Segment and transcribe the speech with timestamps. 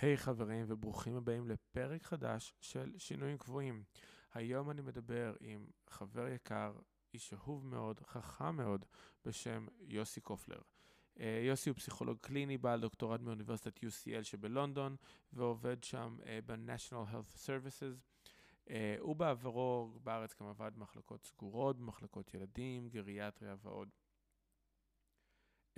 [0.00, 3.84] היי hey, חברים וברוכים הבאים לפרק חדש של שינויים קבועים.
[4.34, 6.72] היום אני מדבר עם חבר יקר,
[7.14, 8.84] איש אהוב מאוד, חכם מאוד,
[9.24, 10.58] בשם יוסי קופלר.
[10.58, 14.96] Uh, יוסי הוא פסיכולוג קליני, בעל דוקטורט מאוניברסיטת UCL שבלונדון,
[15.32, 18.24] ועובד שם uh, ב-National Health Services.
[18.66, 23.88] Uh, הוא בעברו בארץ גם עבד במחלקות סגורות, במחלקות ילדים, גריאטריה ועוד.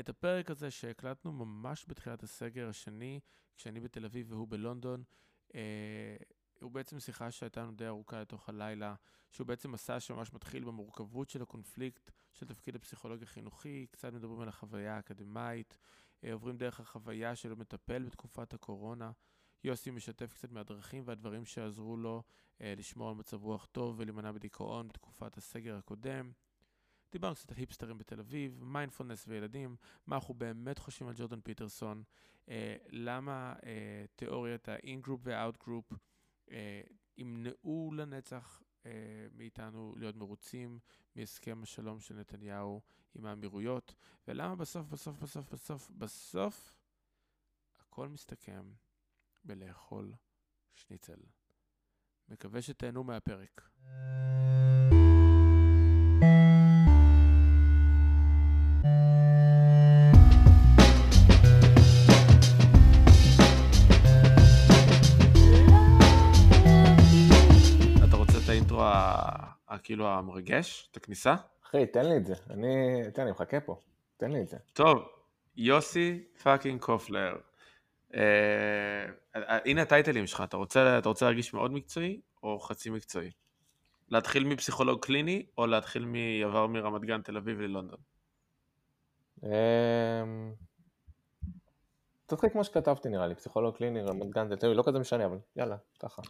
[0.01, 3.21] את הפרק הזה שהקלטנו ממש בתחילת הסגר השני,
[3.57, 5.03] כשאני בתל אביב והוא בלונדון,
[5.55, 6.17] אה,
[6.61, 8.95] הוא בעצם שיחה שהייתה לנו די ארוכה לתוך הלילה,
[9.32, 14.49] שהוא בעצם מסע שממש מתחיל במורכבות של הקונפליקט של תפקיד הפסיכולוג החינוכי, קצת מדברים על
[14.49, 15.79] החוויה האקדמאית,
[16.25, 19.11] אה, עוברים דרך החוויה של מטפל בתקופת הקורונה.
[19.64, 22.22] יוסי משתף קצת מהדרכים והדברים שעזרו לו
[22.61, 26.33] אה, לשמור על מצב רוח טוב ולהימנע בדיכאון בתקופת הסגר הקודם.
[27.12, 29.76] דיברנו קצת על היפסטרים בתל אביב, מיינדפולנס וילדים,
[30.07, 32.03] מה אנחנו באמת חושבים על ג'ורדן פיטרסון,
[32.48, 35.94] אה, למה אה, תיאוריית ה-in-group וה-out-group
[36.50, 36.80] אה,
[37.16, 40.78] ימנעו לנצח אה, מאיתנו להיות מרוצים
[41.16, 42.83] מהסכם השלום של נתניהו
[43.14, 43.94] עם האמירויות,
[44.28, 46.72] ולמה בסוף, בסוף, בסוף, בסוף, בסוף,
[47.80, 48.72] הכל מסתכם
[49.44, 50.12] בלאכול
[50.74, 51.20] שניצל.
[52.28, 53.70] מקווה שתהנו מהפרק.
[69.82, 71.34] כאילו המרגש, את הכניסה?
[71.66, 72.34] אחי, תן לי את זה.
[72.50, 73.80] אני, תן, אני מחכה פה.
[74.16, 74.56] תן לי את זה.
[74.72, 75.08] טוב,
[75.56, 77.36] יוסי פאקינג קופלר.
[78.14, 78.20] אה,
[79.36, 83.30] אה, הנה הטייטלים שלך, אתה רוצה, אתה רוצה להרגיש מאוד מקצועי או חצי מקצועי?
[84.08, 87.98] להתחיל מפסיכולוג קליני או להתחיל מעבר מרמת גן, תל אביב ללונדון?
[89.42, 90.52] אמ,
[92.26, 95.38] תתחיל כמו שכתבתי נראה לי, פסיכולוג קליני, רמת גן, תל אביב, לא כזה משנה, אבל
[95.56, 96.22] יאללה, ככה.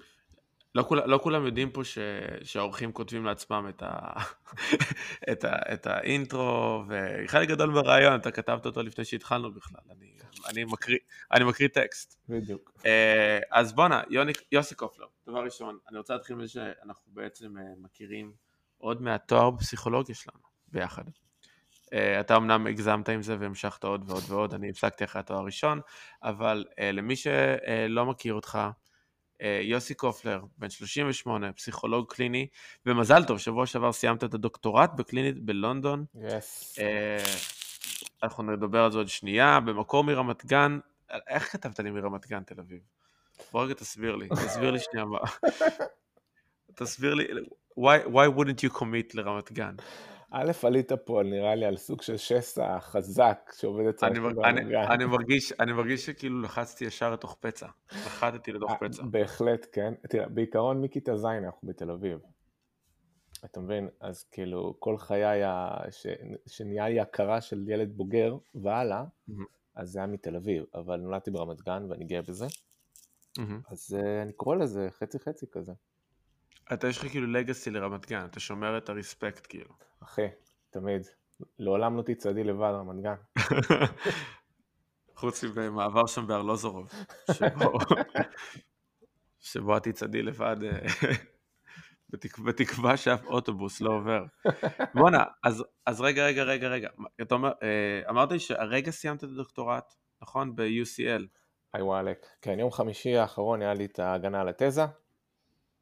[0.74, 1.98] לא, כול, לא כולם יודעים פה ש,
[2.42, 4.12] שהאורחים כותבים לעצמם את, ה,
[5.32, 10.12] את, ה, את האינטרו, וחלק גדול מהרעיון, אתה כתבת אותו לפני שהתחלנו בכלל, אני,
[10.50, 10.98] אני, מקריא,
[11.32, 12.16] אני מקריא טקסט.
[12.28, 12.72] בדיוק.
[12.87, 14.03] אה, אז בואנה,
[14.53, 18.32] יוסי קופלר, דבר ראשון, אני רוצה להתחיל מזה שאנחנו בעצם אה, מכירים
[18.78, 21.04] עוד מהתואר בפסיכולוגיה שלנו, ביחד.
[21.88, 25.81] Uh, אתה אמנם הגזמת עם זה והמשכת עוד ועוד ועוד, אני הפסקתי אחרי התואר הראשון,
[26.22, 28.59] אבל uh, למי שלא מכיר אותך,
[29.62, 32.47] יוסי קופלר, בן 38, פסיכולוג קליני,
[32.87, 36.04] ומזל טוב, שבוע שעבר סיימת את הדוקטורט בקלינית בלונדון.
[36.15, 36.78] Yes.
[38.22, 40.78] אנחנו נדבר על זה עוד שנייה, במקור מרמת גן,
[41.28, 42.81] איך כתבת לי מרמת גן תל אביב?
[43.53, 45.19] בוא רגע תסביר לי, תסביר לי שנייה מה.
[46.78, 47.25] תסביר לי,
[47.78, 49.75] why, why wouldn't you commit לרמת גן?
[50.31, 55.05] א', עלית פה נראה לי על סוג של שסע חזק שעובד אצל אני, אני, אני,
[55.05, 59.03] מרגיש, אני מרגיש שכאילו לחצתי ישר לתוך פצע, נחתתי לתוך פצע.
[59.11, 59.94] בהחלט, כן.
[60.09, 62.19] תראה, בעיקרון מכיתה ז' אנחנו בתל אביב.
[63.44, 63.88] אתה מבין?
[64.00, 65.43] אז כאילו כל חיי,
[65.91, 66.06] ש...
[66.47, 69.33] שנהיה לי הכרה של ילד בוגר והלאה, mm-hmm.
[69.75, 72.47] אז זה היה מתל אביב, אבל נולדתי ברמת גן ואני גאה בזה.
[72.47, 73.71] Mm-hmm.
[73.71, 75.72] אז uh, אני קורא לזה חצי חצי כזה.
[76.73, 79.75] אתה יש לך כאילו לגאסי לרמת גן, אתה שומר את הרספקט כאילו.
[80.03, 80.27] אחי,
[80.71, 81.06] תמיד.
[81.59, 83.15] לעולם לא תצעדי לבד רמת גן.
[85.19, 86.91] חוץ ממעבר שם בארלוזורוב,
[87.33, 87.79] שבו,
[89.51, 90.79] שבו את תצעדי לבד אה,
[92.11, 92.39] בתק...
[92.39, 94.25] בתקווה שאף אוטובוס לא עובר.
[94.95, 96.89] בואנה, אז, אז רגע, רגע, רגע, רגע.
[97.23, 100.56] אתה אומר, אה, אמרת לי שהרגע סיימת את הדוקטורט, נכון?
[100.56, 101.23] ב-UCL.
[101.75, 102.27] היי וואלק.
[102.43, 104.85] כן, יום חמישי האחרון היה לי את ההגנה על התזה.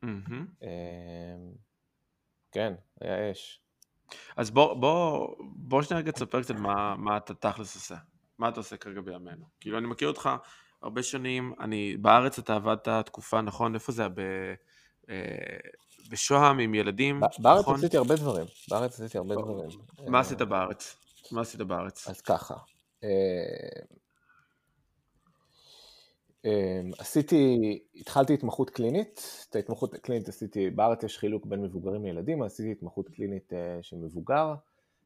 [0.07, 0.65] Mm-hmm.
[2.53, 3.61] כן, היה אש.
[4.37, 7.97] אז בוא, בוא, בוא שנייה רגע תספר קצת מה, מה אתה תכלס עושה.
[8.39, 9.45] מה אתה עושה כרגע בימינו?
[9.61, 10.31] כאילו, אני מכיר אותך
[10.83, 13.75] הרבה שנים, אני, בארץ אתה עבדת תקופה, נכון?
[13.75, 14.09] איפה זה היה?
[14.09, 14.21] ב...
[15.11, 15.59] אה,
[16.11, 17.75] בשוהם עם ילדים, בארץ נכון?
[17.75, 19.69] עשיתי הרבה דברים, בארץ עשיתי הרבה דברים.
[20.09, 20.97] מה עשית בארץ?
[21.33, 22.09] מה עשית בארץ?
[22.09, 22.55] אז ככה,
[23.05, 23.97] אה, אמ,
[26.99, 32.73] עשיתי, התחלתי התמחות קלינית, את ההתמחות הקלינית עשיתי, בארץ יש חילוק בין מבוגרים לילדים, עשיתי
[32.73, 34.55] התמחות קלינית אה, של מבוגר,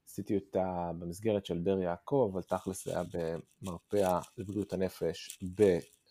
[0.06, 3.02] עשיתי אותה במסגרת של באר יעקב, אבל תכלס זה היה
[3.62, 5.38] במרפאה לבריאות הנפש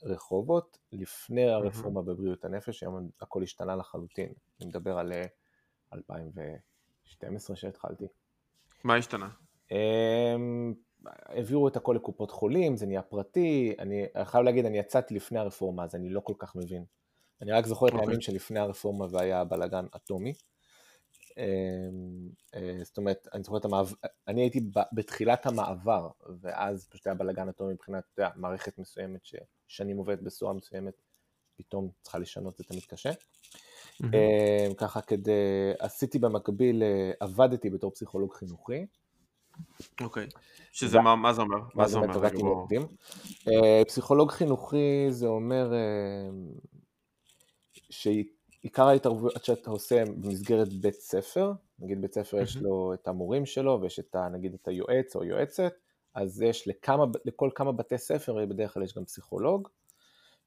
[0.03, 5.13] ברחובות, לפני הרפורמה בבריאות הנפש, היום הכל השתנה לחלוטין, אני מדבר על
[5.93, 8.05] 2012 אה, שהתחלתי.
[8.83, 9.29] מה השתנה?
[11.01, 15.39] אמ, העבירו את הכל לקופות חולים, זה נהיה פרטי, אני חייב להגיד, אני יצאתי לפני
[15.39, 16.85] הרפורמה, אז אני לא כל כך מבין.
[17.41, 17.95] אני רק זוכר את okay.
[17.95, 18.07] אוקיי.
[18.07, 20.33] הימים שלפני הרפורמה והיה בלאגן אטומי.
[22.83, 23.91] זאת אומרת, אני זוכר את המעבר,
[24.27, 24.61] אני הייתי
[24.93, 26.09] בתחילת המעבר,
[26.41, 28.03] ואז פשוט היה בלאגן הטוב מבחינת
[28.35, 31.01] מערכת מסוימת ששנים עובדת בצורה מסוימת,
[31.55, 33.11] פתאום צריכה לשנות, זה תמיד קשה.
[34.77, 35.31] ככה כדי,
[35.79, 36.83] עשיתי במקביל,
[37.19, 38.85] עבדתי בתור פסיכולוג חינוכי.
[40.01, 40.39] אוקיי, okay.
[40.71, 41.57] שזה מה, מה זה אומר?
[41.75, 42.17] מה זה אומר?
[42.17, 42.81] עבדתי עם עובדים.
[43.87, 45.73] פסיכולוג חינוכי זה אומר
[47.89, 52.41] שעיקר ההתערבויות שאתה עושה במסגרת בית ספר, נגיד בית ספר.
[52.41, 55.73] יש לו את המורים שלו ויש את ה, נגיד את היועץ או יועצת,
[56.15, 59.69] אז יש לכמה, לכל כמה בתי ספר בדרך כלל יש גם פסיכולוג,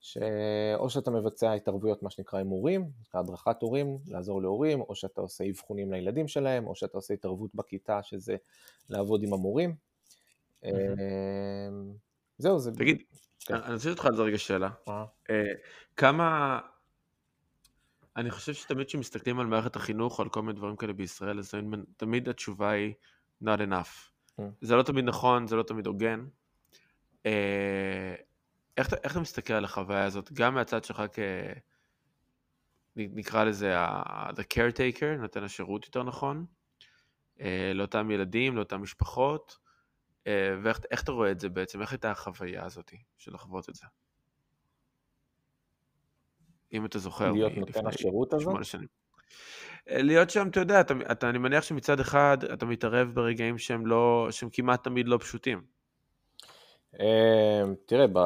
[0.02, 5.20] שאו שאתה מבצע התערבויות, מה שנקרא עם הורים, נקרא הדרכת הורים, לעזור להורים, או שאתה
[5.20, 8.36] עושה אבחונים לילדים שלהם, או שאתה עושה התערבות בכיתה, שזה
[8.90, 9.74] לעבוד עם המורים.
[10.64, 10.70] אמ,
[12.38, 12.72] זהו, זה...
[12.72, 13.02] תגיד,
[13.40, 13.54] כן.
[13.54, 14.70] אני רוצה אותך על זה רגע שאלה.
[15.30, 15.52] אה,
[15.96, 16.58] כמה...
[18.16, 21.54] אני חושב שתמיד כשמסתכלים על מערכת החינוך, על כל מיני דברים כאלה בישראל, אז
[21.96, 22.94] תמיד התשובה היא
[23.44, 24.10] not enough.
[24.36, 24.48] כן.
[24.60, 26.24] זה לא תמיד נכון, זה לא תמיד הוגן.
[28.76, 31.18] איך, איך אתה מסתכל על החוויה הזאת, גם מהצד שלך כ...
[32.96, 33.74] נקרא לזה
[34.28, 36.46] the caretaker, נותן השירות יותר נכון,
[37.40, 39.58] אה, לאותם ילדים, לאותן משפחות,
[40.26, 43.86] אה, ואיך אתה רואה את זה בעצם, איך הייתה החוויה הזאת של לחוות את זה?
[46.72, 47.32] אם אתה זוכר.
[47.32, 48.50] להיות נותן השירות הזה?
[49.88, 53.86] אה, להיות שם, אתה יודע, אתה, אתה, אני מניח שמצד אחד אתה מתערב ברגעים שהם
[53.86, 55.62] לא, שהם כמעט תמיד לא פשוטים.
[57.00, 58.18] אמ, תראה, ב...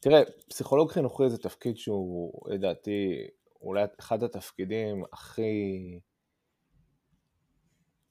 [0.00, 3.26] תראה, פסיכולוג חינוכי זה תפקיד שהוא, לדעתי,
[3.62, 6.00] אולי אחד התפקידים הכי...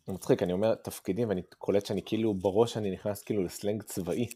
[0.07, 4.27] זה מצחיק, אני אומר תפקידים ואני קולט שאני כאילו, בראש אני נכנס כאילו לסלנג צבאי.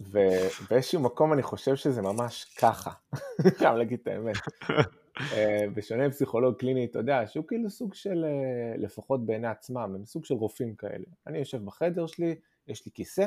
[0.00, 2.90] ובאיזשהו מקום אני חושב שזה ממש ככה,
[3.58, 4.36] חייב להגיד את האמת.
[5.32, 10.06] אה, בשונה מפסיכולוג קליני, אתה יודע, שהוא כאילו סוג של, אה, לפחות בעיני עצמם, הם
[10.06, 11.04] סוג של רופאים כאלה.
[11.26, 12.34] אני יושב בחדר שלי,
[12.66, 13.26] יש לי כיסא,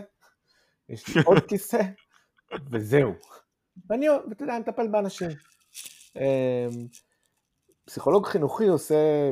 [0.89, 1.81] יש לי עוד כיסא,
[2.71, 3.11] וזהו.
[3.89, 5.29] ואני, אתה יודע, אני מטפל באנשים.
[6.15, 6.87] אמ,
[7.85, 9.31] פסיכולוג חינוכי עושה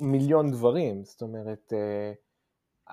[0.00, 2.12] מיליון דברים, זאת אומרת, אה,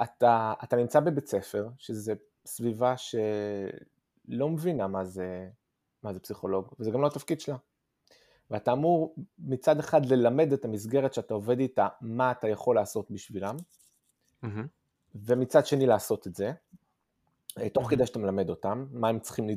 [0.04, 2.14] אתה, אתה נמצא בבית ספר, שזה
[2.46, 5.50] סביבה שלא מבינה מה זה,
[6.04, 7.58] מה זה פסיכולוג, וזה גם לא התפקיד שלה.
[8.52, 13.56] ואתה אמור מצד אחד ללמד את המסגרת שאתה עובד איתה, מה אתה יכול לעשות בשבילם,
[14.46, 14.48] mm-hmm.
[15.16, 16.52] ומצד שני לעשות את זה,
[17.60, 19.48] אה, תוך כדי שאתה מלמד אותם, מה הם צריכים,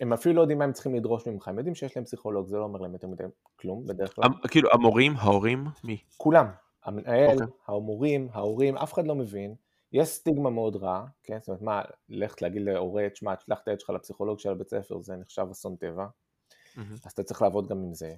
[0.00, 2.56] הם אפילו לא יודעים מה הם צריכים לדרוש ממך, הם יודעים שיש להם פסיכולוג, זה
[2.56, 3.24] לא אומר להם יותר מדי
[3.56, 4.24] כלום בדרך כלל.
[4.48, 5.98] כאילו המורים, ההורים, מי?
[6.16, 6.46] כולם,
[6.84, 7.32] המנהל, okay.
[7.32, 7.46] אוקיי.
[7.66, 9.54] המורים, ההורים, אף אחד לא מבין,
[9.92, 13.80] יש סטיגמה מאוד רע, כן, זאת אומרת, מה, ללכת להגיד להורה, תשמע, תשלח את הילד
[13.80, 16.80] שלך לפסיכולוג של הבית ספר, זה נחשב אסון טבע, mm-hmm.
[17.04, 18.14] אז אתה צריך לעבוד גם עם זה.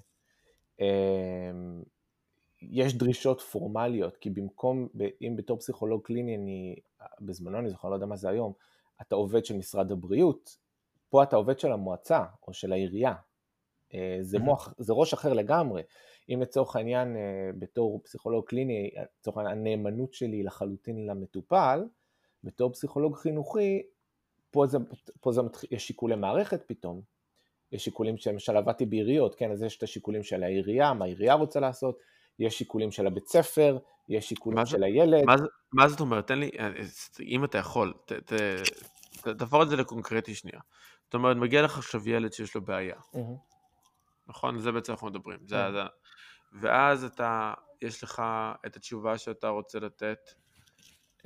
[2.62, 4.88] יש דרישות פורמליות, כי במקום,
[5.22, 6.76] אם בתור פסיכולוג קליני, אני,
[7.20, 8.52] בזמנו אני זוכר, לא יודע מה זה היום,
[9.02, 10.56] אתה עובד של משרד הבריאות,
[11.08, 13.14] פה אתה עובד של המועצה או של העירייה.
[13.94, 15.82] אה, זה, מוח, זה ראש אחר לגמרי.
[16.28, 18.90] אם לצורך העניין אה, בתור פסיכולוג קליני,
[19.20, 21.84] לצורך העניין הנאמנות שלי לחלוטין למטופל,
[22.44, 23.82] בתור פסיכולוג חינוכי,
[24.50, 24.78] פה, זה,
[25.20, 25.40] פה זה,
[25.70, 27.00] יש שיקולי מערכת פתאום,
[27.72, 31.60] יש שיקולים שלמשל עבדתי בעיריות, כן, אז יש את השיקולים של העירייה, מה העירייה רוצה
[31.60, 31.98] לעשות,
[32.38, 33.78] יש שיקולים של הבית ספר,
[34.08, 35.24] יש שיקולים של הילד.
[35.24, 35.34] מה,
[35.72, 36.26] מה זאת אומרת?
[36.26, 36.70] תן לי, אה,
[37.20, 38.32] אם אתה יכול, ת, ת,
[39.20, 40.60] ת, תפור את זה לקונקרטי שנייה.
[41.04, 42.94] זאת אומרת, מגיע לך עכשיו ילד שיש לו בעיה.
[42.94, 43.18] Mm-hmm.
[44.26, 44.58] נכון?
[44.58, 45.38] זה בעצם אנחנו מדברים.
[45.46, 45.72] זה, mm-hmm.
[45.72, 45.82] זה,
[46.52, 48.22] ואז אתה, יש לך
[48.66, 50.18] את התשובה שאתה רוצה לתת,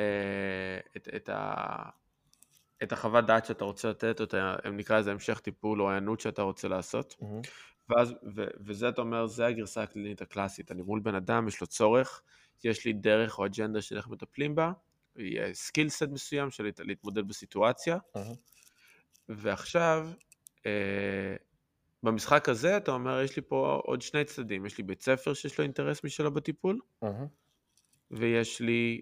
[0.00, 1.64] אה, את, את, ה,
[2.83, 4.35] את החוות דעת שאתה רוצה לתת, או את
[4.73, 7.14] נקרא לזה המשך טיפול או הענות שאתה רוצה לעשות.
[7.21, 7.49] Mm-hmm.
[7.88, 10.73] ואז, ו, וזה אתה אומר, זה הגרסה הקלינית הקלאסית.
[10.73, 12.23] אני מול בן אדם, יש לו צורך,
[12.64, 14.73] יש לי דרך או אג'נדה של איך מטפלים בה,
[15.17, 18.19] יהיה skill set מסוים של להתמודד בסיטואציה, אה-הא.
[19.29, 20.09] ועכשיו,
[20.67, 21.37] אה,
[22.03, 25.59] במשחק הזה אתה אומר, יש לי פה עוד שני צדדים, יש לי בית ספר שיש
[25.59, 27.09] לו אינטרס משלו בטיפול, אה-הא.
[28.11, 29.00] ויש לי...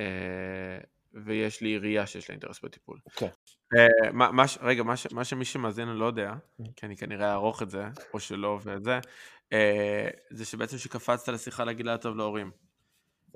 [0.00, 0.78] אה,
[1.24, 2.98] ויש לי עירייה שיש לה אינטרס בטיפול.
[3.16, 3.28] כן.
[4.12, 4.82] מה, רגע,
[5.12, 6.64] מה, שמי שמאזין לא יודע, mm.
[6.76, 9.56] כי אני כנראה אערוך את זה, או שלא וזה, uh,
[10.30, 12.50] זה שבעצם שקפצת לשיחה להגיד לה טוב להורים.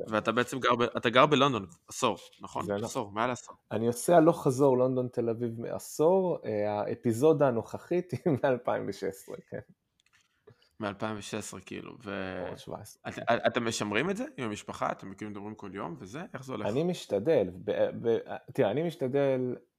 [0.09, 2.65] ואתה בעצם גר, אתה גר בלונדון עשור, נכון?
[2.65, 3.11] זה עשור, לא.
[3.13, 3.57] מעל עשור.
[3.73, 9.59] אני עושה הלוך חזור לונדון תל אביב מעשור, אה, האפיזודה הנוכחית היא מ-2016, כן.
[10.81, 12.43] מ-2016 כאילו, ו...
[13.09, 14.93] את, אתם משמרים את זה עם המשפחה?
[14.93, 16.23] אתם מכירים מדברים כל יום וזה?
[16.35, 16.67] איך זה הולך?
[16.67, 17.73] אני משתדל, ב,
[18.03, 18.19] ב,
[18.55, 19.70] תראה, אני משתדל אה,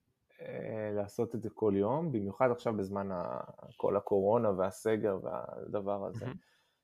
[0.95, 3.39] לעשות את זה כל יום, במיוחד עכשיו בזמן ה,
[3.77, 6.25] כל הקורונה והסגר והדבר הזה.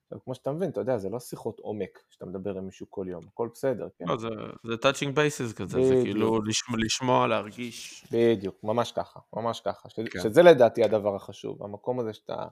[0.08, 3.06] עכשיו, כמו שאתה מבין, אתה יודע, זה לא שיחות עומק שאתה מדבר עם מישהו כל
[3.10, 4.06] יום, הכל בסדר, כן?
[4.08, 4.28] לא, זה,
[4.64, 8.06] זה touching bases כזה, זה כאילו לשמוע, לשמוע, להרגיש.
[8.12, 9.90] בדיוק, ממש ככה, ממש ככה.
[9.90, 10.20] כן.
[10.20, 12.48] שזה לדעתי הדבר החשוב, המקום הזה שאתה,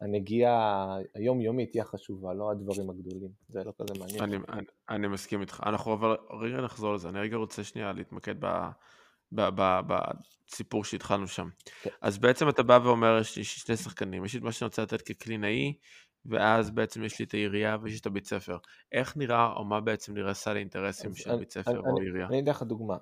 [0.00, 4.22] הנגיעה היומיומית היא החשובה, לא הדברים הגדולים, זה לא כזה מעניין.
[4.22, 8.34] אני, אני, אני מסכים איתך, אנחנו אבל רגע נחזור לזה, אני רגע רוצה שנייה להתמקד
[8.40, 8.68] ב...
[9.32, 11.48] בסיפור שהתחלנו שם.
[11.82, 11.90] כן.
[12.00, 14.82] אז בעצם אתה בא ואומר, יש לי שני שחקנים, יש לי את מה שאני רוצה
[14.82, 15.74] לתת כקלינאי,
[16.26, 18.58] ואז בעצם יש לי את העירייה ויש לי את הבית ספר.
[18.92, 22.26] איך נראה, או מה בעצם נראה סל האינטרסים של בית ספר או עירייה?
[22.26, 22.96] אני אתן לך דוגמה.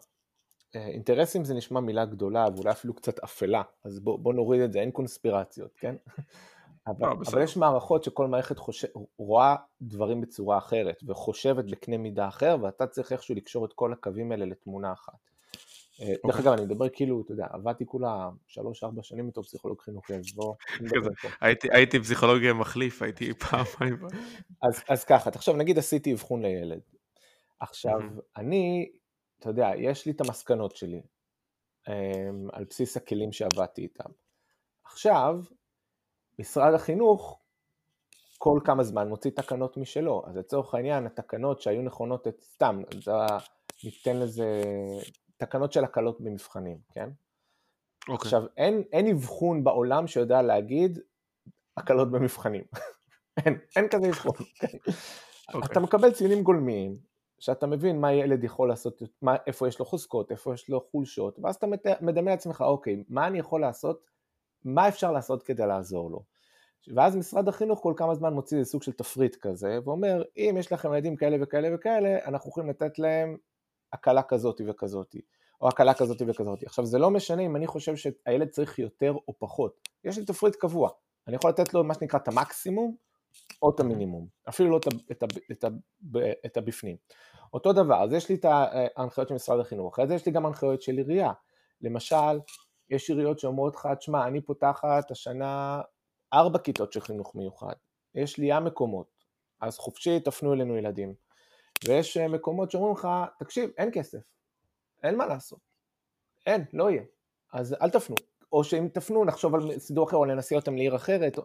[0.76, 4.73] אה, אינטרסים זה נשמע מילה גדולה ואולי אפילו קצת אפלה, אז בוא, בוא נוריד את
[4.73, 5.94] זה, אין קונספירציות, כן?
[6.87, 12.28] אבל, לא, אבל יש מערכות שכל מערכת חושב, רואה דברים בצורה אחרת וחושבת בקנה מידה
[12.28, 15.27] אחר ואתה צריך איכשהו לקשור את כל הקווים האלה לתמונה אחת.
[16.00, 16.40] דרך אוקיי.
[16.40, 20.54] אגב, אני מדבר כאילו, אתה יודע, עבדתי כולה שלוש-ארבע שנים בתור פסיכולוג חינוכי, אז בוא...
[21.72, 23.98] הייתי פסיכולוג מחליף, הייתי פעמיים.
[24.88, 26.80] אז ככה, עכשיו נגיד עשיתי אבחון לילד.
[27.60, 28.00] עכשיו,
[28.36, 28.90] אני,
[29.38, 31.02] אתה יודע, יש לי את המסקנות שלי,
[31.88, 31.92] אמ,
[32.52, 34.10] על בסיס הכלים שעבדתי איתם.
[34.84, 35.40] עכשיו,
[36.38, 37.40] משרד החינוך
[38.38, 42.82] כל כמה זמן מוציא תקנות משלו, אז לצורך העניין, התקנות שהיו נכונות, סתם,
[43.84, 44.62] ניתן לזה
[45.38, 47.09] תקנות של הקלות במבחנים, כן?
[47.09, 48.12] Okay.
[48.12, 48.26] אוקיי.
[48.26, 50.99] עכשיו, אין, אין אבחון בעולם שיודע להגיד
[51.76, 52.62] הקלות במבחנים.
[53.45, 54.33] אין, אין כזה אבחון.
[54.33, 54.66] Okay.
[54.68, 55.54] כן?
[55.54, 55.73] אוקיי.
[55.73, 56.99] אתה מקבל ציונים גולמיים,
[57.38, 61.38] שאתה מבין מה ילד יכול לעשות, מה, איפה יש לו חוזקות, איפה יש לו חולשות,
[61.42, 61.66] ואז אתה
[62.00, 64.04] מדמה לעצמך, אוקיי, מה אני יכול לעשות,
[64.64, 66.23] מה אפשר לעשות כדי לעזור לו.
[66.95, 70.73] ואז משרד החינוך כל כמה זמן מוציא איזה סוג של תפריט כזה, ואומר, אם יש
[70.73, 73.37] לכם ילדים כאלה וכאלה וכאלה, אנחנו יכולים לתת להם
[73.92, 75.16] הקלה כזאת וכזאת,
[75.61, 76.62] או הקלה כזאת וכזאת.
[76.62, 80.57] עכשיו זה לא משנה אם אני חושב שהילד צריך יותר או פחות, יש לי תפריט
[80.57, 80.90] קבוע,
[81.26, 82.97] אני יכול לתת לו מה שנקרא את המקסימום
[83.62, 85.64] או את המינימום, אפילו לא את, את, את,
[86.47, 86.97] את, הבפנים.
[87.52, 88.45] אותו דבר, אז יש לי את
[88.97, 91.33] ההנחיות של משרד החינוך, זה יש לי גם הנחיות של עירייה,
[91.80, 92.40] למשל,
[92.90, 95.80] יש עיריות שאומרות לך, תשמע, אני פותחת השנה
[96.33, 97.75] ארבע כיתות של חינוך מיוחד,
[98.14, 99.25] יש לי ים מקומות,
[99.61, 101.14] אז חופשי תפנו אלינו ילדים.
[101.87, 103.08] ויש אה, מקומות שאומרים לך,
[103.38, 104.18] תקשיב, אין כסף,
[105.02, 105.61] אין מה לעשות,
[106.47, 107.02] אין, לא יהיה,
[107.52, 108.16] אז אל תפנו,
[108.52, 111.38] או שאם תפנו נחשוב על סידור אחר או ננסה אותם לעיר אחרת,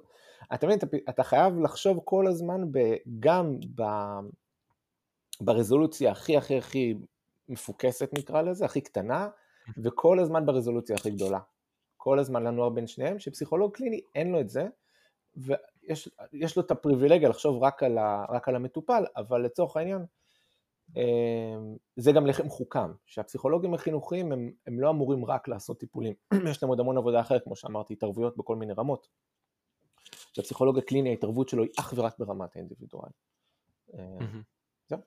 [0.54, 2.80] אתה מבין, אתה, חייב לחשוב כל הזמן ב,
[3.20, 3.84] גם ב,
[5.42, 6.96] ברזולוציה הכי הכי הכי
[7.50, 9.30] מפוקסת נקרא לזה, הכי קטנה,
[9.84, 11.40] וכל הזמן ברזולוציה הכי גדולה.
[11.98, 14.68] כל הזמן לנוער בין שניהם, שפסיכולוג קליני אין לו את זה,
[15.36, 20.06] ויש לו את הפריבילגיה לחשוב רק על, ה, רק על המטופל, אבל לצורך העניין,
[21.96, 26.14] זה גם לחם חוקם, שהפסיכולוגים החינוכיים הם, הם לא אמורים רק לעשות טיפולים,
[26.50, 29.08] יש להם עוד המון עבודה אחרת, כמו שאמרתי, התערבויות בכל מיני רמות.
[30.34, 33.10] שהפסיכולוג הקליני, ההתערבות שלו היא אך ורק ברמת האינדיבידואל.
[33.94, 34.42] אמ,
[34.88, 35.00] זהו.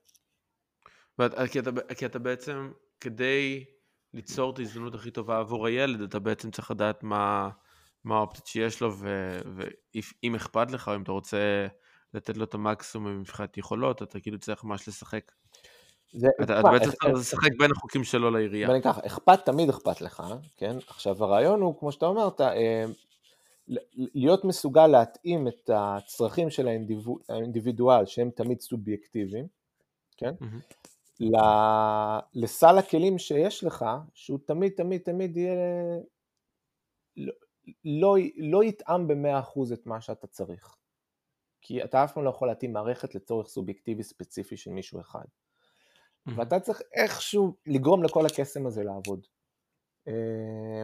[1.52, 3.64] כי אתה, כי אתה בעצם, כדי
[4.14, 7.50] ליצור את ההזדמנות הכי טובה עבור הילד, אתה בעצם צריך לדעת מה,
[8.04, 11.66] מה האופציות שיש לו, ואם אכפת לך, אם אתה רוצה
[12.16, 15.32] לתת לו את המקסימום מבחינת יכולות, אתה כאילו צריך ממש לשחק
[16.12, 18.68] זה אתה, אתה בעצם צריך לשחק בין החוקים שלו לעירייה.
[18.68, 20.22] ואני ככה, אכפת תמיד אכפת לך,
[20.56, 20.76] כן?
[20.88, 22.84] עכשיו הרעיון הוא, כמו שאתה אמרת, אה,
[24.14, 26.68] להיות מסוגל להתאים את הצרכים של
[27.28, 29.46] האינדיבידואל, שהם תמיד סובייקטיביים,
[30.16, 30.34] כן?
[32.34, 35.54] לסל הכלים שיש לך, שהוא תמיד תמיד תמיד יהיה,
[37.16, 37.32] לא,
[37.84, 40.75] לא, לא יתאם במאה אחוז את מה שאתה צריך.
[41.66, 45.24] כי אתה אף פעם לא יכול להתאים מערכת לצורך סובייקטיבי ספציפי של מישהו אחד.
[46.36, 49.26] ואתה צריך איכשהו לגרום לכל הקסם הזה לעבוד.
[50.08, 50.12] אה,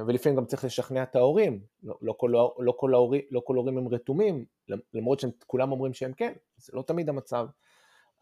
[0.06, 3.78] ולפעמים גם צריך לשכנע את ההורים, לא, לא, כל, לא, כל, ההורים, לא כל ההורים
[3.78, 4.44] הם רתומים,
[4.94, 7.46] למרות שכולם אומרים שהם כן, זה לא תמיד המצב.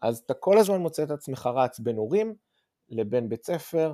[0.01, 2.35] אז אתה כל הזמן מוצא את עצמך רץ בין הורים
[2.89, 3.93] לבין בית ספר,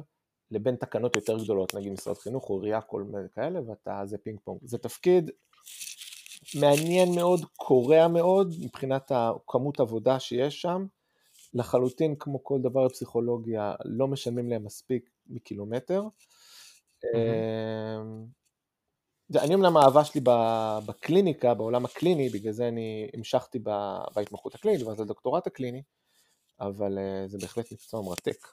[0.52, 4.40] לבין תקנות יותר גדולות, נגיד משרד חינוך או עירייה, כל מיני כאלה, ואתה, זה פינג
[4.44, 4.60] פונג.
[4.64, 5.32] זה תפקיד
[6.56, 10.86] מעניין מאוד, קורע מאוד, מבחינת הכמות עבודה שיש שם,
[11.54, 16.04] לחלוטין כמו כל דבר בפסיכולוגיה, לא משלמים להם מספיק מקילומטר.
[17.04, 17.08] Mm-hmm.
[19.36, 20.22] אני אמנם האהבה שלי
[20.86, 23.60] בקליניקה, בעולם הקליני, בגלל זה אני המשכתי
[24.16, 25.82] בהתמחות הקלינית ואז לדוקטורט הקליני,
[26.60, 28.48] אבל אה, זה בהחלט מקצוע מרתק.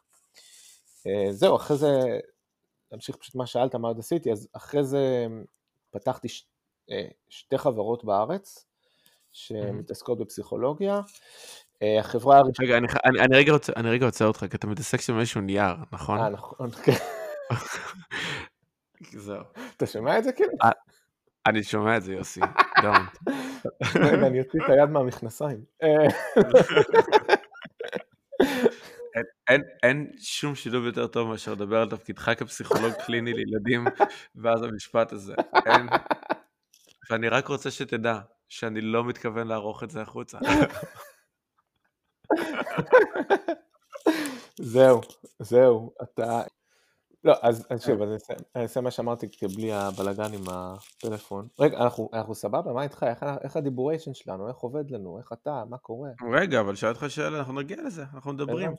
[1.07, 2.19] אה, זהו, אחרי זה,
[2.93, 5.27] להמשיך פשוט מה שאלת, מה עוד עשיתי, אז אחרי זה
[5.91, 6.43] פתחתי ש...
[6.43, 6.54] אה,
[7.29, 8.67] שתי חברות בארץ
[9.33, 11.01] שמתעסקות בפסיכולוגיה,
[11.83, 12.69] אה, החברה הראשונה...
[12.69, 15.41] רגע, אני, אני, אני, רגע רוצה, אני רגע רוצה אותך, כי אתה מתעסק שם איזשהו
[15.41, 16.21] נייר, נכון?
[16.21, 16.93] אה, נכון, כן.
[19.25, 19.43] זהו.
[19.77, 20.53] אתה שומע את זה כאילו?
[21.47, 22.41] אני שומע את זה, יוסי.
[24.27, 25.65] אני אוציא את היד מהמכנסיים.
[25.83, 25.89] אה,
[29.15, 33.85] אין, אין, אין שום שילוב יותר טוב מאשר לדבר על תפקידך כפסיכולוג קליני לילדים,
[34.35, 35.35] ואז המשפט הזה.
[35.67, 35.87] אין.
[37.11, 38.19] ואני רק רוצה שתדע
[38.49, 40.39] שאני לא מתכוון לערוך את זה החוצה.
[44.61, 45.01] זהו,
[45.39, 46.43] זהו, אתה...
[47.25, 48.09] לא, אז אז שוב, אז
[48.57, 51.49] אני אעשה- מה שאמרתי בלי הבלאגן עם הטלפון.
[51.59, 52.73] רגע, אנחנו אנחנו סבבה?
[52.73, 53.03] מה איתך?
[53.03, 54.49] איך איך הדיבוריישן שלנו?
[54.49, 55.19] איך עובד לנו?
[55.19, 55.63] איך אתה?
[55.71, 56.11] מה קורה?
[56.33, 58.71] רגע, אבל שאלתי אותך שאלה, אנחנו נגיע לזה, אנחנו מדברים.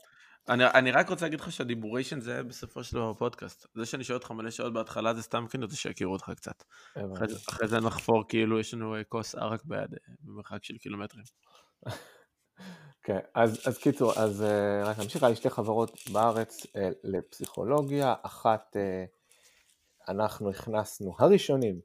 [0.50, 3.68] אני, אני רק רוצה להגיד לך שהדיבוריישן זה בסופו של דבר פודקאסט.
[3.76, 6.64] זה שאני שואל אותך מלא שעות בהתחלה זה סתם כי אני רוצה שיכירו אותך קצת.
[6.94, 7.28] אחרי.
[7.28, 11.24] זה- אחרי זה נחפור כאילו יש לנו אה, כוס ערק ביד אה, במרחק של קילומטרים.
[13.04, 16.66] כן, אז, אז קיצור, אז אה, רק נמשיך, היה לי שתי חברות בארץ
[17.04, 18.76] לפסיכולוגיה, אחת
[20.08, 21.80] אנחנו הכנסנו, הראשונים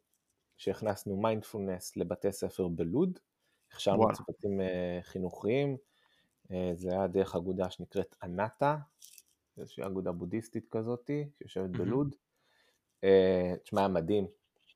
[0.57, 3.19] שהכנסנו מיינדפולנס לבתי ספר בלוד,
[3.73, 4.02] הכשרנו.
[4.12, 4.61] צוותים
[5.02, 5.76] חינוכיים,
[6.75, 8.76] זה היה דרך אגודה שנקראת אנטה,
[9.59, 11.71] איזושהי אגודה בודהיסטית כזאתי, שיושבת.
[11.71, 12.16] בלוד.
[13.04, 14.26] אה, תשמע, היה מדהים,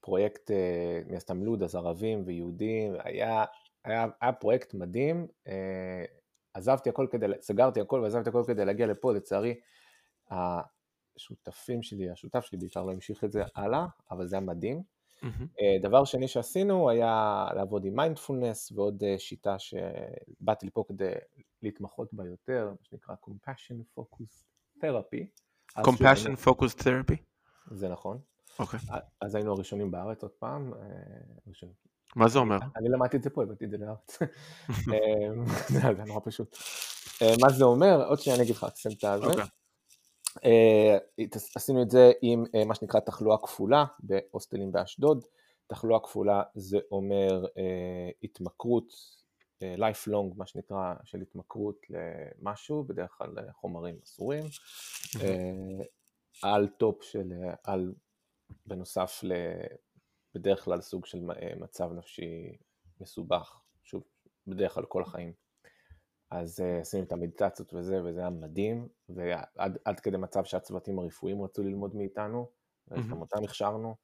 [0.00, 3.44] פרויקט, אה, מן הסתם לוד, אז ערבים ויהודים, היה,
[3.84, 6.04] היה, היה פרויקט מדהים, אה,
[6.54, 9.54] עזבתי הכל כדי, סגרתי הכל ועזבתי הכל כדי להגיע לפה, לצערי,
[10.30, 14.93] השותפים שלי, השותף שלי בעיקר לא המשיך את זה הלאה, אבל זה היה מדהים.
[15.24, 15.46] מהמם.
[15.60, 21.12] אה, דבר שני שעשינו היה לעבוד עם מיינדפולנס ועוד אה, שיטה שבאתי לפה כדי
[21.62, 24.44] להתמחות בה יותר, מה שנקרא Compassion Focus
[24.78, 25.24] Therapy.
[25.78, 27.16] compassion focused therapy?
[27.70, 28.18] זה נכון.
[28.58, 28.80] אוקיי.
[29.20, 30.74] אז היינו הראשונים בארץ עוד פעם.
[30.74, 30.80] אה,
[31.46, 31.74] הראשונים.
[32.16, 32.58] מה זה אומר?
[32.76, 34.18] אני למדתי את זה פה, הבאתי את זה לארץ.
[35.72, 36.56] זה היה נורא פשוט.
[37.40, 38.08] מה זה אומר?
[38.08, 39.42] עוד שנייה אני אגיד לך, תסיים את הזה.
[40.44, 40.98] אה,
[41.56, 45.24] עשינו את זה עם אה, מה שנקרא תחלואה כפולה בהוסטלים באשדוד.
[45.66, 48.92] תחלואה כפולה זה אומר אה, התמכרות,
[49.62, 54.44] אה, lifelong, מה שנקרא, של התמכרות למשהו, בדרך כלל חומרים אסורים,
[55.20, 55.84] אה,
[56.42, 57.32] על top של,
[57.64, 57.94] על,
[58.66, 59.32] בנוסף ל...
[60.34, 61.18] בדרך כלל סוג של
[61.56, 62.56] מצב נפשי
[63.00, 64.02] מסובך, שוב,
[64.46, 65.43] בדרך כלל כל החיים.
[66.34, 71.42] אז אה, עשינו את המדיטציות וזה, וזה היה מדהים, ועד עד כדי מצב שהצוותים הרפואיים
[71.42, 72.50] רצו ללמוד מאיתנו,
[72.88, 73.20] וגם.
[73.20, 73.94] אותם הכשרנו.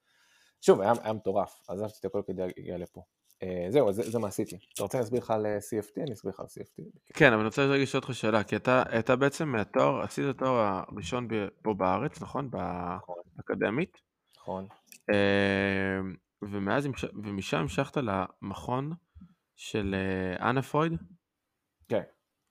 [0.61, 3.03] שוב, היה, היה מטורף, עזבתי את הכל כדי להגיע לפה.
[3.45, 4.59] אה, זהו, זה, זה מה עשיתי.
[4.75, 6.03] אתה רוצה להסביר לך על אה, CFT?
[6.03, 6.83] אני אסביר לך על CFT.
[7.15, 10.35] כן, אבל אני רוצה רגע לשאול אותך שאלה, כי אתה, אתה בעצם מהתואר, עשית את
[10.35, 11.29] התואר הראשון
[11.63, 12.51] פה בארץ, נכון?
[12.97, 13.99] נכון, באקדמית.
[14.37, 14.67] נכון.
[15.11, 16.01] אה,
[16.43, 16.89] ומאז,
[17.23, 18.93] ומשם המשכת למכון
[19.57, 20.93] של אה, אנה פרויד,
[21.89, 22.03] כן,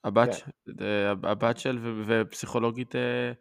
[0.04, 0.86] הבת, כן.
[0.86, 3.32] אה, הבת של ו- ופסיכולוגית, אה,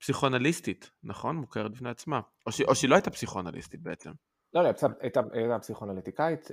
[0.00, 1.36] פסיכואנליסטית, נכון?
[1.36, 2.20] מוכרת בפני עצמה.
[2.46, 4.10] או, ש, או שהיא לא הייתה פסיכואנליסטית בעצם.
[4.54, 4.68] לא, לא,
[5.00, 6.48] הייתה, הייתה פסיכואנליטיקאית,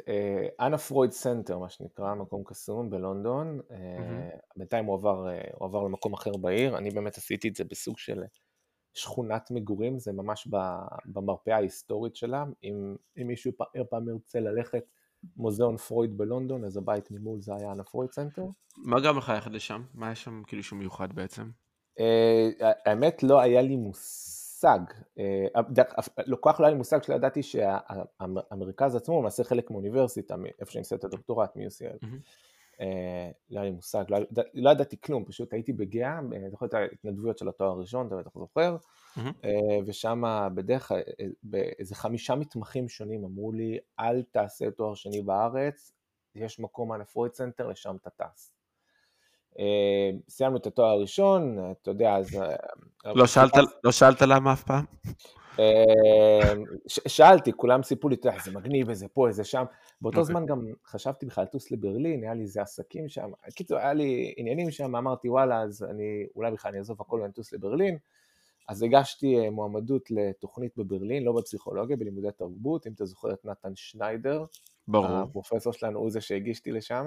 [0.59, 4.29] אנה פרויד center, מה שנקרא, מקום קסום בלונדון, אה, מהמם.
[4.57, 7.97] בינתיים הוא עבר, אה, הוא עבר למקום אחר בעיר, אני באמת עשיתי את זה בסוג
[7.97, 8.23] של
[8.93, 10.47] שכונת מגורים, זה ממש
[11.05, 13.51] במרפאה ההיסטורית שלה, אם, אם מישהו
[13.89, 14.83] פעם ירצה ללכת
[15.37, 18.45] מוזיאון פרויד בלונדון, אז הבית ממול זה היה אנה פרויד center.
[18.77, 19.83] מה גרם לך ללכת לשם?
[19.93, 21.49] מה יש שם כאילו שהוא מיוחד בעצם?
[21.99, 22.49] אה,
[22.85, 24.79] האמת לא היה לי מושג,
[26.27, 30.35] לא כל כך לא היה לי מושג שלא ידעתי שהמרכז עצמו הוא למעשה חלק מאוניברסיטה,
[30.59, 32.05] איפה שאני עושה את הדוקטורט מ-UCL.
[32.81, 34.17] אה, לא היה לי מושג, לא,
[34.53, 38.31] לא ידעתי כלום, פשוט הייתי בגעה, אה, זוכר את ההתנדבויות של התואר הראשון, אתה בטח
[38.35, 38.77] זוכר.
[39.17, 40.23] אה, ושם
[40.55, 41.01] בדרך כלל,
[41.43, 45.93] באיזה חמישה מתמחים שונים אמרו לי, אל תעשה תואר שני בארץ,
[46.35, 48.51] יש מקום אנה פרויד center, לשם אתה טס.
[50.29, 52.39] סיימנו את התואר הראשון, אתה יודע, אז...
[53.05, 54.85] לא שאלת, לא שאלת למה אף פעם?
[56.87, 59.63] ש- שאלתי, כולם סיפרו לי, אתה יודע, איזה מגניב, איזה פה, איזה שם.
[60.01, 60.33] באותו אוקיי.
[60.33, 63.29] זמן גם חשבתי בכלל לטוס לברלין, היה לי איזה עסקים שם.
[63.55, 67.31] קיצור, היה לי עניינים שם, אמרתי, וואלה, אז אני, אולי בכלל אני אעזוב הכל ואני
[67.31, 67.97] אטוס לברלין.
[68.67, 73.75] אז הגשתי אה, מועמדות לתוכנית בברלין, לא בפסיכולוגיה, בלימודי תרבות, אם אתה זוכר את נתן
[73.75, 74.43] שניידר,
[74.87, 75.07] ברור.
[75.07, 77.05] הפרופסור שלנו הוא זה שהגיש אותי לשם.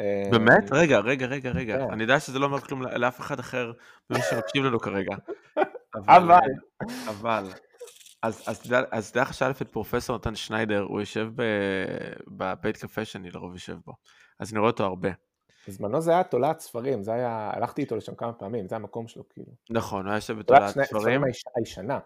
[0.00, 0.72] אה, באמת?
[0.72, 1.78] רגע, רגע, רגע, רגע.
[1.78, 1.92] כן.
[1.92, 3.72] אני יודע שזה לא אומר כלום לאף אחד אחר
[4.10, 5.16] ממי שמקשיב לנו כרגע.
[5.94, 6.40] אבל.
[7.08, 7.44] אבל.
[8.22, 13.52] אז תדע לך שא' את פרופסור נתן שניידר, הוא יושב ב- בבית קפה שאני לרוב
[13.54, 13.92] יושב בו.
[14.40, 15.08] אז אני רואה אותו הרבה.
[15.68, 19.28] בזמנו זה היה תולעת ספרים, זה היה, הלכתי איתו לשם כמה פעמים, זה המקום שלו,
[19.28, 19.52] כאילו.
[19.70, 21.00] נכון, הוא היה יושב תולעת בתולעת ספרים.
[21.02, 21.98] ספרים היש- הישנה,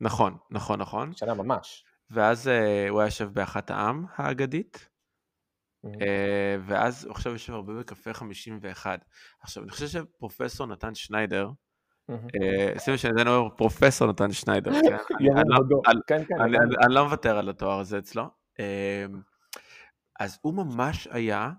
[0.00, 1.10] נכון, נכון, נכון.
[1.12, 1.84] ישנה ממש.
[2.10, 4.88] ואז אה, הוא היה יושב באחת העם האגדית.
[5.84, 9.04] אה, ואז הוא עכשיו יושב הרבה בקפה 51.
[9.40, 11.50] עכשיו, אני חושב שפרופסור נתן שניידר,
[12.78, 14.96] שימו שאני עדיין אומר פרופסור נתן שניידר, כן?
[16.06, 16.40] כן, כן,
[16.84, 18.24] אני לא מוותר על התואר הזה אצלו.
[20.20, 21.50] אז הוא ממש היה,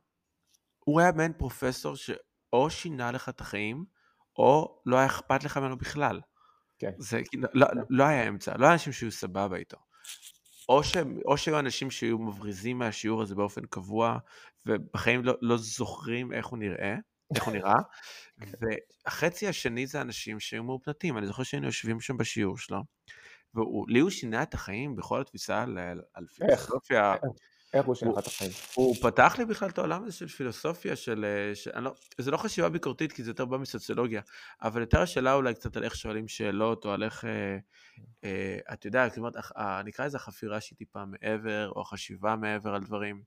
[0.79, 3.85] הוא היה מעין פרופסור שאו שינה לך את החיים,
[4.37, 6.21] או לא היה אכפת לך ממנו בכלל.
[6.79, 6.91] כן.
[6.97, 9.77] זה כאילו, לא, לא היה אמצע, לא היה אנשים שהיו סבבה איתו.
[11.27, 14.17] או שהיו אנשים שהיו מבריזים מהשיעור הזה באופן קבוע,
[14.65, 16.95] ובחיים לא, לא זוכרים איך הוא נראה,
[17.35, 17.75] איך הוא נראה,
[18.61, 22.83] והחצי השני זה אנשים שהיו מאופנתים, אני זוכר שהיינו יושבים שם בשיעור שלו,
[23.55, 25.77] ולי הוא שינה את החיים בכל התפיסה על,
[26.13, 27.13] על פילוסופיה.
[27.13, 27.23] איך?
[27.73, 28.51] איך הוא שינה את החיים?
[28.75, 31.25] הוא פתח לי בכלל את העולם הזה של פילוסופיה, של...
[31.53, 34.21] של לא, זה לא חשיבה ביקורתית, כי זה יותר בא מסוציולוגיה,
[34.61, 37.25] אבל יותר השאלה אולי קצת על איך שואלים שאלות, או על איך...
[37.25, 37.57] אה,
[38.23, 42.83] אה, אתה יודע, כלומר, אה, נקרא לזה החפירה שהיא טיפה מעבר, או החשיבה מעבר על
[42.83, 43.21] דברים.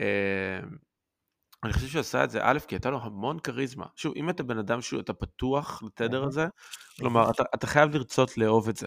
[0.00, 0.60] אה,
[1.64, 3.86] אני חושב שהוא עשה את זה, א', כי הייתה לו המון כריזמה.
[3.96, 6.46] שוב, אם אתה בן אדם שאתה פתוח לתדר הזה,
[6.98, 8.86] כלומר, אתה, אתה חייב לרצות לאהוב את זה.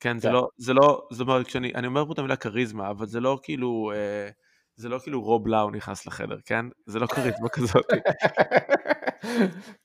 [0.00, 0.34] כן, זה כן.
[0.34, 3.38] לא, זה לא, זאת אומרת, כשאני אני אומר פה את המילה כריזמה, אבל זה לא
[3.42, 4.28] כאילו, אה,
[4.76, 6.66] זה לא כאילו רוב לאו נכנס לחדר, כן?
[6.86, 7.86] זה לא כריזמה כזאת.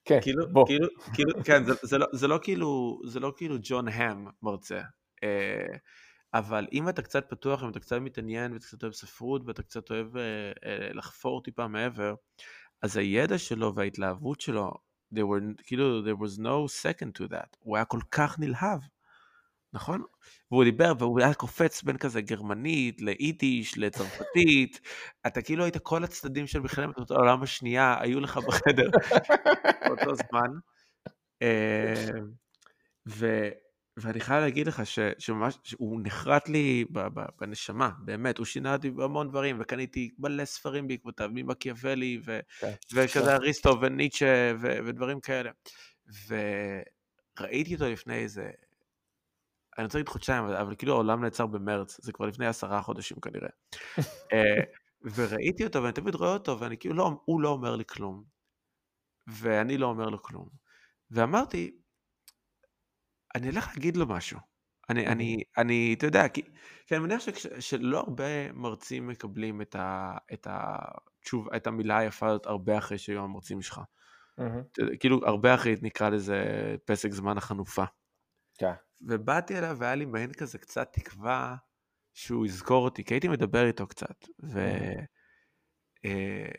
[0.05, 0.65] כן, כאילו, בוא.
[0.65, 4.81] כאילו, כאילו, כן, זה, זה, לא, זה לא כאילו, זה לא כאילו ג'ון האם מרצה.
[5.23, 5.77] אה,
[6.33, 9.91] אבל אם אתה קצת פתוח, אם אתה קצת מתעניין ואתה קצת אוהב ספרות ואתה קצת
[9.91, 12.15] אוהב אה, אה, לחפור טיפה מעבר,
[12.81, 14.71] אז הידע שלו וההתלהבות שלו,
[15.15, 17.57] there were, כאילו, there was no second to that.
[17.59, 18.79] הוא היה כל כך נלהב.
[19.73, 20.03] נכון?
[20.51, 24.79] והוא דיבר והוא היה קופץ בין כזה גרמנית לאידיש לצרפתית,
[25.27, 28.89] אתה כאילו היית כל הצדדים של מלחמת העולם השנייה היו לך בחדר
[29.87, 30.59] באותו זמן.
[31.41, 32.09] אה,
[33.07, 33.49] ו,
[33.97, 36.85] ואני חייב להגיד לך ש, שממש, שהוא נחרט לי
[37.39, 43.21] בנשמה, באמת, הוא שינה אותי בהמון דברים, וקניתי מלא ספרים בעקבותיו, ממקיאוולי, ו, כן, וכזה
[43.21, 43.29] כן.
[43.29, 45.51] אריסטו וניטשה ו, ודברים כאלה.
[47.39, 48.49] וראיתי אותו לפני איזה
[49.79, 53.49] אני רוצה להגיד חודשיים, אבל כאילו העולם נעצר במרץ, זה כבר לפני עשרה חודשים כנראה.
[54.33, 54.63] אה,
[55.15, 58.23] וראיתי אותו, ואני תמיד רואה אותו, ואני כאילו, לא, הוא לא אומר לי כלום,
[59.27, 60.49] ואני לא אומר לו כלום.
[61.11, 61.79] ואמרתי,
[63.35, 64.39] אני אלך להגיד לו משהו.
[64.89, 66.41] אני, אני, אני, אתה יודע, כי,
[66.87, 72.27] כי אני מניח שכש, שלא הרבה מרצים מקבלים את, ה, את, התשוב, את המילה היפה
[72.27, 73.81] הזאת הרבה אחרי שהיו המרצים שלך.
[74.39, 74.97] Mm-hmm.
[74.99, 76.43] כאילו, הרבה אחרי נקרא לזה
[76.85, 77.83] פסק זמן החנופה.
[78.57, 78.73] כן.
[79.01, 81.55] ובאתי אליו והיה לי מעין כזה קצת תקווה
[82.13, 84.59] שהוא יזכור אותי, כי הייתי מדבר איתו קצת, ו...
[86.05, 86.51] אה,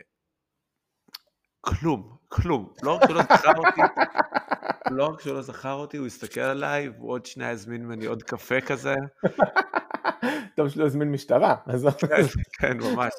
[1.60, 2.72] כלום, כלום.
[2.82, 3.80] לא רק שהוא לא זכר אותי,
[4.90, 8.22] לא רק שהוא לא זכר אותי, הוא הסתכל עליי, והוא עוד שנייה הזמין ממני עוד
[8.22, 8.94] קפה כזה.
[10.56, 11.56] טוב שלא הזמין משטרה.
[12.08, 12.22] כן,
[12.60, 13.12] כן, ממש.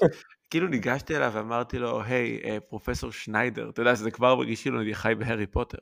[0.50, 4.82] כאילו ניגשתי אליו ואמרתי לו, היי, אה, פרופסור שניידר, אתה יודע שזה כבר מרגיש כאילו
[4.82, 5.78] אני חי בהארי פוטר.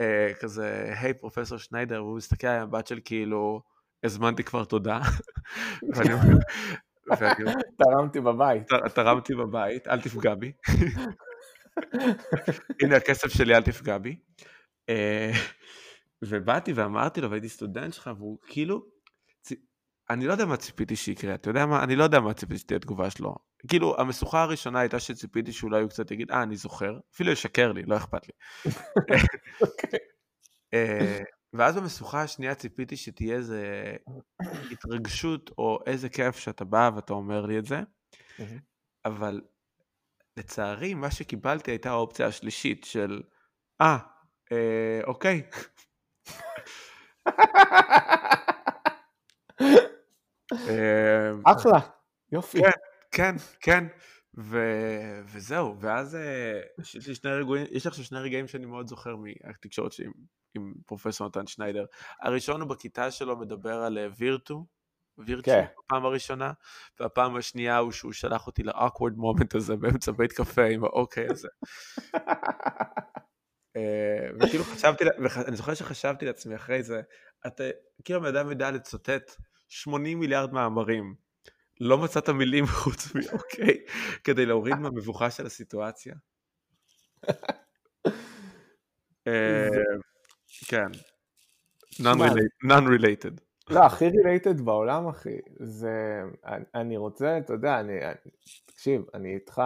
[0.00, 3.62] אה, כזה, היי פרופסור שניידר, והוא מסתכל על המבט של כאילו,
[4.04, 5.00] הזמנתי כבר תודה.
[7.78, 8.62] תרמתי בבית.
[8.94, 10.52] תרמתי בבית, אל תפגע בי.
[12.82, 14.16] הנה הכסף שלי, אל תפגע בי.
[14.88, 15.32] אה,
[16.28, 18.86] ובאתי ואמרתי לו, והייתי סטודנט שלך, והוא כאילו,
[20.10, 21.84] אני לא יודע מה ציפיתי שיקרה, אתה יודע מה?
[21.84, 23.34] אני לא יודע מה ציפיתי שתהיה התגובה שלו.
[23.68, 27.82] כאילו, המשוכה הראשונה הייתה שציפיתי שאולי הוא קצת יגיד, אה, אני זוכר, אפילו ישקר לי,
[27.82, 28.32] לא אכפת לי.
[29.60, 29.98] אוקיי.
[30.74, 33.92] אה, ואז במשוכה השנייה ציפיתי שתהיה איזה
[34.70, 37.80] התרגשות, או איזה כיף שאתה בא ואתה אומר לי את זה,
[39.04, 39.40] אבל
[40.36, 43.22] לצערי, מה שקיבלתי הייתה האופציה השלישית של,
[43.80, 43.98] אה,
[44.52, 45.42] אה אוקיי.
[50.52, 51.80] אה, אחלה,
[52.32, 52.62] יופי.
[52.62, 52.70] כן,
[53.10, 53.86] כן, כן.
[54.38, 54.58] ו...
[55.24, 59.92] וזהו, ואז אה, יש לי שני רגעים, יש לך שני רגעים שאני מאוד זוכר מהתקשורת
[59.92, 60.12] שלי עם,
[60.54, 61.84] עם פרופסור נתן שניידר.
[62.22, 64.66] הראשון הוא בכיתה שלו מדבר על אה, וירטו,
[65.18, 65.64] וירטו, כן.
[65.84, 66.52] בפעם הראשונה,
[67.00, 71.48] והפעם השנייה הוא שהוא שלח אותי ל-awkward moment הזה באמצע בית קפה עם האוקיי הזה.
[74.40, 77.00] וכאילו חשבתי, ואני זוכר שחשבתי לעצמי אחרי זה,
[77.46, 77.64] אתה
[78.04, 79.36] כאילו בן אדם יודע לצוטט
[79.68, 81.14] 80 מיליארד מאמרים,
[81.80, 83.78] לא מצאת מילים חוץ מאוקיי,
[84.24, 86.14] כדי להוריד מהמבוכה של הסיטואציה.
[89.26, 89.68] אה,
[90.68, 90.86] כן,
[92.64, 93.40] non-related.
[93.70, 95.38] לא, הכי related בעולם, אחי.
[95.60, 96.22] זה,
[96.74, 97.92] אני רוצה, אתה יודע, אני,
[98.66, 99.62] תקשיב, אני איתך,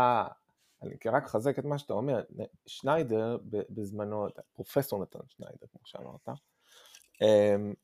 [0.83, 2.23] אני רק אחזק את מה שאתה אומר.
[2.67, 3.38] שניידר
[3.71, 6.29] בזמנו, פרופסור נתן שניידר, כמו שאמרת,
[7.23, 7.75] אמ,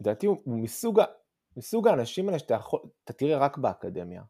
[0.00, 1.00] לדעתי הוא מסוג,
[1.56, 4.22] מסוג האנשים האלה שאתה יכול, אתה תראה רק באקדמיה.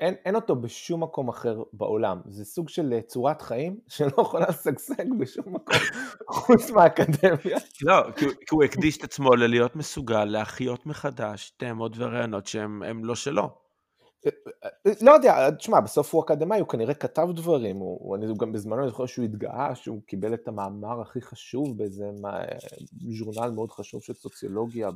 [0.00, 2.20] אין, אין אותו בשום מקום אחר בעולם.
[2.26, 5.76] זה סוג של אה, צורת חיים שלא יכולה לשגשג בשום מקום
[6.28, 7.58] חוץ מהאקדמיה.
[7.82, 13.14] לא, כי, כי הוא הקדיש את עצמו ללהיות מסוגל להחיות מחדש תאמות ורעיונות שהם לא
[13.14, 13.61] שלו.
[15.00, 19.06] לא יודע, תשמע, בסוף הוא אקדמאי, הוא כנראה כתב דברים, הוא, אני גם בזמנו זוכר
[19.06, 22.10] שהוא התגאה שהוא קיבל את המאמר הכי חשוב באיזה
[23.18, 24.90] ז'ורנל מאוד חשוב של סוציולוגיה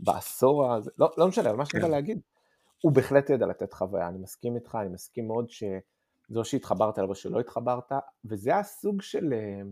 [0.00, 1.90] בעשור הזה, לא, לא משנה, אבל מה שאני כן.
[1.90, 2.20] להגיד,
[2.82, 7.14] הוא בהחלט ידע לתת חוויה, אני מסכים איתך, אני מסכים מאוד שזה שהתחברת אליו או
[7.14, 7.92] שלא התחברת,
[8.24, 9.62] וזה הסוג של, אה,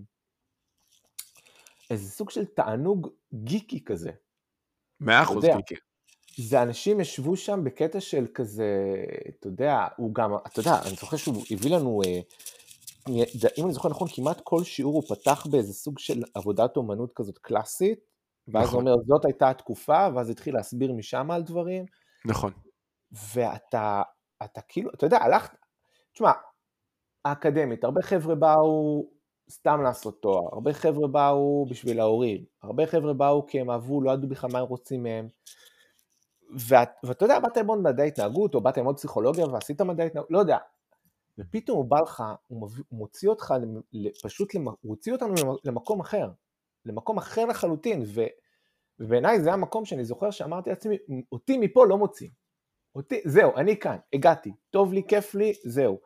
[1.91, 4.11] איזה סוג של תענוג גיקי כזה.
[5.01, 5.75] מאה אחוז גיקי.
[6.39, 8.95] זה אנשים ישבו שם בקטע של כזה,
[9.29, 12.21] אתה יודע, הוא גם, אתה יודע, אני זוכר שהוא הביא לנו, אה,
[13.59, 17.39] אם אני זוכר נכון, כמעט כל שיעור הוא פתח באיזה סוג של עבודת אומנות כזאת
[17.39, 17.99] קלאסית,
[18.49, 18.87] ואז נכון.
[18.87, 21.85] הוא אומר, זאת הייתה התקופה, ואז התחיל להסביר משם על דברים.
[22.25, 22.53] נכון.
[23.35, 24.03] ואתה,
[24.45, 25.57] אתה כאילו, אתה יודע, הלכת,
[26.13, 26.33] תשמע,
[27.25, 29.07] האקדמית, הרבה חבר'ה באו
[29.51, 34.11] סתם לעשות תואר, הרבה חבר'ה באו בשביל ההורים, הרבה חבר'ה באו כי הם אהבו, לא
[34.11, 35.29] ידעו בכלל מה הם רוצים מהם.
[36.69, 40.39] ואת, ואתה יודע, באת ללמוד מדעי התנהגות, או באת ללמוד פסיכולוגיה ועשית מדעי התנהגות, לא
[40.39, 40.59] יודע.
[41.39, 43.55] ופתאום הוא בא לך, הוא מוציא אותך,
[44.23, 46.31] פשוט, הוא הוציא אותנו למקום אחר,
[46.85, 48.23] למקום אחר לחלוטין, ו,
[48.99, 50.97] ובעיניי זה המקום שאני זוכר שאמרתי לעצמי,
[51.33, 52.33] אותי מפה לא מוציאים.
[52.95, 56.01] אותי, זהו, אני כאן, הגעתי, טוב לי, כיף לי, זהו.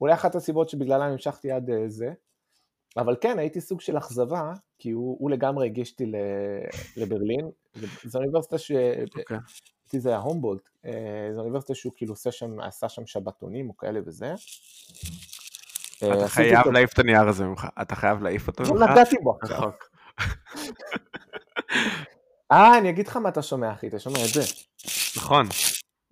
[0.00, 2.12] אולי אחת הסיבות שבגללם המשכתי עד אה, זה,
[2.96, 6.12] אבל כן, הייתי סוג של אכזבה, כי הוא, הוא לגמרי הגיש אותי
[6.96, 7.50] לברלין,
[8.04, 8.72] זו אוניברסיטה ש...
[8.72, 9.34] Okay.
[9.86, 13.76] אותי זה היה הומבולט, אה, זו אוניברסיטה שהוא כאילו עושה שם, עשה שם שבתונים או
[13.76, 14.34] כאלה וזה.
[16.02, 18.72] אה, אתה חייב להעיף את הנייר הזה ממך, אתה חייב להעיף אותו ממך.
[18.72, 19.70] לא נגעתי בו עכשיו.
[22.52, 24.42] אה, אני אגיד לך מה אתה שומע, אחי, אתה שומע את זה.
[25.16, 25.46] נכון.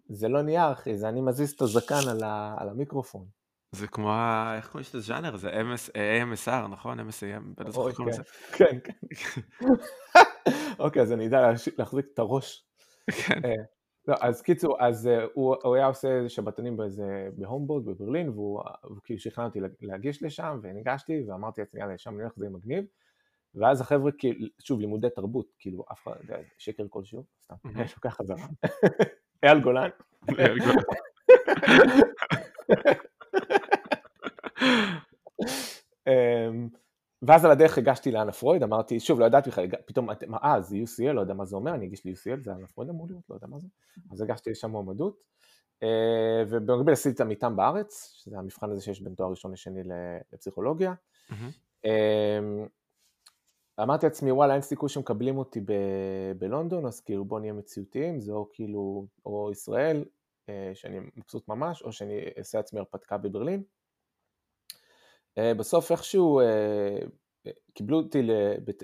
[0.08, 3.26] זה לא נייר, אחי, זה אני מזיז את הזקן על, ה, על המיקרופון.
[3.72, 4.12] זה כמו,
[4.56, 5.36] איך קוראים לזה ז'אנר?
[5.36, 7.00] זה MS, AMSR, נכון?
[7.00, 8.22] MSAM, בטח זוכר קוראים לזה.
[8.52, 9.40] כן, כן.
[10.84, 12.64] אוקיי, אז אני אדע להחזיק את הראש.
[13.10, 13.44] כן.
[13.44, 13.62] אה,
[14.08, 18.98] לא, אז קיצור, אז uh, הוא, הוא היה עושה שבתונים באיזה, בהומבורד בברלין, והוא, והוא
[19.04, 22.84] כאילו שכנע אותי להגיש לשם, וניגשתי, ואמרתי לעצמי, יאללה, לשם נלך, זה מגניב.
[23.54, 26.16] ואז החבר'ה, כאילו, שוב, לימודי תרבות, כאילו, אף אחד,
[26.58, 28.46] שקר כלשהו, סתם, יש לוקח חזרה.
[29.42, 29.88] אייל גולן.
[37.24, 40.76] אמ, ואז על הדרך הגשתי לאנה פרויד, אמרתי, שוב, לא ידעתי בכלל, פתאום, אה, זה
[40.76, 43.34] UCL, לא יודע מה זה אומר, אני אגיש לי-UCL, זה אנה פרויד אמור להיות, לא
[43.34, 43.68] יודע מה זה.
[44.12, 45.22] אז הגשתי לשם מועמדות,
[45.82, 49.80] אה, ובמקביל עשיתי את המטעם בארץ, שזה המבחן הזה שיש בין תואר ראשון לשני
[50.32, 50.94] לפסיכולוגיה.
[53.80, 58.32] אמרתי לעצמי, וואלה, אין סיכוי שמקבלים אותי ב- בלונדון, אז כאילו בוא נהיה מציאותיים, זה
[58.32, 60.04] או כאילו, או ישראל,
[60.48, 63.62] אה, שאני מבסוט ממש, או שאני אעשה לעצמי הרפתקה בברלין.
[65.38, 66.98] אה, בסוף איכשהו אה,
[67.74, 68.28] קיבלו אותי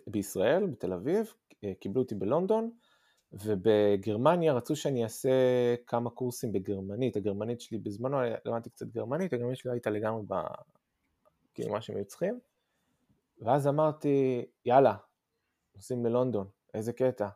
[0.07, 1.35] בישראל, בתל אביב,
[1.81, 2.71] קיבלו אותי בלונדון,
[3.33, 5.31] ובגרמניה רצו שאני אעשה
[5.87, 10.35] כמה קורסים בגרמנית, הגרמנית שלי בזמנו, למדתי קצת גרמנית, הגרמנית שלי לא הייתה לגמרי ב...
[11.55, 12.41] כאילו מה שהם היו צריכים.
[13.39, 14.97] ואז אמרתי, יאללה,
[15.75, 17.29] נוסעים ללונדון, איזה קטע.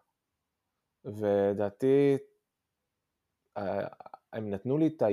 [1.05, 2.17] ודעתי,
[3.57, 3.87] אה,
[4.33, 5.07] הם נתנו לי את ה...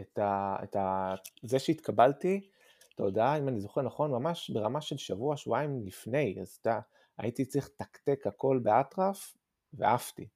[0.00, 2.48] את ה, את ה זה שהתקבלתי,
[2.96, 6.80] אתה יודע, אם אני זוכר נכון, ממש ברמה של שבוע, שבועיים לפני, אז אתה,
[7.18, 9.34] הייתי צריך לתקתק הכל באטרף,
[9.74, 10.28] ועפתי.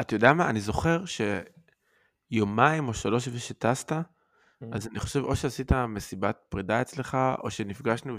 [0.00, 1.02] אתה יודע מה, אני זוכר
[2.30, 3.92] שיומיים או שלוש לפני שטסת,
[4.62, 4.66] Mm.
[4.72, 8.16] אז אני חושב, או שעשית מסיבת פרידה אצלך, או שנפגשנו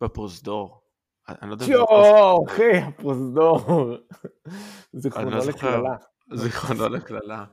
[0.00, 0.80] בפרוזדור.
[1.28, 1.64] אני לא יודע...
[1.66, 3.60] יואו, אחי, הפרוזדור.
[4.92, 5.96] זיכרונו לא לקללה.
[6.34, 7.44] זיכרונו לקללה.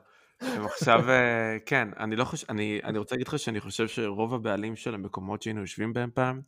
[0.41, 4.75] עכשיו, אה, כן, אני לא חושב, אני, אני רוצה להגיד לך שאני חושב שרוב הבעלים
[4.75, 6.41] של המקומות שהיינו יושבים בהם פעם,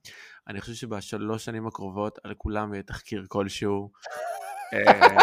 [0.47, 3.91] אני חושב שבשלוש שנים הקרובות על כולם יהיה תחקיר כלשהו.
[4.73, 5.17] אה,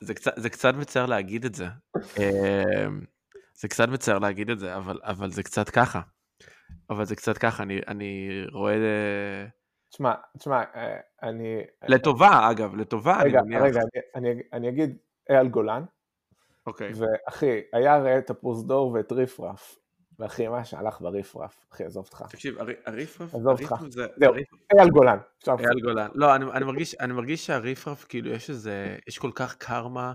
[0.00, 1.66] זה קצת, זה קצת מצער להגיד את זה.
[2.18, 2.86] אה,
[3.54, 6.00] זה קצת מצער להגיד את זה, אבל, אבל זה קצת ככה.
[6.90, 8.74] אבל זה קצת ככה, אני, אני רואה...
[9.90, 11.60] תשמע, תשמע, אה, אני...
[11.88, 13.62] לטובה, אגב, לטובה, רגע, אני מניח.
[13.62, 13.80] רגע,
[14.14, 14.96] אני, אני, אני אגיד
[15.30, 15.84] אייל גולן.
[16.66, 16.92] אוקיי.
[16.94, 19.78] ואחי, היה הרי את הפרוזדור ואת ריפרף.
[20.18, 22.24] ואחי, מה שהלך בריפרף, אחי, עזוב אותך.
[22.30, 22.54] תקשיב,
[22.86, 23.74] הריפרף, עזוב אותך.
[23.90, 24.34] זהו,
[24.78, 25.18] אייל גולן.
[25.48, 26.08] אייל גולן.
[26.14, 30.12] לא, אני, אני, מרגיש, אני מרגיש שהריפרף, כאילו, יש איזה, יש כל כך קרמה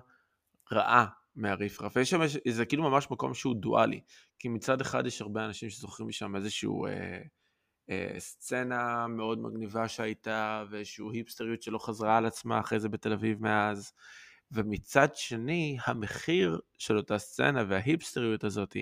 [0.72, 4.02] רעה מהריפרף, ויש שם, זה כאילו ממש מקום שהוא דואלי,
[4.40, 7.22] כי מצד אחד יש הרבה אנשים שזוכרים משם איזשהו אה,
[7.90, 13.42] אה, סצנה מאוד מגניבה שהייתה, ואיזשהו היפסטריות שלא חזרה על עצמה אחרי זה בתל אביב
[13.42, 13.92] מאז,
[14.52, 18.78] ומצד שני, המחיר של אותה סצנה וההיפסטריות הזאת,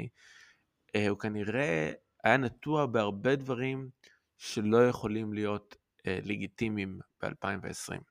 [0.96, 1.92] אה, הוא כנראה
[2.24, 3.90] היה נטוע בהרבה דברים
[4.38, 5.76] שלא יכולים להיות
[6.08, 8.02] אה, לגיטימיים ב-2020.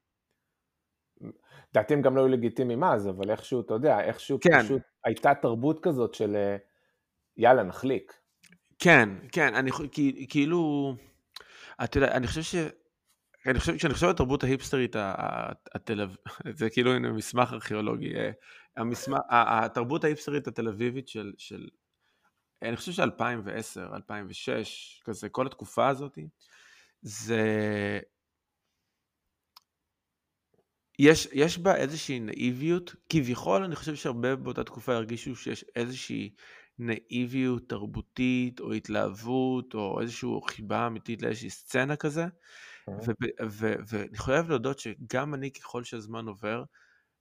[1.70, 4.62] לדעתי הם גם לא היו לגיטימיים אז, אבל איכשהו, אתה יודע, איכשהו כן.
[4.62, 6.56] פשוט הייתה תרבות כזאת של אה,
[7.36, 8.20] יאללה, נחליק.
[8.78, 9.70] כן, כן, אני
[10.28, 10.94] כאילו,
[11.84, 12.54] אתה יודע, אני חושב ש...
[13.46, 14.96] אני חושב, כשאני חושב על התרבות ההיפסטרית
[15.74, 16.16] התל אביב,
[16.58, 18.30] זה כאילו הנה מסמך ארכיאולוגי, אה,
[18.76, 21.68] המסמך, התרבות ההיפסטרית התל אביבית של, של,
[22.62, 26.18] אני חושב ש-2010, 2006, כזה, כל התקופה הזאת,
[27.02, 28.00] זה...
[30.98, 36.30] יש, יש בה איזושהי נאיביות, כביכול אני חושב שהרבה באותה תקופה הרגישו שיש איזושהי
[36.78, 42.26] נאיביות תרבותית או התלהבות או איזושהי חיבה אמיתית לאיזושהי סצנה כזה.
[43.50, 46.64] ואני חייב להודות שגם אני ככל שהזמן עובר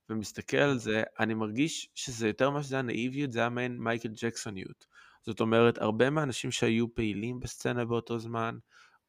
[0.09, 4.85] ומסתכל על זה, אני מרגיש שזה יותר מה שזה הנאיביות, זה היה מעין מייקל ג'קסוניות.
[5.25, 8.57] זאת אומרת, הרבה מהאנשים שהיו פעילים בסצנה באותו זמן,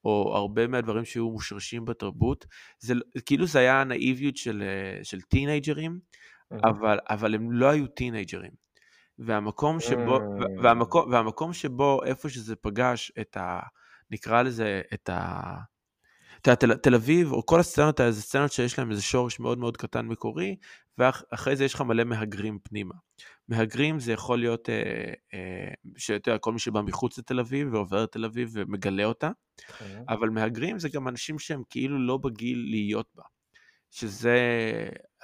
[0.04, 2.46] או הרבה מהדברים שהיו מושרשים בתרבות,
[2.78, 2.94] זה
[3.26, 6.00] כאילו זה היה הנאיביות של, אה, של טינג'רים,
[6.64, 8.65] אבל, אבל הם לא היו טינג'רים.
[9.18, 10.18] והמקום שבו,
[10.62, 13.60] והמקום, והמקום שבו איפה שזה פגש את ה...
[14.10, 15.40] נקרא לזה, את ה...
[16.40, 19.40] אתה יודע, תל, תל אביב, או כל הסצנות האלה, זה סצנות שיש להם איזה שורש
[19.40, 20.56] מאוד מאוד קטן מקורי,
[20.98, 22.94] ואחרי זה יש לך מלא מהגרים פנימה.
[23.48, 28.02] מהגרים זה יכול להיות, אה, אה, שאתה יודע, כל מי שבא מחוץ לתל אביב ועובר
[28.02, 29.30] לתל אביב ומגלה אותה,
[30.08, 33.22] אבל מהגרים זה גם אנשים שהם כאילו לא בגיל להיות בה.
[33.96, 34.38] שזה,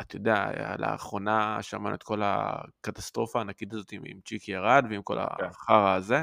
[0.00, 5.18] אתה יודע, לאחרונה שמענו את כל הקטסטרופה הענקית הזאת עם, עם צ'יקי ירד ועם כל
[5.38, 5.44] כן.
[5.44, 6.22] החרא הזה.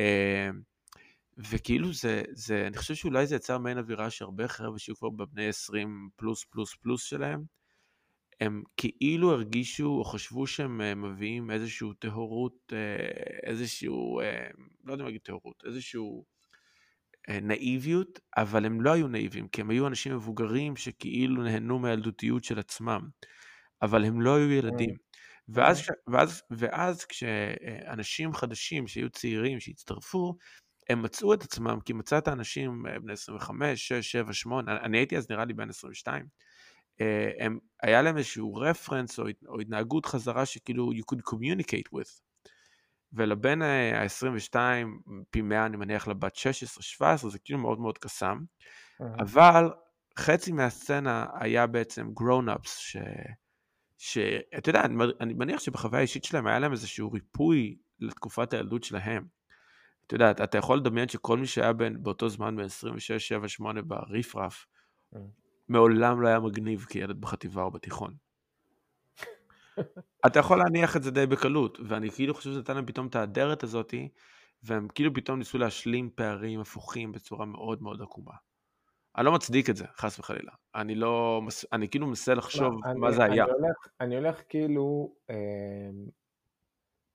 [0.00, 0.48] אה,
[1.38, 5.48] וכאילו זה, זה, אני חושב שאולי זה יצר מעין אווירה שהרבה חבר'ה שהיו כבר בבני
[5.48, 7.44] 20 פלוס פלוס פלוס שלהם,
[8.40, 14.20] הם כאילו הרגישו או חשבו שהם אה, מביאים איזושהי טהורות, אה, איזשהו,
[14.84, 16.24] לא יודע מה להגיד טהורות, איזשהו
[17.28, 22.58] נאיביות, אבל הם לא היו נאיבים, כי הם היו אנשים מבוגרים שכאילו נהנו מהילדותיות של
[22.58, 23.08] עצמם,
[23.82, 24.90] אבל הם לא היו ילדים.
[24.90, 25.06] Mm.
[25.48, 25.92] ואז, mm.
[26.06, 30.36] ואז, ואז כשאנשים חדשים שהיו צעירים, שהצטרפו,
[30.88, 35.16] הם מצאו את עצמם, כי מצאת אנשים אה, בני 25, 6, 7, 8, אני הייתי
[35.16, 36.26] אז נראה לי בן 22,
[37.00, 42.25] אה, הם, היה להם איזשהו רפרנס או, או התנהגות חזרה שכאילו you could communicate with.
[43.12, 44.56] ולבן ה-22,
[45.30, 48.38] פי 100 אני מניח לבת 16-17, זה כאילו מאוד מאוד קסם,
[49.00, 49.70] אבל
[50.18, 52.96] חצי מהסצנה היה בעצם grown-ups, ש...
[53.98, 59.26] שאתה יודע, אני, אני מניח שבחוויה האישית שלהם היה להם איזשהו ריפוי לתקופת הילדות שלהם.
[60.06, 63.82] אתה יודע, אתה יכול לדמיין שכל מי שהיה בין, באותו זמן בין 26, 7, 8
[63.82, 64.66] בריפרף,
[65.68, 68.14] מעולם לא היה מגניב כילד בחטיבה או בתיכון.
[70.26, 73.16] אתה יכול להניח את זה די בקלות, ואני כאילו חושב שזה נתן להם פתאום את
[73.16, 74.08] האדרת הזאתי,
[74.62, 78.32] והם כאילו פתאום ניסו להשלים פערים הפוכים בצורה מאוד מאוד עקומה.
[79.16, 80.52] אני לא מצדיק את זה, חס וחלילה.
[80.74, 83.44] אני לא, אני כאילו מנסה לחשוב מה, מה אני, זה היה.
[83.44, 85.36] אני הולך, אני הולך כאילו אה,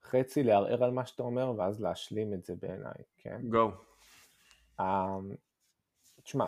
[0.03, 3.41] חצי לערער על מה שאתה אומר, ואז להשלים את זה בעיניי, כן?
[3.49, 3.71] גו.
[4.79, 5.17] אה,
[6.23, 6.45] תשמע,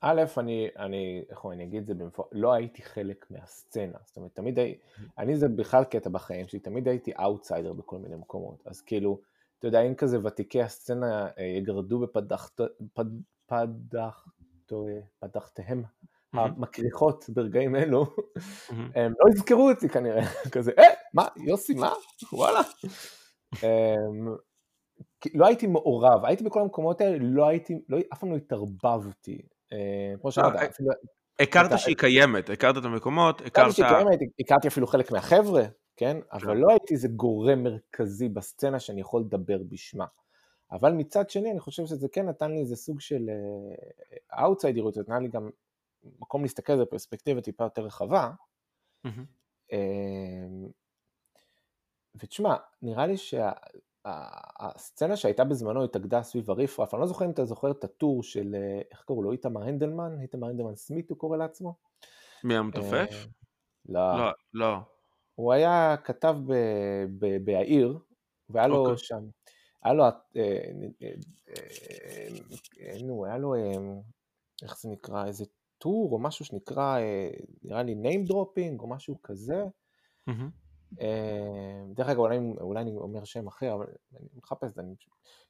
[0.00, 4.34] א', אני, אני, איך אני אגיד את זה במפורש, לא הייתי חלק מהסצנה, זאת אומרת,
[4.34, 4.80] תמיד הייתי,
[5.18, 9.20] אני זה בכלל קטע בחיים שלי, תמיד הייתי אאוטסיידר בכל מיני מקומות, אז כאילו,
[9.58, 12.60] אתה יודע, אם כזה ותיקי הסצנה אה, יגרדו בפדחת,
[12.94, 13.04] פד,
[13.46, 14.26] פדח,
[15.18, 15.82] פדחתיהם
[16.32, 18.06] המקריחות ברגעים אלו,
[18.94, 20.22] הם לא יזכרו אותי כנראה,
[20.54, 21.92] כזה, אה, מה, יוסי, מה?
[22.32, 22.60] וואלה.
[23.62, 24.36] אמ,
[25.34, 29.42] לא הייתי מעורב, הייתי בכל המקומות האלה, לא הייתי, לא, אף פעם לא התערבבתי,
[30.20, 30.90] כמו שאמרת, לא, אפילו...
[31.40, 33.46] הכרת שהיא קיימת, הכרת את המקומות, הכרת...
[33.46, 35.64] הכרתי שהיא קיימת, הכרתי אפילו חלק מהחבר'ה,
[35.96, 36.16] כן?
[36.32, 36.56] אבל כן.
[36.56, 40.06] לא הייתי איזה גורם מרכזי בסצנה שאני יכול לדבר בשמה.
[40.72, 43.30] אבל מצד שני, אני חושב שזה כן נתן לי איזה סוג של
[44.40, 45.50] אאוטסיידריות, זה נתן לי גם
[46.20, 48.30] מקום להסתכל על זה בפרספקטיבה טיפה יותר רחבה.
[49.72, 50.68] אמ,
[52.14, 53.52] ותשמע, נראה לי שה...
[54.58, 58.54] הסצנה שהייתה בזמנו התאגדה סביב הריפרף, אני לא זוכר אם אתה זוכר את הטור של,
[58.54, 60.20] אה, איך קראו לו, איתמר הנדלמן?
[60.20, 61.74] איתמר הנדלמן סמית הוא קורא לעצמו?
[62.44, 63.10] מי המתופף?
[63.12, 63.24] אה,
[63.88, 64.18] לא.
[64.18, 64.76] לא, לא.
[65.34, 66.36] הוא היה כתב
[67.44, 67.98] בהעיר,
[68.50, 68.96] והיה לו אוקיי.
[68.98, 69.24] שם,
[69.82, 70.04] היה לו,
[70.36, 70.70] אה,
[73.04, 73.54] נו, היה לו,
[74.62, 75.44] איך זה נקרא, איזה
[75.78, 76.98] טור או משהו שנקרא,
[77.62, 79.64] נראה לי name dropping או משהו כזה.
[81.00, 83.86] אה, דרך אגב, אולי, אולי אני אומר שם אחר, אבל
[84.20, 84.82] אני מחפש את זה.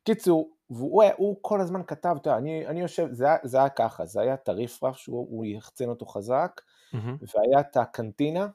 [0.04, 4.06] קיצור, והוא הוא כל הזמן כתב, אתה יודע, אני, אני יושב, זה, זה היה ככה,
[4.06, 6.60] זה היה את הריפרף שהוא יחצן אותו חזק,
[6.94, 6.96] mm-hmm.
[7.20, 8.48] והיה את הקנטינה,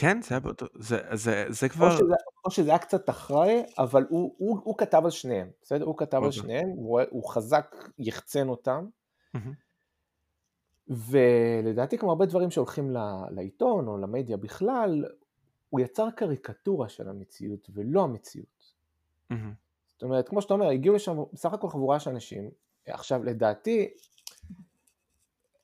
[0.00, 1.86] כן, זה היה באותו, זה, זה, זה כבר...
[1.86, 5.84] או שזה, או שזה היה קצת אחראי, אבל הוא, הוא, הוא כתב על שניהם, בסדר?
[5.84, 6.40] הוא כתב על אוקיי.
[6.40, 8.86] שניהם, הוא, הוא חזק, יחצן אותם,
[9.34, 9.52] מהמם.
[10.88, 12.96] ולדעתי כמו הרבה דברים שהולכים
[13.30, 15.04] לעיתון או למדיה בכלל,
[15.70, 18.74] הוא יצר קריקטורה של המציאות ולא המציאות.
[19.30, 19.52] מהמם.
[19.88, 22.50] זאת אומרת, כמו שאתה אומר, הגיעו לשם בסך הכל חבורה של אנשים,
[22.86, 23.90] עכשיו לדעתי,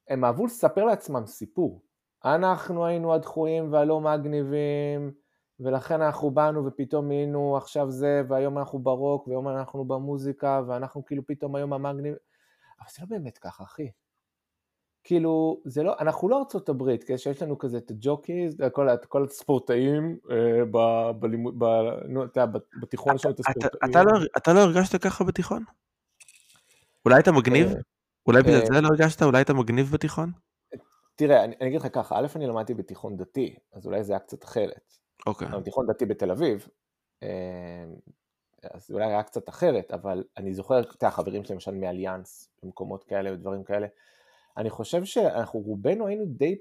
[0.08, 1.80] הם אהבו לספר לעצמם סיפור.
[2.24, 5.12] אנחנו היינו הדחויים והלא מגניבים,
[5.60, 11.26] ולכן אנחנו באנו ופתאום היינו עכשיו זה, והיום אנחנו ברוק, והיום אנחנו במוזיקה, ואנחנו כאילו
[11.26, 12.14] פתאום היום המגניב...
[12.80, 13.90] אבל זה לא באמת ככה, אחי.
[15.04, 18.96] כאילו, זה לא, אנחנו לא ארצות הברית, כן, שיש לנו כזה את הג'וקיז, כל, ה-
[18.96, 20.78] כל הספורטאים, אה, ב,
[21.20, 21.64] בלימוד, ב,
[22.08, 23.90] נו, אתה יודע, בתיכון יש לנו את הספורטאים.
[23.90, 25.64] אתה, לא, אתה לא הרגשת ככה בתיכון?
[27.04, 27.68] אולי אתה מגניב?
[27.68, 27.74] אה,
[28.26, 29.22] אולי בגלל אה, זה לא הרגשת?
[29.22, 30.32] אולי אתה מגניב בתיכון?
[31.16, 34.20] תראה, אני, אני אגיד לך ככה, א', אני למדתי בתיכון דתי, אז אולי זה היה
[34.20, 34.92] קצת אחרת.
[35.26, 35.48] אוקיי.
[35.48, 36.68] אבל תיכון דתי בתל אביב,
[38.72, 43.32] אז אולי היה קצת אחרת, אבל אני זוכר את החברים שלי למשל מאליאנס, במקומות כאלה
[43.32, 43.86] ודברים כאלה.
[44.56, 46.58] אני חושב שאנחנו רובנו היינו די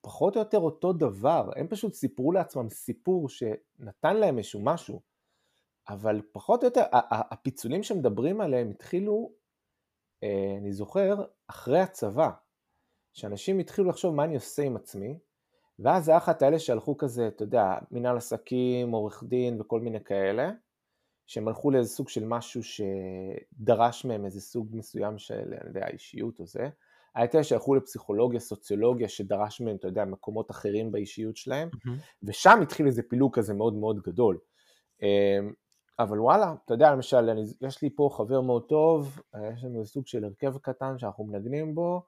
[0.00, 5.00] פחות או יותר אותו דבר, הם פשוט סיפרו לעצמם סיפור שנתן להם איזשהו משהו,
[5.88, 6.82] אבל פחות או יותר,
[7.30, 9.32] הפיצולים שמדברים עליהם התחילו,
[10.22, 12.30] אה, אני זוכר, אחרי הצבא,
[13.12, 15.18] שאנשים התחילו לחשוב מה אני עושה עם עצמי,
[15.78, 20.50] ואז היה את האלה שהלכו כזה, אתה יודע, מנהל עסקים, עורך דין וכל מיני כאלה,
[21.26, 26.40] שהם הלכו לאיזה סוג של משהו שדרש מהם איזה סוג מסוים של, אני יודע, אישיות
[26.40, 26.68] או זה.
[27.14, 31.98] היה את אלה שהלכו לפסיכולוגיה, סוציולוגיה, שדרש מהם, אתה יודע, מקומות אחרים באישיות שלהם, מהמם.
[32.22, 34.38] ושם התחיל איזה פילוג כזה מאוד מאוד גדול.
[35.02, 35.52] אמ,
[35.98, 39.20] אבל וואלה, אתה יודע, למשל, אני, יש לי פה חבר מאוד טוב,
[39.54, 42.02] יש לנו סוג של הרכב קטן שאנחנו מנגנים בו,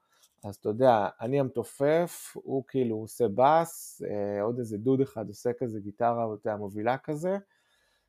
[0.44, 5.52] אז אתה יודע, אני המתופף, הוא כאילו עושה בס, אה, עוד איזה דוד אחד עושה
[5.52, 7.38] כזה גיטרה, אתה יודע, מובילה כזה,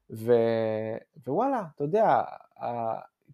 [0.09, 0.33] ו...
[1.27, 2.21] ווואלה, אתה יודע.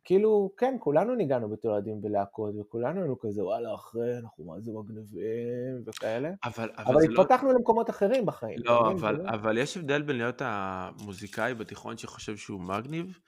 [0.03, 4.71] כאילו, כן, כולנו ניגענו בתור ילדים בלהקות, וכולנו היינו כזה, וואלה, אחרי, אנחנו מה זה
[4.71, 7.21] מגניבים, וכאלה, אבל, אבל, אבל לא...
[7.21, 8.83] התפתחנו למקומות אחרים בחיים, לא?
[8.87, 13.19] זה אבל, לא- אבל יש הבדל בין להיות המוזיקאי בתיכון שחושב שהוא מגניב,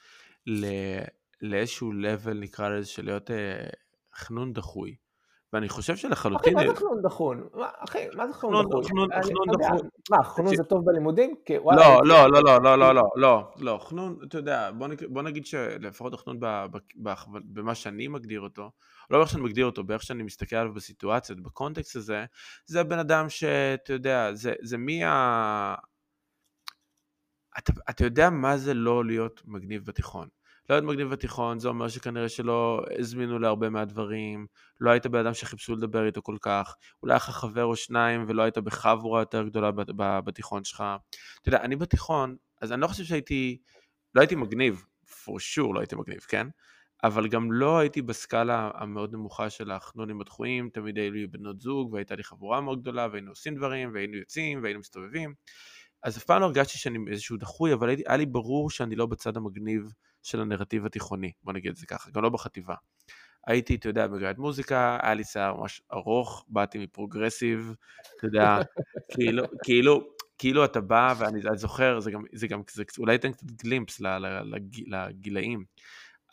[0.47, 0.65] ל,
[1.41, 3.67] לאיזשהו level נקרא לזה של להיות אה,
[4.15, 4.95] חנון דחוי.
[5.53, 6.53] ואני חושב אחי, שלחלוטין...
[6.53, 7.47] מה זה חנון דחון?
[7.77, 8.83] אחי, מה זה חנון דחון?
[8.83, 9.09] חנון-
[9.59, 9.89] דחון.
[10.11, 11.35] מה, חנון זה טוב בלימודים?
[11.49, 14.71] לא, לא, לא, לא, לא, לא, לא, לא, לא, לא, חנון, אתה יודע,
[15.09, 16.39] בוא, נגיד שלפחות החנון.
[17.33, 18.71] במה שאני מגדיר אותו,
[19.09, 22.25] לא באיך שאני מגדיר אותו, באיך שאני מסתכל עליו בסיטואציות, בקונטקסט הזה,
[22.65, 25.75] זה הבן אדם שאתה יודע, זה, זה מי ה...
[27.57, 30.27] אתה, אתה יודע מה זה לא להיות מגניב בתיכון.
[30.69, 34.47] לא להיות מגניב בתיכון, זה אומר שכנראה שלא הזמינו להרבה מהדברים,
[34.79, 38.41] לא היית בן אדם שחיפשו לדבר איתו כל כך, אולי היה חבר או שניים ולא
[38.41, 40.83] היית בחבורה יותר גדולה בתיכון שלך.
[41.41, 43.57] אתה יודע, אני בתיכון, אז אני לא חושב שהייתי,
[44.15, 46.47] לא הייתי מגניב, for sure לא הייתי מגניב, כן?
[47.03, 51.93] אבל גם לא הייתי בסקאלה המאוד נמוכה של החנונים הדחויים, תמיד היו לי בנות זוג
[51.93, 55.33] והייתה לי חבורה מאוד גדולה והיינו עושים דברים והיינו יוצאים והיינו מסתובבים.
[56.03, 59.37] אז אף פעם לא הרגשתי שאני איזשהו דחוי, אבל היה לי ברור שאני לא בצד
[59.37, 59.93] המגניב
[60.23, 62.75] של הנרטיב התיכוני, בוא נגיד את זה ככה, גם לא בחטיבה.
[63.47, 67.73] הייתי, אתה יודע, בגלל מוזיקה, היה לי שיער ממש ארוך, באתי מפרוגרסיב,
[68.17, 68.57] אתה יודע,
[69.13, 73.31] כאילו, כאילו, כאילו אתה בא, ואני אני זוכר, זה גם, זה גם, זה אולי ייתן
[73.31, 74.01] קצת גלימפס
[74.87, 75.63] לגילאים,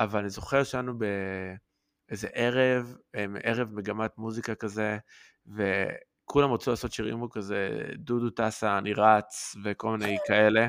[0.00, 4.98] אבל אני זוכר שהיינו באיזה ערב, em, ערב מגמת מוזיקה כזה,
[6.30, 10.68] וכולם רצו לעשות שירים בו כזה, דודו טסה, אני רץ, וכל מיני כאלה.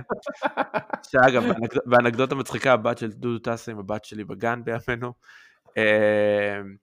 [1.12, 5.14] שאגב, באנק- באנקדוטה מצחיקה, הבת של דודו טסה עם הבת שלי בגן בימינו.
[5.78, 6.76] אמ,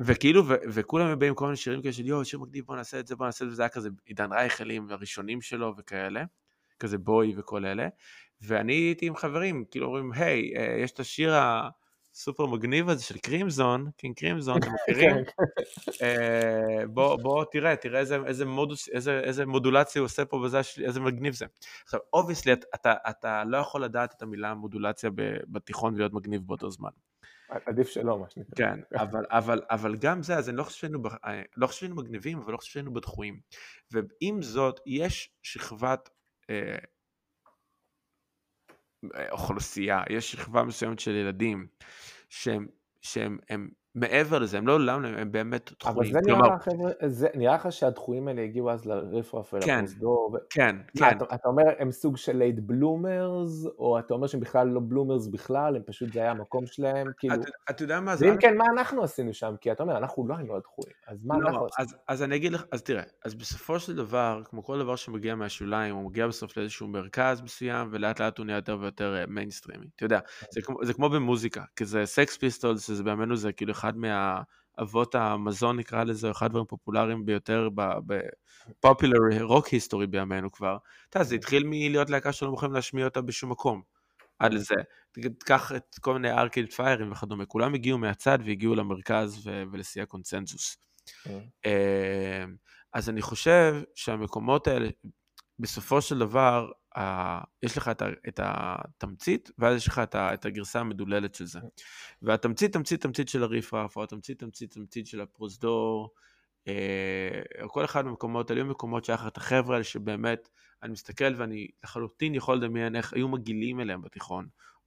[0.00, 3.06] וכאילו, ו- וכולם באים כל מיני שירים כאלה של יואו, שיר מגניב, בוא נעשה את
[3.06, 6.24] זה, בוא נעשה את זה, וזה היה כזה עידן רייכלים הראשונים שלו וכאלה,
[6.78, 7.88] כזה בואי וכל אלה,
[8.40, 11.34] ואני הייתי עם חברים, כאילו אומרים, היי, אה, יש את השיר
[12.14, 15.24] הסופר מגניב הזה של קרימזון, קינג קרימזון, אתם מכירים?
[15.24, 15.32] כן,
[16.02, 20.60] אה, בוא, בוא תראה, תראה איזה, איזה, מודוס, איזה, איזה מודולציה הוא עושה פה וזה,
[20.84, 21.46] איזה מגניב זה.
[21.84, 25.10] עכשיו, obviously, אתה, אתה, לא יכול לדעת את המילה מודולציה
[25.48, 26.90] בתיכון ולהיות מגניב באותו זמן.
[27.48, 28.54] עדיף שלא, מה שנקרא.
[28.56, 32.52] כן, אבל, אבל, אבל גם זה, אז אני לא חושב שהיינו, אה, לא מגניבים, אבל
[32.52, 33.40] לא חושב שהיינו בדחויים.
[33.90, 36.10] ועם זאת, יש שכבת
[36.50, 36.76] אה,
[39.30, 41.66] אוכלוסייה, יש שכבה מסוימת של ילדים
[42.28, 42.66] שהם,
[43.00, 45.98] שהם הם מעבר לזה, הם לא למה, הם באמת דחויים.
[45.98, 46.56] אבל זה נראה כלומר...
[46.56, 50.30] לך, חבר'ה, זה נראה לך שהדחויים האלה הגיעו אז לרפרף ולפרוזדור?
[50.32, 50.48] כן, ו...
[50.50, 51.16] כן, מה, כן.
[51.16, 55.26] אתה, אתה אומר הם סוג של late bloomers, או אתה אומר שהם בכלל לא bloomers
[55.26, 57.34] בכלל, הם פשוט זה היה המקום שלהם, כאילו...
[57.34, 58.26] אתה, אתה יודע מה זה...
[58.26, 59.54] ואם כן, מה אנחנו עשינו שם?
[59.60, 61.88] כי אתה אומר, אנחנו לא היינו הדחויים, אז מה לא, אנחנו עשינו?
[61.88, 65.34] אז, אז אני אגיד לך, אז תראה, אז בסופו של דבר, כמו כל דבר שמגיע
[65.34, 69.86] מהשוליים, הוא מגיע בסוף לאיזשהו מרכז מסוים, ולאט לאט הוא נהיה יותר ויותר מיינסטרימי.
[69.96, 70.18] אתה יודע,
[70.50, 74.42] זה כמו, זה כמו במוזיקה, כי זה סקס פיסטולס, שזה בימינו זה כאילו אחד מה...
[74.80, 77.68] אבות המזון נקרא לזה, אחד הדברים הפופולריים ביותר
[78.76, 80.76] ב popular rock היסטורי בימינו כבר.
[81.08, 83.82] אתה יודע, זה התחיל מלהיות להקה שלא מוכנים להשמיע אותה בשום מקום.
[84.38, 84.74] עד לזה.
[85.12, 90.76] תיקח את כל מיני ארקיד פיירים וכדומה, כולם הגיעו מהצד והגיעו למרכז ו- ולשיא הקונצנזוס.
[92.92, 94.88] אז אני חושב שהמקומות האלה,
[95.58, 96.70] בסופו של דבר,
[97.62, 97.90] יש לך
[98.28, 101.60] את התמצית, ואז יש לך את הגרסה המדוללת של זה.
[102.22, 106.10] והתמצית, תמצית, תמצית של הריפרף, או התמצית, תמצית, תמצית של הפרוזדור,
[107.62, 110.48] או כל אחד מהמקומות האלה, היו מקומות שהיה לך את החבר'ה האלה שבאמת,
[110.82, 114.46] אני מסתכל ואני לחלוטין יכול לדמיין איך היו מגעילים אליהם בתיכון,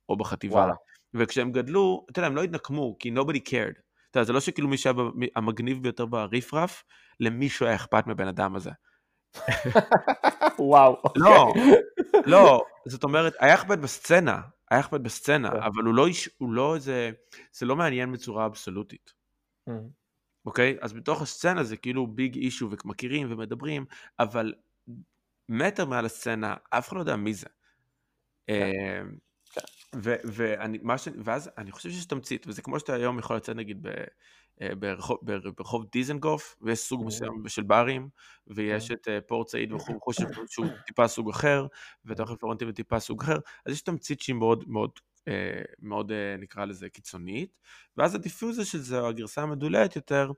[0.10, 0.56] או בחטיבה.
[0.56, 0.74] וואלה.
[1.14, 3.80] וכשהם גדלו, אתה יודע, הם לא התנקמו, כי nobody cared.
[4.12, 4.96] אתה יודע, זה לא שכאילו מי שהיה
[5.36, 6.84] המגניב ביותר בריפרף,
[7.20, 8.72] למישהו היה אכפת מבן אדם הזה.
[10.60, 11.02] וואו.
[11.16, 11.54] לא,
[12.26, 15.58] לא, זאת אומרת, היה אכפת בסצנה, היה אכפת בסצנה, כן.
[15.58, 16.08] אבל הוא לא,
[16.38, 17.12] הוא לא איזה,
[17.52, 19.14] זה לא מעניין בצורה אבסולוטית.
[19.70, 19.72] Mm.
[20.46, 20.78] אוקיי?
[20.82, 23.86] אז בתוך הסצנה זה כאילו ביג אישו ומכירים ומדברים,
[24.20, 24.54] אבל
[25.50, 27.48] מטר מעל הסצנה, אף אחד לא יודע מי זה.
[28.48, 28.54] כן.
[28.54, 29.18] אמ,
[29.54, 29.62] כן.
[30.24, 31.08] ואני, ש...
[31.24, 33.90] ואז אני חושב שיש תמצית, וזה כמו שאתה היום יכול לצאת נגיד ב...
[34.62, 35.18] אה, ברחוב,
[35.58, 38.10] ברחוב דיזנגוף, ויש סוג מסוים של ברים,
[38.48, 40.14] ויש את אה, פורט סעיד וכו'
[40.50, 41.68] שהוא טיפה סוג אחר,
[42.06, 44.92] ואת האוכל פלורנטין וטיפה סוג אחר, אז יש תמצית שהיא מאוד מאוד
[45.28, 47.58] אה, מאוד נקרא לזה קיצונית,
[47.98, 50.32] ואז הדיפוזיה של זה, או הגרסה המדוללת יותר,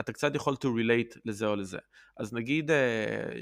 [0.00, 1.78] אתה קצת יכול to relate לזה או לזה.
[2.16, 2.70] אז נגיד,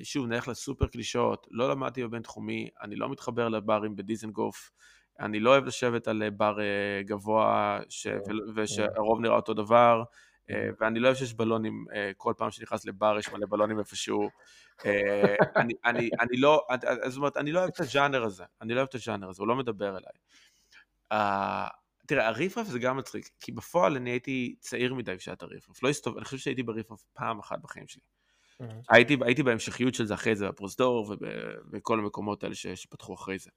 [0.02, 4.70] שוב, נלך לסופר קלישאות, לא למדתי בבין תחומי, אני לא מתחבר לברים בדיזנגוף,
[5.22, 6.56] אני לא אוהב לשבת על בר
[7.00, 8.06] גבוה ש...
[8.56, 10.02] ושהרוב נראה אותו דבר,
[10.80, 11.84] ואני לא אוהב שיש בלונים,
[12.16, 14.28] כל פעם שנכנס לבר יש מלא בלונים איפשהו.
[15.56, 16.66] אני, אני, אני לא,
[17.06, 19.48] זאת אומרת, אני לא אוהב את הז'אנר הזה, אני לא אוהב את הז'אנר הזה, הוא
[19.48, 20.12] לא מדבר אליי.
[21.12, 21.16] Uh,
[22.06, 25.88] תראה, הריפרף זה גם מצחיק, כי בפועל אני הייתי צעיר מדי כשהיה את הריפרף, לא
[25.88, 28.02] הסתובב, אני חושב שהייתי בריפרף פעם אחת בחיים שלי.
[28.88, 31.16] הייתי, הייתי בהמשכיות של זה אחרי זה, בפרוזדור
[31.68, 33.50] ובכל המקומות האלה שפתחו אחרי זה.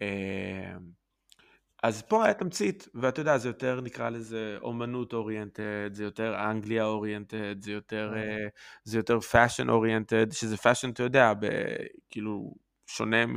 [0.00, 0.98] אמ,
[1.82, 6.84] אז פה היה תמצית, ואתה יודע, זה יותר נקרא לזה אומנות oriented, זה יותר אנגליה
[6.84, 8.48] oriented, זה יותר, אה.
[8.84, 11.32] זה יותר fashion oriented, שזה fashion, אתה יודע,
[12.10, 12.54] כאילו,
[12.86, 13.34] שונה מ...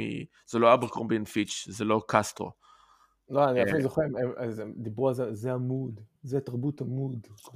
[0.47, 2.51] זה לא אברקרומבי אנד פיץ', זה לא קסטרו.
[3.29, 4.01] לא, אני אפילו זוכר,
[4.61, 6.81] הם דיברו על זה, זה המוד, זה תרבות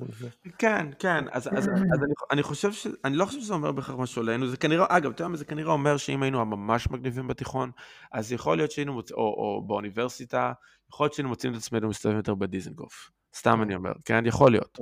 [0.09, 0.30] לזה.
[0.57, 1.68] כן, כן, אז, אז, אז
[2.03, 2.88] אני, אני חושב ש...
[3.03, 5.45] אני לא חושב שזה אומר בהכרח משהו עלינו, זה כנראה, אגב, אתה יודע מה, זה
[5.45, 7.72] כנראה אומר שאם היינו ממש מגניבים בתיכון,
[8.11, 10.53] אז יכול להיות שהיינו מוצאים, או, או באוניברסיטה,
[10.89, 13.11] יכול להיות שהיינו מוצאים את עצמנו מסתובבים יותר בדיזנגוף.
[13.36, 14.80] סתם אני אומר, כן, יכול להיות.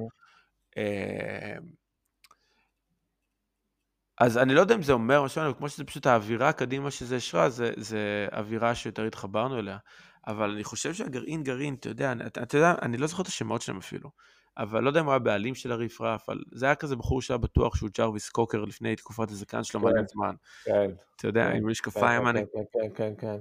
[0.77, 1.83] אמ,
[4.19, 7.49] אז אני לא יודע אם זה אומר משהו, כמו שזה פשוט האווירה קדימה שזה אשרה,
[7.49, 9.77] זה, זה אווירה שיותר התחברנו אליה.
[10.27, 13.61] אבל אני חושב שהגרעין גרעין, אתה יודע, אתה, אתה יודע, אני לא זוכר את השמות
[13.61, 14.09] שלהם אפילו,
[14.57, 17.37] אבל לא יודע אם הוא היה בעלים של הריפרף, אבל זה היה כזה בחור שהיה
[17.37, 20.35] בטוח שהוא ג'רוויס קוקר לפני תקופת הזקן שלו מלא כן, זמן.
[20.63, 20.91] כן.
[21.15, 22.43] אתה יודע, עם משקפיים, כן,
[22.73, 23.37] כן, כן, כן.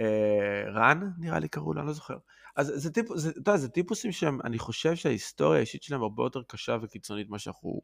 [0.00, 2.16] אה, רן, נראה לי קראו לו, אני לא זוכר.
[2.56, 6.22] אז זה, טיפ, זה, אתה יודע, זה טיפוסים שהם, אני חושב שההיסטוריה האישית שלהם הרבה
[6.22, 7.80] יותר קשה וקיצונית ממה שאנחנו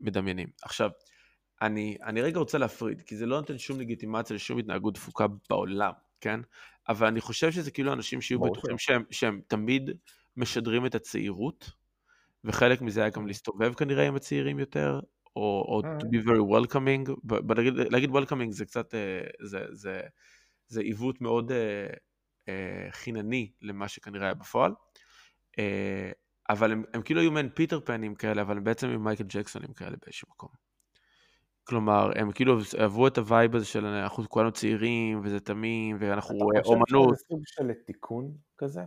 [0.00, 0.48] מדמיינים.
[0.62, 0.90] עכשיו,
[1.62, 5.92] אני, אני רגע רוצה להפריד, כי זה לא נותן שום לגיטימציה לשום התנהגות דפוקה בעולם,
[6.20, 6.40] כן?
[6.88, 9.90] אבל אני חושב שזה כאילו אנשים שיהיו בטוחים שהם, שהם תמיד
[10.36, 11.70] משדרים את הצעירות,
[12.44, 15.00] וחלק מזה היה גם להסתובב כנראה עם הצעירים יותר,
[15.36, 17.10] או, או to be very welcoming,
[17.56, 20.00] להגיד, להגיד welcoming זה קצת, אה, זה, זה,
[20.68, 21.54] זה עיוות מאוד uh,
[22.46, 22.48] uh,
[22.90, 24.72] חינני למה שכנראה היה בפועל.
[25.52, 25.60] Uh,
[26.48, 29.72] אבל הם, הם כאילו היו מעין פיטר פנים כאלה, אבל הם בעצם גם מייקל ג'קסונים
[29.72, 30.69] כאלה באיזשהו מקום.
[31.70, 36.34] כלומר, הם כאילו עברו את ה vibe הזה של אנחנו כולנו צעירים וזה תמים ואנחנו
[36.34, 36.56] אומנות.
[36.56, 38.80] אתה חושב שזה סוג של תיקון כזה?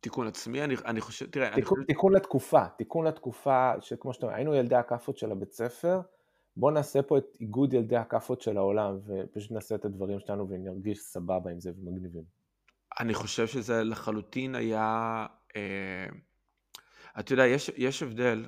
[0.00, 1.54] תיקון עצמי, אני, אני חושב, תראה...
[1.54, 1.86] תיקון, אני...
[1.86, 6.00] תיקון לתקופה, תיקון לתקופה שכמו שאתה אומר, היינו ילדי הכאפות של הבית ספר,
[6.56, 10.98] בוא נעשה פה את איגוד ילדי הכאפות של העולם ופשוט נעשה את הדברים שלנו ונרגיש
[10.98, 12.24] סבבה עם זה ומגניבים.
[13.00, 15.26] אני חושב שזה לחלוטין היה...
[15.56, 16.06] אה,
[17.20, 18.44] אתה יודע, יש, יש הבדל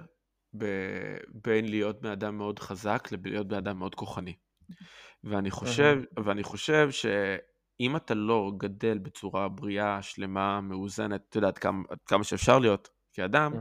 [1.44, 4.34] בין להיות בן אדם מאוד חזק להיות בן אדם מאוד כוחני.
[5.24, 11.58] ואני חושב, ואני חושב שאם אתה לא גדל בצורה בריאה, שלמה, מאוזנת, אתה יודע, עד
[11.58, 13.52] כמה, עד כמה שאפשר להיות, כאדם,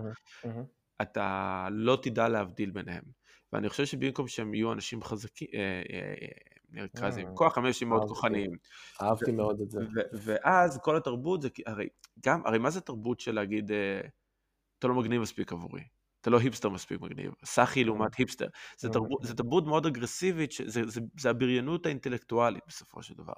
[1.02, 3.04] אתה לא תדע להבדיל ביניהם.
[3.54, 6.14] ואני חושב שבמקום שהם יהיו אנשים חזקים, אה, אה,
[6.80, 8.52] אה, נקרא לזה עם כוח, הם אנשים מאוד כוחניים.
[9.02, 9.80] אהבתי מאוד את זה.
[10.14, 11.90] ואז כל התרבות זה, הרי
[12.26, 13.72] גם, הרי מה זה תרבות של להגיד,
[14.80, 15.84] אתה לא מגניב מספיק עבורי,
[16.22, 18.48] אתה לא היפסטר מספיק מגניב, סאחי לעומת היפסטר.
[18.78, 23.34] זה תרבות, זה תרבות מאוד אגרסיבית, זה, זה, זה הבריונות האינטלקטואלית בסופו של דבר.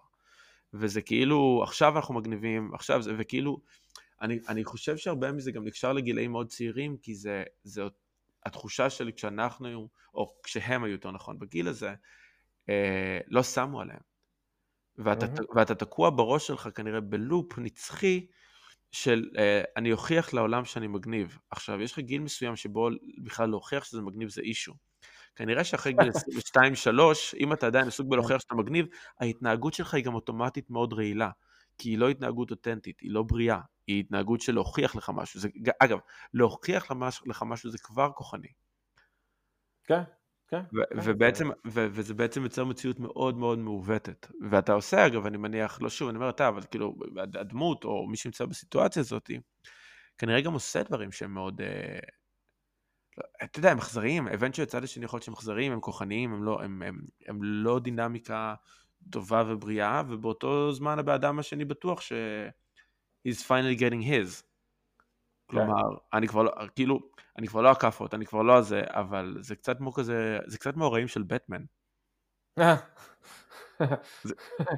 [0.74, 3.58] וזה כאילו, עכשיו אנחנו מגניבים, עכשיו זה, וכאילו,
[4.22, 7.82] אני, אני חושב שהרבה מזה גם נקשר לגילאים מאוד צעירים, כי זה, זה
[8.46, 11.94] התחושה שלי כשאנחנו, או כשהם היו יותר נכון בגיל הזה,
[12.70, 14.00] אה, לא שמו עליהם.
[14.98, 15.56] ואתה, mm-hmm.
[15.56, 18.26] ואתה תקוע בראש שלך כנראה בלופ נצחי
[18.94, 21.38] של אה, אני אוכיח לעולם שאני מגניב.
[21.50, 22.90] עכשיו, יש לך גיל מסוים שבו
[23.24, 24.74] בכלל להוכיח שזה מגניב זה אישו.
[25.36, 26.10] כנראה שאחרי גיל
[26.58, 28.86] 22-3, אם אתה עדיין עסוק בלהוכיח שאתה מגניב,
[29.20, 31.30] ההתנהגות שלך היא גם אוטומטית מאוד רעילה.
[31.78, 35.40] כי היא לא התנהגות אותנטית, היא לא בריאה, היא התנהגות של להוכיח לך משהו.
[35.40, 35.98] זה, אגב,
[36.34, 36.92] להוכיח
[37.26, 38.48] לך משהו זה כבר כוחני.
[39.84, 40.02] כן,
[40.48, 40.62] כן.
[40.72, 44.28] כן ובעצם, ו- וזה בעצם יוצר מציאות מאוד מאוד מעוותת.
[44.52, 46.96] ואתה עושה, אגב, אני מניח, לא שוב, אני אומר אתה, אבל כאילו,
[47.40, 49.32] הדמות, או מי שנמצא בסיטואציה הזאת,
[50.18, 51.62] כנראה גם עושה דברים שהם מאוד...
[51.62, 52.00] אה,
[53.18, 56.44] לא, אתה יודע, הם אכזריים, הבנתי שהצד השני יכול להיות שהם אכזריים, הם כוחניים, הם
[56.44, 58.56] לא, הם, הם, הם לא דינמיקה
[59.12, 62.14] טובה ובריאה, ובאותו זמן הבן אדם השני בטוח ש...
[63.28, 64.44] he's finally getting his.
[65.48, 66.18] כלומר, כן.
[66.18, 67.00] אני כבר לא, כאילו,
[67.38, 70.78] אני כבר לא הכאפות, אני כבר לא הזה, אבל זה קצת כמו כזה, זה קצת
[70.78, 71.64] מהרעים של בטמן.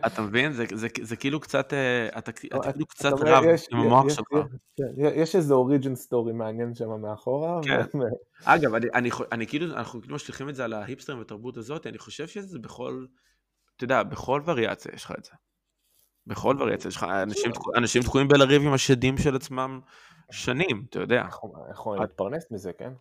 [0.07, 0.51] אתה מבין?
[0.51, 2.31] זה, זה, זה כאילו קצת, אה, אתה, אתה
[2.71, 4.27] כאילו קצת רב עם המוח שלך.
[4.97, 7.61] יש איזה אוריג'ן סטורי מעניין שם מאחורה.
[7.63, 7.81] כן.
[8.45, 11.97] אגב, אני, אני, אני כאילו, אנחנו כאילו משליכים את זה על ההיפסטרים בתרבות הזאת, אני
[11.97, 13.05] חושב שזה בכל,
[13.75, 15.31] אתה יודע, בכל וריאציה יש לך את זה.
[16.27, 19.79] בכל וריאציה יש לך, אנשים, אנשים תקועים בלריב עם השדים של עצמם
[20.31, 21.23] שנים, אתה יודע.
[21.71, 22.93] יכול להתפרנס מזה, כן?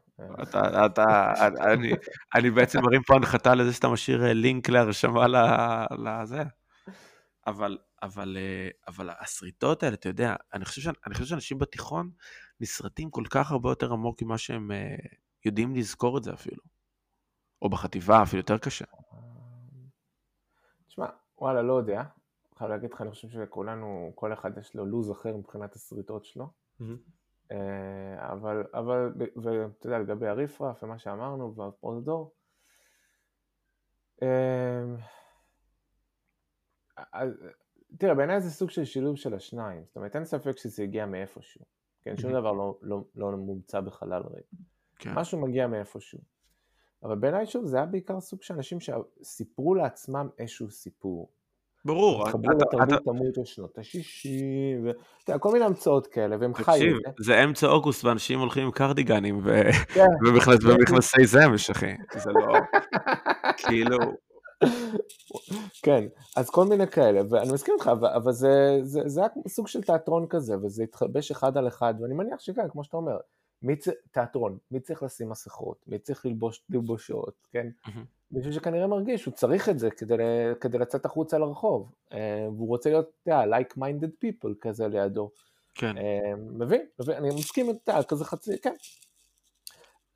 [0.43, 1.33] אתה, אתה,
[1.73, 1.93] אני,
[2.35, 5.27] אני בעצם מרים פה הנחתה לזה שאתה משאיר אה, לינק להרשמה
[5.91, 6.43] לזה.
[7.47, 12.11] אבל, אבל, אה, אבל הסריטות האלה, אתה יודע, אני חושב, אני חושב שאנשים בתיכון
[12.61, 14.97] נסרטים כל כך הרבה יותר עמוק ממה שהם אה,
[15.45, 16.63] יודעים לזכור את זה אפילו.
[17.63, 18.85] או בחטיבה, אפילו יותר קשה.
[20.87, 21.07] תשמע,
[21.39, 22.03] וואלה, לא יודע.
[22.59, 26.64] חייב להגיד לך, אני חושב שכולנו, כל אחד יש לו לו"ז אחר מבחינת הסריטות שלו.
[26.81, 27.55] Mm-hmm.
[28.19, 32.35] אבל, אבל, ואתה יודע, לגבי הריפרף ומה שאמרנו, והפרוזדור,
[34.23, 34.85] אה,
[37.99, 41.65] תראה, בעיניי זה סוג של שילוב של השניים, זאת אומרת, אין ספק שזה הגיע מאיפשהו,
[42.03, 42.33] כן, שום.
[42.33, 44.47] דבר לא, לא, לא מומצא בחלל ריק,
[44.99, 45.15] כן.
[45.15, 46.21] משהו מגיע מאיפשהו,
[47.03, 51.33] אבל בעיניי שוב, זה היה בעיקר סוג של אנשים שסיפרו לעצמם איזשהו סיפור,
[51.85, 52.23] ברור.
[52.23, 56.75] התחברו לתרבות תמות בשנות ה-60, כל מיני המצאות כאלה, והם חיו.
[56.75, 59.43] תקשיב, זה אמצע אוגוסט ואנשים הולכים עם קרדיגנים
[59.95, 60.09] כן.
[60.27, 61.95] ומכנסי זמש, אחי.
[62.17, 62.55] זה לא...
[63.57, 63.99] כאילו...
[65.83, 66.05] כן,
[66.37, 68.79] אז כל מיני כאלה, ואני מסכים איתך, אבל זה,
[69.17, 72.97] היה סוג של תיאטרון כזה, וזה התחבש אחד על אחד, ואני מניח שכן, כמו שאתה
[72.97, 73.17] אומר,
[73.63, 77.67] מי צריך, תיאטרון, מי צריך לשים מסכות, מי צריך ללבוש תלבושות, כן?
[78.35, 80.15] מישהו שכנראה מרגיש שהוא צריך את זה כדי,
[80.61, 85.31] כדי לצאת החוצה לרחוב, אה, והוא רוצה להיות, אתה יודע, like-minded people כזה לידו.
[85.75, 85.99] כן.
[85.99, 86.87] אה, מבין?
[87.01, 87.17] מבין?
[87.17, 88.75] אני מסכים, יודע, כזה חצי, כן.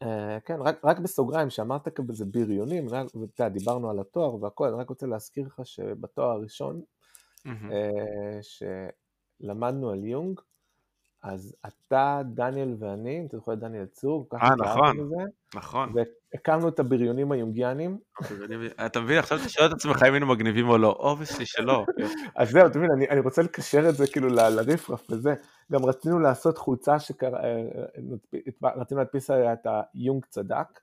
[0.03, 4.77] אה, כן, רק, רק בסוגריים, שאמרת כזה בריונים, ואתה יודע, דיברנו על התואר והכל, אני
[4.77, 6.83] רק רוצה להזכיר לך שבתואר הראשון,
[7.47, 7.73] mm-hmm.
[9.43, 10.41] שלמדנו על יונג,
[11.23, 15.93] אז אתה, דניאל ואני, אם אתה זוכר את דניאל צור, ככה נכון, בזה, נכון.
[15.95, 17.99] והקמנו את הבריונים היונגיאנים.
[18.87, 21.85] אתה מבין, עכשיו אתה שואל את עצמך אם היינו מגניבים או לא, obviously שלא.
[22.37, 25.35] אז זהו, אתה מבין, אני, אני רוצה לקשר את זה כאילו לריפרף וזה.
[25.73, 30.81] גם רצינו לעשות חולצה אה, אה, רצינו להדפיס עליה את היונג צדק.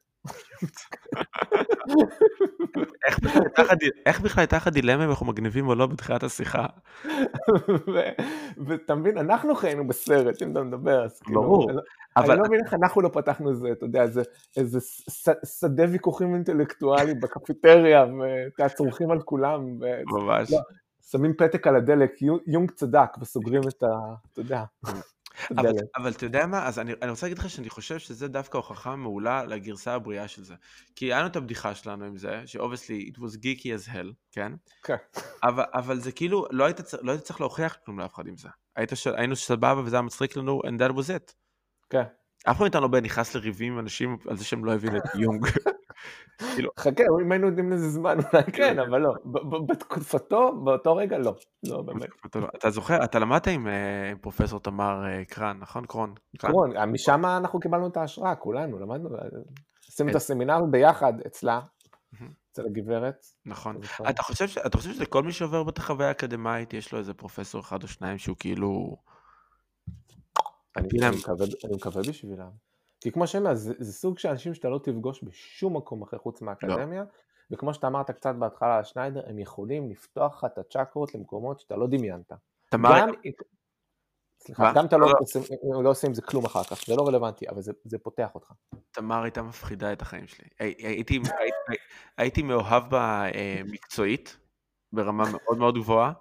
[4.06, 6.66] איך בכלל הייתה לך דילמה אם אנחנו מגניבים או לא בתחילת השיחה?
[8.68, 11.42] ואתה מבין, אנחנו חיינו בסרט, אם אתה מדבר, אז כאילו...
[11.42, 11.72] ברור.
[12.18, 14.06] אני לא מבין איך אנחנו לא פתחנו איזה, אתה יודע,
[14.58, 14.80] איזה
[15.60, 19.80] שדה ויכוחים אינטלקטואלי בקפיטריה, ואתה צורכים על כולם.
[20.06, 20.52] ממש.
[20.52, 20.60] לא,
[21.12, 22.12] שמים פתק על הדלק,
[22.48, 23.88] יונג צדק, וסוגרים את ה...
[24.34, 24.64] אתה יודע.
[25.58, 28.58] אבל, אבל אתה יודע מה, אז אני, אני רוצה להגיד לך שאני חושב שזה דווקא
[28.58, 30.56] הוכחה מעולה לגרסה הבריאה של זה.
[30.96, 34.52] כי היה לנו את הבדיחה שלנו עם זה, ש-obviously it was geeky as hell, כן?
[34.84, 34.96] כן.
[35.44, 38.50] אבל, אבל זה כאילו, לא היית, לא היית צריך להוכיח כלום לאף אחד עם זה.
[38.76, 38.92] היית.
[39.18, 41.34] היינו סבבה וזה היה מצחיק לנו, and that was it.
[41.90, 42.04] כן.
[42.46, 45.46] אף פעם איתנו לא נכנס לריבים עם אנשים על זה שהם לא הבינו את יונג.
[46.38, 49.14] כאילו, חכה, אם היינו יודעים לזה זמן, אולי כן, אבל לא.
[49.68, 51.36] בתקופתו, באותו רגע, לא.
[51.64, 52.10] לא, באמת.
[52.56, 53.68] אתה זוכר, אתה למדת עם
[54.22, 55.86] פרופסור תמר קרן, נכון?
[55.86, 56.14] קרון.
[56.38, 59.10] קרון, משם אנחנו קיבלנו את ההשראה, כולנו, למדנו.
[59.88, 61.60] עשינו את הסמינר ביחד אצלה,
[62.52, 63.26] אצל הגברת.
[63.46, 63.78] נכון.
[64.10, 64.48] אתה חושב
[64.94, 68.98] שלכל מי שעובר בחוויה האקדמית, יש לו איזה פרופסור אחד או שניים שהוא כאילו...
[70.78, 70.88] אני
[71.76, 72.50] מקווה בשבילם.
[73.02, 76.18] כי כמו שאני אומר, זה, זה סוג של אנשים שאתה לא תפגוש בשום מקום אחר
[76.18, 77.08] חוץ מהאקדמיה, לא.
[77.52, 81.76] וכמו שאתה אמרת קצת בהתחלה על שניידר, הם יכולים לפתוח לך את הצ'קרות למקומות שאתה
[81.76, 82.32] לא דמיינת.
[82.70, 83.00] תמר...
[83.00, 83.10] גם,
[84.40, 85.40] סליחה, גם אתה לא, לא, עושה,
[85.84, 88.52] לא עושה עם זה כלום אחר כך, זה לא רלוונטי, אבל זה, זה פותח אותך.
[88.92, 90.48] תמר הייתה מפחידה את החיים שלי.
[90.60, 91.20] הייתי, הייתי,
[92.18, 94.38] הייתי מאוהב בה אה, מקצועית,
[94.94, 96.14] ברמה מאוד מאוד גבוהה,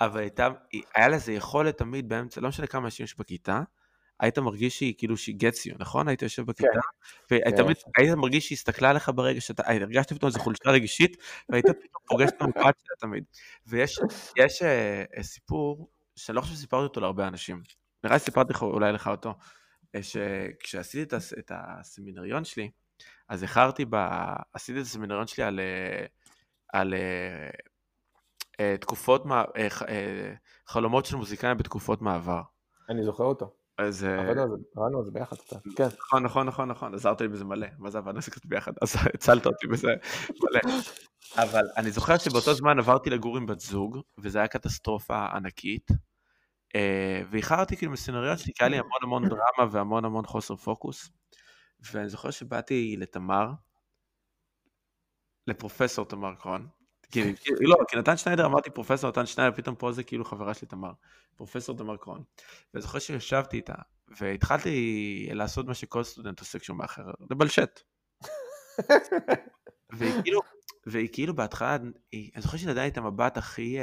[0.00, 0.48] אבל הייתה,
[0.94, 3.62] היה לזה יכולת תמיד באמצע, לא משנה כמה אנשים יש בכיתה,
[4.20, 6.08] היית מרגיש שהיא כאילו שהיא gets you, נכון?
[6.08, 7.36] היית יושב בכיתה, כן.
[7.36, 7.56] והיית
[7.96, 8.18] כן.
[8.18, 11.16] מרגיש שהיא הסתכלה עליך ברגע שאתה, הרגשת פתאום איזו חולשה רגישית,
[11.48, 13.24] והיית פתאום פוגש את המבט שלה תמיד.
[13.66, 13.98] ויש
[14.36, 17.62] יש, uh, סיפור, שאני לא חושב שסיפרתי אותו להרבה אנשים,
[18.04, 19.34] נראה לי סיפרתי אולי לך אותו,
[19.94, 22.70] אה, שכשעשיתי את, הסמינריון שלי,
[23.28, 23.96] אז איחרתי, ב...
[24.52, 26.06] עשיתי את הסמינריון שלי על, אה,
[26.72, 26.94] על
[28.80, 29.24] תקופות,
[30.66, 32.42] חלומות של מוזיקאים בתקופות מעבר.
[32.88, 33.59] אני זוכר אותו.
[33.80, 34.04] אז...
[34.04, 35.88] אה, עבדנו על זה ביחד קצת, כן.
[35.98, 39.46] נכון, נכון, נכון, נכון, עזרת לי בזה מלא, מה זה עבדנו קצת ביחד, אז הצלת
[39.46, 39.88] אותי בזה
[40.42, 40.74] מלא.
[41.36, 45.90] אבל אני זוכר שבאותו זמן עברתי לגור עם בת זוג, וזו הייתה קטסטרופה ענקית,
[46.74, 51.10] אה, ואיחרתי כאילו מסצנריות שלי, כי היה לי המון המון דרמה והמון המון חוסר פוקוס,
[51.92, 53.52] ואני זוכר שבאתי לתמר,
[55.46, 56.68] לפרופסור תמר קרון,
[57.10, 60.68] כי, לא, כי נתן שניידר, אמרתי פרופסור נתן שניידר, פתאום פה זה כאילו חברה שלי
[60.68, 60.92] תמר,
[61.36, 62.22] פרופסור תמר קרון.
[62.74, 63.74] ואני זוכר שישבתי איתה,
[64.08, 67.80] והתחלתי לעשות מה שכל סטודנט עושה כשהוא מאחר, לבלשט.
[69.92, 70.40] והיא כאילו,
[70.86, 73.78] והיא כאילו בהתחלה, אני זוכר שהיא נתנה לי את המבט הכי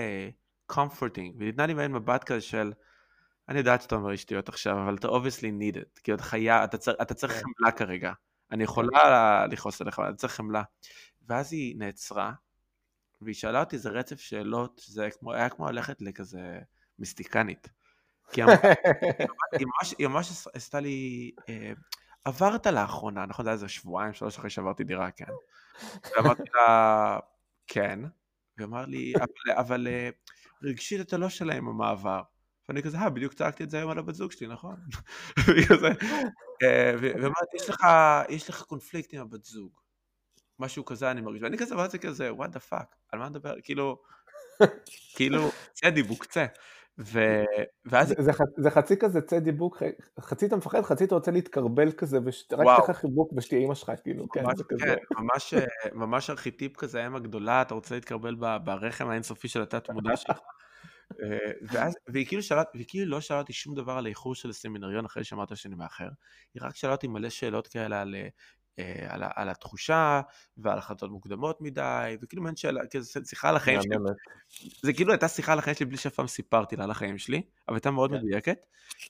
[0.65, 2.73] קומפורטינג, uh, והיא נתנה לי מעין מבט כזה של,
[3.49, 6.77] אני יודעת שאתה אומר שטויות עכשיו, אבל אתה obviously need it, כאילו אתה חיה, אתה
[6.77, 7.39] צריך, אתה צריך כן.
[7.39, 8.13] חמלה כרגע.
[8.51, 10.63] אני יכולה לכעוס עליך, אבל אתה צריך חמלה.
[11.27, 12.33] ואז היא נעצרה,
[13.21, 16.59] והיא שאלה אותי איזה רצף שאלות, זה כמו, היה כמו ללכת לכזה
[16.99, 17.67] מיסטיקנית.
[18.31, 18.41] כי
[19.59, 21.71] היא ממש, היא ממש עשתה לי, אה,
[22.25, 23.45] עברת לאחרונה, נכון?
[23.45, 25.25] זה היה איזה שבועיים, שלוש אחרי שעברתי דירה, כן.
[26.15, 27.19] ואמרתי לה,
[27.67, 27.99] כן.
[28.57, 30.09] והיא אמרה לי, אבל, אבל אה,
[30.63, 32.21] רגשית אתה לא שלם עם המעבר.
[32.69, 34.75] ואני כזה, אה, בדיוק צעקתי את זה היום על הבת זוג שלי, נכון?
[36.63, 37.53] אה, והיא אמרת,
[38.29, 39.71] יש לך קונפליקט עם הבת זוג.
[40.59, 43.97] משהו כזה אני מרגיש, ואני כזה, זה כזה, what the fuck, על מה נדבר, כאילו,
[45.15, 46.45] כאילו, צא דיבוק, צא.
[46.99, 47.19] ו...
[47.85, 48.07] ואז...
[48.07, 49.83] זה, זה, זה חצי כזה צא דיבוק,
[50.19, 54.29] חצי אתה מפחד, חצי אתה רוצה להתקרבל כזה, ורק תקח חיבוק ושתהיה אימא שלך, כאילו,
[54.29, 54.85] כן, ממש, זה כזה.
[54.85, 55.53] כן, ממש,
[55.93, 60.39] ממש ארכיטיפ כזה, אם הגדולה, אתה רוצה להתקרבל ברחם האינסופי של התת מודע שלך.
[61.23, 64.49] אה, ואז, והיא כאילו שאלה, והיא כאילו לא שאלה אותי שום דבר על האיחור של
[64.49, 66.09] הסמינריון אחרי שאמרת שאני מאחר,
[66.53, 68.27] היא רק שאלה אותי מלא שאלות כאלה על אה,
[69.09, 70.21] על, על התחושה
[70.57, 73.95] ועל החלטות מוקדמות מדי, וכאילו מעין שאלה, כזה שיחה על החיים שלי.
[74.81, 77.41] זה כאילו הייתה שיחה על החיים שלי בלי שאף פעם סיפרתי לה על החיים שלי,
[77.67, 78.17] אבל הייתה מאוד כן.
[78.17, 78.57] מדויקת.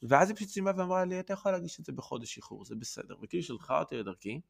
[0.03, 3.15] ואז היא פשוט סיימה ואמרה לי, אתה יכול להגיש את זה בחודש איחור, זה בסדר.
[3.21, 4.41] וכאילו שלחה אותי לדרכי,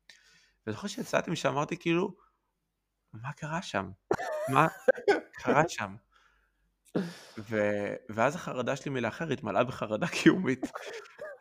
[0.66, 2.16] ואני זוכר שיצאתי משם, אמרתי כאילו,
[3.14, 3.92] מה קרה שם?
[4.50, 4.68] מה
[5.32, 5.96] קרה שם?
[7.38, 7.58] ו...
[8.10, 10.66] ואז החרדה שלי מלאחר התמלאה בחרדה קיומית.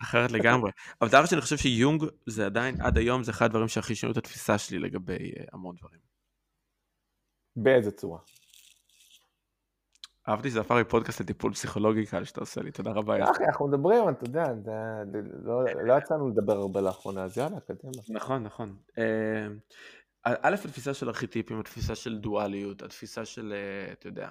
[0.02, 0.70] אחרת לגמרי.
[1.00, 4.16] אבל דבר שאני חושב שיונג זה עדיין, עד היום זה אחד הדברים שהכי שינו את
[4.16, 6.00] התפיסה שלי לגבי uh, המון דברים.
[7.56, 8.18] באיזה צורה?
[10.28, 13.30] אהבתי שזה הפך פודקאסט לטיפול פסיכולוגי קל שאתה עושה לי, תודה רבה.
[13.30, 14.44] אחי, אנחנו מדברים, אתה יודע,
[15.44, 17.92] לא, לא יצאנו לדבר הרבה לאחרונה, אז יאללה, קדימה.
[18.08, 18.76] נכון, נכון.
[18.98, 19.46] אה,
[20.24, 24.28] א', התפיסה של ארכיטיפים, התפיסה של דואליות, התפיסה של, אה, אתה יודע,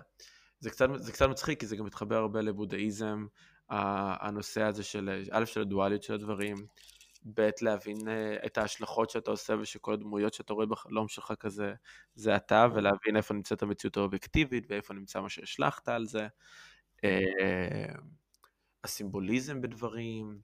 [0.59, 3.25] זה קצת מצחיק, כי זה גם מתחבר הרבה לבודהיזם,
[3.69, 6.55] הנושא הזה של, א', של הדואליות של הדברים,
[7.33, 11.73] ב', להבין אה, את ההשלכות שאתה עושה ושכל הדמויות שאתה רואה בחלום שלך כזה,
[12.15, 16.27] זה אתה, ולהבין איפה נמצאת המציאות האובייקטיבית ואיפה נמצא מה שהשלכת על זה.
[17.03, 17.93] אה,
[18.83, 20.39] הסימבוליזם בדברים.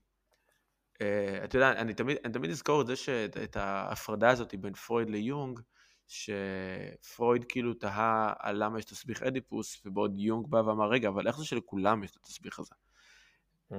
[1.01, 5.09] אה, אתה יודע, אני תמיד, אני תמיד אזכור את זה שאת ההפרדה הזאת בין פרויד
[5.09, 5.59] ליונג,
[6.07, 11.38] שפרויד כאילו תהה על למה יש תסביך אדיפוס, ובעוד יונג בא ואמר, רגע, אבל איך
[11.38, 12.76] זה שלכולם יש את התסביך הזה?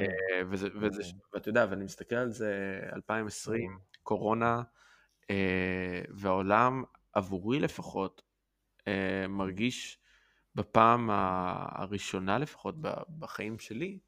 [0.01, 1.03] אה, וזה, וזה,
[1.35, 4.63] ואתה יודע, ואני מסתכל על זה 2020, קורונה,
[5.31, 8.23] אה, והעולם עבורי לפחות
[8.89, 9.99] אה, מרגיש
[10.55, 12.75] בפעם הראשונה לפחות
[13.19, 13.99] בחיים שלי,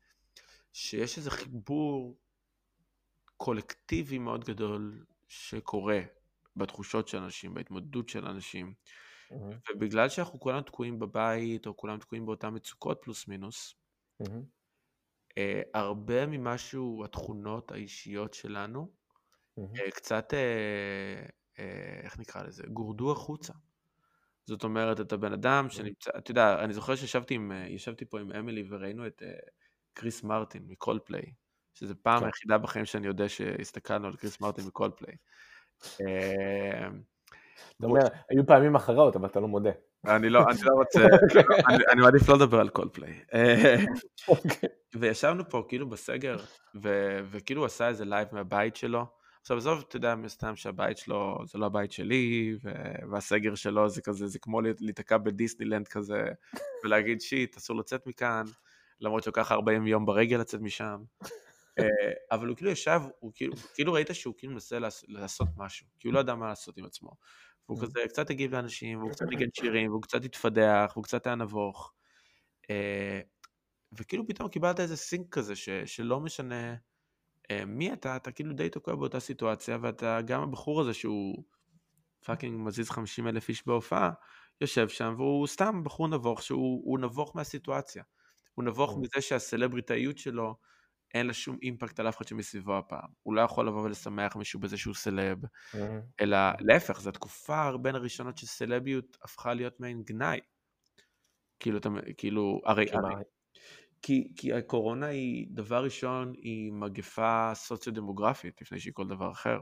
[0.72, 2.18] שיש איזה חיבור
[3.36, 6.00] קולקטיבי מאוד גדול שקורה
[6.56, 8.74] בתחושות של אנשים, בהתמודדות של אנשים.
[9.30, 9.34] Mhm,
[9.70, 13.74] ובגלל שאנחנו כולנו תקועים בבית, או כולם תקועים באותן מצוקות פלוס מינוס,
[14.22, 14.36] mhm, אה,
[15.74, 18.88] הרבה ממשהו, התכונות האישיות שלנו,
[19.58, 19.62] mhm.
[19.80, 21.26] אה, קצת, אה,
[21.58, 22.62] אה, איך נקרא לזה?
[22.66, 23.52] גורדו החוצה.
[24.46, 28.20] זאת אומרת, אתה בן אדם שנמצא, אתה יודע, אני זוכר שישבתי עם, אה, ישבתי פה
[28.20, 29.32] עם אמילי וראינו את אה,
[29.94, 31.32] קריס מרטין מקולדפליי,
[31.74, 32.26] שזו פעם כן.
[32.26, 35.14] היחידה בחיים שאני יודע שהסתכלנו על קריס מרטין מקולדפליי.
[36.00, 36.88] אה,
[37.76, 39.70] אתה אומר, היו פעמים אחרות, אבל אתה לא מודה.
[40.06, 41.00] אני לא, אני לא רוצה,
[41.68, 43.20] אני, אני מעדיף לא לדבר על קולדפליי.
[45.00, 46.36] וישבנו פה כאילו בסגר,
[46.82, 49.06] ו, וכאילו הוא עשה איזה live מהבית שלו.
[49.40, 52.70] עכשיו עזוב, אתה יודע, מסתם שהבית שלו זה לא הבית שלי, ו,
[53.10, 56.22] והסגר שלו זה כזה, זה כמו להיתקע בדיסנילנד כזה,
[56.84, 58.44] ולהגיד shit, אסור לצאת מכאן,
[59.00, 61.02] למרות שלוקח 40 יום ברגל לצאת משם.
[61.78, 61.84] אה,
[62.30, 66.08] אבל הוא כאילו ישב, הוא כאילו, כאילו ראית שהוא כאילו מנסה לעש- לעשות משהו, כי
[66.08, 67.10] הוא לא ידע מה לעשות עם עצמו.
[67.68, 71.36] והוא כזה קצת הגיב לאנשים, והוא קצת ניגן שירים, והוא קצת התפדח, והוא קצת היה
[71.36, 71.92] נבוך.
[73.94, 76.74] אה, וכאילו פתאום קיבלת איזה sync כזה, ש, שלא משנה
[77.50, 81.44] אה, מי אתה, אתה כאילו די תוקע באותה סיטואציה, ואתה גם הבחור הזה שהוא
[82.26, 84.10] fucking מזיז 50 אלף איש בהופעה,
[84.60, 88.04] יושב שם, והוא סתם בחור נבוך, שהוא הוא נבוך מהסיטואציה.
[88.54, 89.00] הוא נבוך Mm.
[89.02, 90.56] מזה שהסלבריטאיות שלו,
[91.14, 93.08] אין לה שום אימפקט על אף אחד שמסביבו הפעם.
[93.22, 95.38] הוא לא יכול לבוא ולשמח מישהו בזה שהוא סלב,
[95.74, 100.40] Mhm, אלא להפך, זו התקופה בין הראשונות שסלביות הפכה להיות מעין גנאי.
[101.60, 103.14] כאילו, אתה, כאילו, הרי, הרי
[104.04, 109.58] כי, כי הקורונה היא, דבר ראשון, היא מגפה סוציו-דמוגרפית, לפני שהיא כל דבר אחר.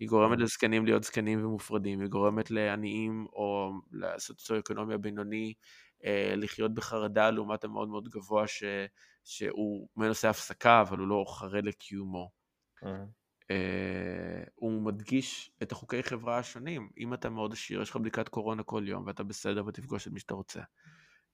[0.00, 0.42] היא גורמת Mhm.
[0.42, 5.54] לזקנים להיות זקנים ומופרדים, היא גורמת לעניים או לסוציו-אקונומי הבינוני
[6.04, 8.64] אה, לחיות בחרדה לעומת המאוד מאוד גבוה ש,
[9.24, 12.30] שהוא מנסה הפסקה, אבל הוא לא חרד לקיומו.
[12.82, 13.14] mhm,
[13.50, 16.90] אה, הוא מדגיש את החוקי חברה השונים.
[16.98, 20.20] אם אתה מאוד עשיר, יש לך בדיקת קורונה כל יום, ואתה בסדר ותפגוש את מי
[20.20, 20.60] שאתה רוצה.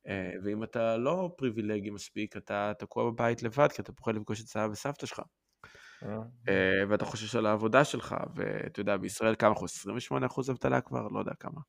[0.07, 4.47] אה, ואם אתה לא פריבילגי מספיק, אתה תקוע בבית לבד, כי אתה פוחד לפגוש את
[4.47, 5.21] סבא וסבתא שלך.
[5.21, 6.07] mhm.
[6.49, 9.71] אה, ואתה חושש על העבודה שלך, ואתה יודע, בישראל כמה אחוז?
[10.11, 11.09] 28% אבטלה כבר?
[11.09, 11.61] לא יודע כמה.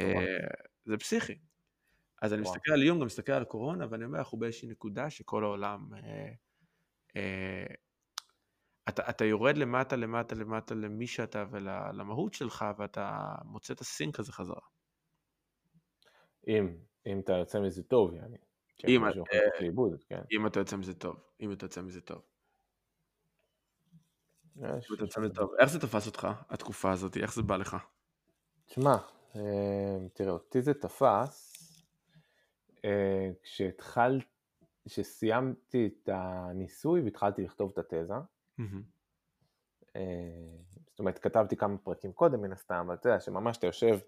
[0.00, 0.36] אה,
[0.84, 1.38] זה פסיכי.
[2.22, 2.42] אז אני.
[2.42, 5.88] מסתכל על איום, גם מסתכל על קורונה, ואני אומר, אנחנו באיזושהי נקודה שכל העולם...
[5.94, 6.32] אה,
[7.16, 7.74] אה,
[8.88, 14.32] אתה, אתה יורד למטה, למטה, למטה למי שאתה ולמהות שלך, ואתה מוצא את הסינק הזה
[14.32, 14.60] חזרה.
[16.48, 16.76] אם,
[17.06, 18.36] אם אתה יוצא מזה טוב, יעני.
[18.88, 19.10] אם, אה,
[19.60, 20.20] לאיבוד, כן.
[20.32, 22.22] אם אתה יוצא מזה טוב, אם אתה יוצא מזה טוב.
[25.20, 25.50] מזה טוב.
[25.58, 27.16] איך זה תפס אותך, התקופה הזאת?
[27.16, 27.76] איך זה בא לך?
[28.66, 28.96] תשמע,
[29.36, 31.56] אה, תראה, אותי זה תפס
[32.84, 34.26] אה, כשהתחלתי,
[34.84, 38.14] כשסיימתי את הניסוי והתחלתי לכתוב את התזה.
[39.96, 40.02] אה,
[40.90, 43.98] זאת אומרת, כתבתי כמה פרקים קודם מן הסתם, אבל אתה יודע שממש אתה יושב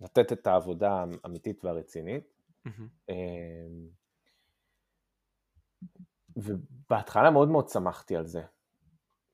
[0.00, 2.24] לתת את העבודה האמיתית והרצינית.
[3.10, 3.14] אה,
[6.36, 8.42] ובהתחלה מאוד מאוד שמחתי על זה,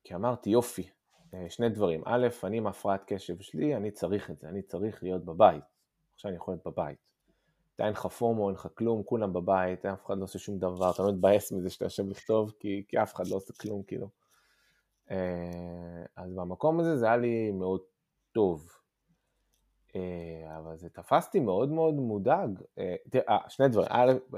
[0.04, 0.90] כי אמרתי יופי,
[1.34, 5.02] אה, שני דברים, א', אני עם הפרעת קשב שלי, אני צריך את זה, אני צריך
[5.02, 5.64] להיות בבית,
[6.14, 6.98] עכשיו אני יכול להיות בבית.
[7.74, 10.90] אתה אין לך פומו, אין לך כלום, כולם בבית, אף אחד לא עושה שום דבר,
[10.90, 14.08] אתה לא מתבאס מזה שאתה יושב לכתוב, כי, כי אף אחד לא עושה כלום, כאילו.
[15.10, 17.80] אה, אז במקום הזה זה היה לי מאוד
[18.32, 18.68] טוב.
[19.97, 22.62] אה, אבל זה תפסתי מאוד מאוד מודאג.
[22.78, 23.89] אה, תראה, אה, שני דברים.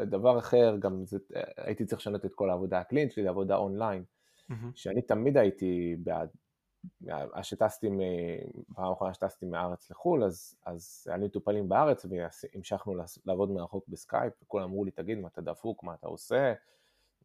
[0.05, 1.19] דבר אחר, גם זה,
[1.57, 4.05] הייתי צריך לשנות את כל העבודה הקלינית שלי לעבודה אונליין,
[4.49, 4.71] מהמם.
[4.75, 6.29] שאני תמיד הייתי בעד.
[7.43, 7.91] שטסתי,
[8.75, 12.95] פעם אחרונה שטסתי מהארץ לחו"ל, אז, אז לי מטופלים בארץ והמשכנו
[13.27, 16.53] לעבוד מרחוק בסקייפ, וכולם אמרו לי, תגיד, מה אתה דפוק, מה אתה עושה?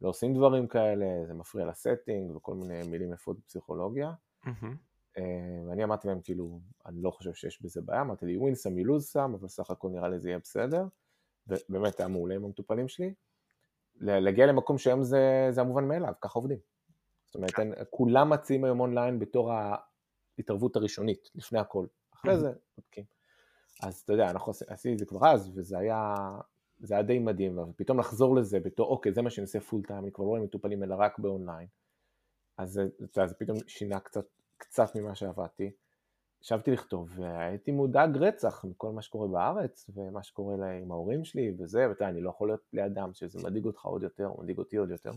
[0.02, 4.12] לא עושים דברים כאלה, זה מפריע ל setting וכל מיני מילים יפות בפסיכולוגיה.
[4.44, 4.76] מהמם.
[5.18, 5.22] אה,
[5.68, 9.16] ואני אמרתי להם, כאילו, אני לא חושב שיש בזה בעיה, אמרתי לי, ווין you lose
[9.16, 10.86] some, אבל סך הכל נראה לי זה יהיה בסדר.
[11.48, 13.14] ובאמת היה מעולה עם המטופלים שלי.
[14.00, 16.58] להגיע למקום שהיום זה, זה המובן מאליו, ככה עובדים.
[17.24, 19.52] זאת אומרת, אין, כולם מציעים היום אונליין בתור
[20.38, 21.86] ההתערבות הראשונית, לפני הכל.
[22.14, 23.04] אחרי זה, בודקים.
[23.82, 26.14] אז אתה יודע, אנחנו עשי- עשיתי את זה כבר אז, וזה היה,
[26.78, 29.98] זה היה די מדהים, ופתאום לחזור לזה בתור, אוקיי, זה מה שאני עושה full time,
[30.04, 31.68] אני כבר לא עם מטופלים, אלא רק באונליין.
[32.58, 34.24] אז זה, יודע, זה פתאום שינה קצת,
[34.56, 35.70] קצת ממה שעבדתי.
[36.42, 41.52] ישבתי לכתוב, והייתי מודאג רצח מכל מה שקורה בארץ, ומה שקורה לה- עם ההורים שלי,
[41.58, 44.58] וזה, ואתה יודע, אני לא יכול להיות לידם, שזה מדאיג אותך עוד יותר, או מדאיג
[44.58, 45.10] אותי עוד יותר.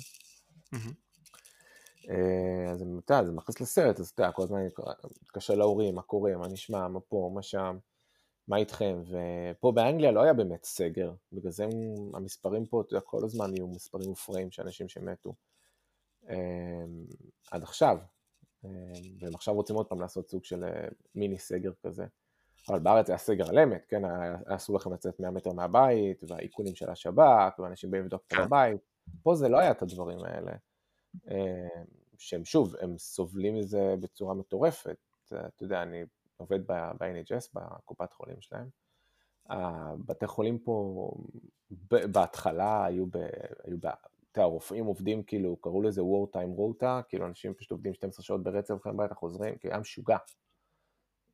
[2.10, 4.70] אה, אז אתה יודע, זה מכניס לסרט, אז אתה יודע, כל הזמן אני
[5.22, 7.78] מתקשר להורים, מה קורה, מה נשמע, מה פה, מה שם,
[8.48, 11.66] מה איתכם, ופה באנגליה לא היה באמת סגר, בגלל זה
[12.14, 15.34] המספרים פה, אתה יודע, כל הזמן יהיו מספרים מופרעים של אנשים שמתו.
[16.30, 16.36] אה,
[17.52, 17.98] עד עכשיו,
[18.64, 20.64] והם עכשיו רוצים עוד פעם לעשות סוג של
[21.16, 22.06] מיני סגר כזה.
[22.70, 26.76] אבל בארץ היה סגר על אמת, כן, היה אסור לכם לצאת 100 מטר מהבית, והאיכונים
[26.76, 28.42] של השב"כ, ואנשים באים לבדוק את כן.
[28.42, 28.82] הבית.
[29.24, 30.52] פה זה לא היה את הדברים האלה.
[32.18, 34.98] שהם שוב, הם סובלים מזה בצורה מטורפת.
[35.28, 36.04] אתה יודע, אני
[36.38, 38.70] עובד ב-NHS, בקופת חולים שלהם.
[39.50, 41.10] הבתי חולים פה
[41.90, 43.18] בהתחלה היו, ב,
[43.64, 43.78] היו
[44.32, 48.44] אתה הרופאים עובדים כאילו, קראו לזה war time rota, כאילו אנשים פשוט עובדים 12 שעות
[48.44, 50.18] ברצף, אחרי הביתה חוזרים, כאילו היה משוגע.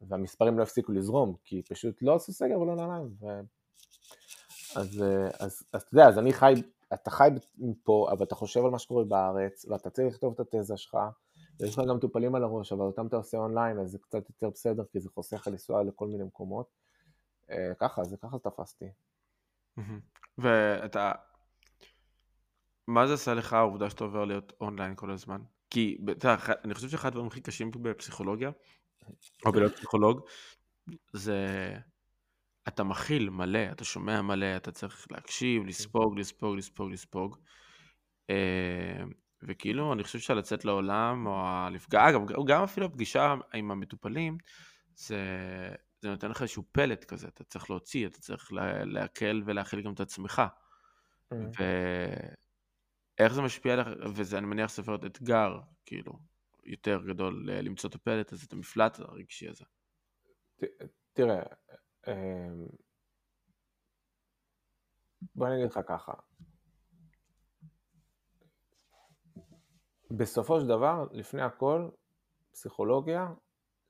[0.01, 3.15] והמספרים לא הפסיקו לזרום, כי פשוט לא עשו סגר ולא נעליים.
[3.19, 3.25] ו...
[4.75, 5.03] אז,
[5.39, 6.53] אז, אז אתה יודע, אז אני חי,
[6.93, 7.29] אתה חי
[7.83, 10.97] פה, אבל אתה חושב על מה שקורה בארץ, ואתה צריך לכתוב את התזה שלך,
[11.59, 14.49] ויש לך גם מטופלים על הראש, אבל אותם אתה עושה אונליין, אז זה קצת יותר
[14.49, 16.69] בסדר, כי זה חוסך לך לנסוע לכל מיני מקומות.
[17.51, 18.89] אה, ככה, זה ככה תפסתי.
[20.37, 21.11] ואתה,
[22.87, 25.41] מה זה עשה לך העובדה שאתה עובר להיות אונליין כל הזמן?
[25.69, 28.51] כי אתה יודע, אני חושב שאחד הדברים הכי קשים בפסיכולוגיה,
[29.45, 30.21] או בלהיות פסיכולוג,
[31.13, 31.45] זה
[32.67, 35.67] אתה מכיל מלא, אתה שומע מלא, אתה צריך להקשיב, כן.
[35.67, 37.37] לספוג, לספוג, לספוג, לספוג.
[38.29, 39.03] אה,
[39.43, 44.37] וכאילו, אני חושב שלצאת לעולם, או לפגע, אגב, גם אפילו הפגישה עם המטופלים,
[44.95, 45.19] זה,
[46.01, 49.99] זה נותן לך איזשהו פלט כזה, אתה צריך להוציא, אתה צריך להקל ולהכיל גם את
[49.99, 50.41] עצמך.
[51.33, 51.35] Mm.
[53.19, 56.13] ואיך זה משפיע עליך, וזה אני מניח ספר אתגר, כאילו,
[56.63, 59.65] יותר גדול למצוא את הפלט הזה, את המפלט הרגשי הזה.
[61.13, 61.43] תראה,
[62.07, 62.65] אמ,
[65.35, 66.13] בוא אני אגיד לך ככה,
[70.11, 71.89] בסופו של דבר, לפני הכל,
[72.51, 73.27] פסיכולוגיה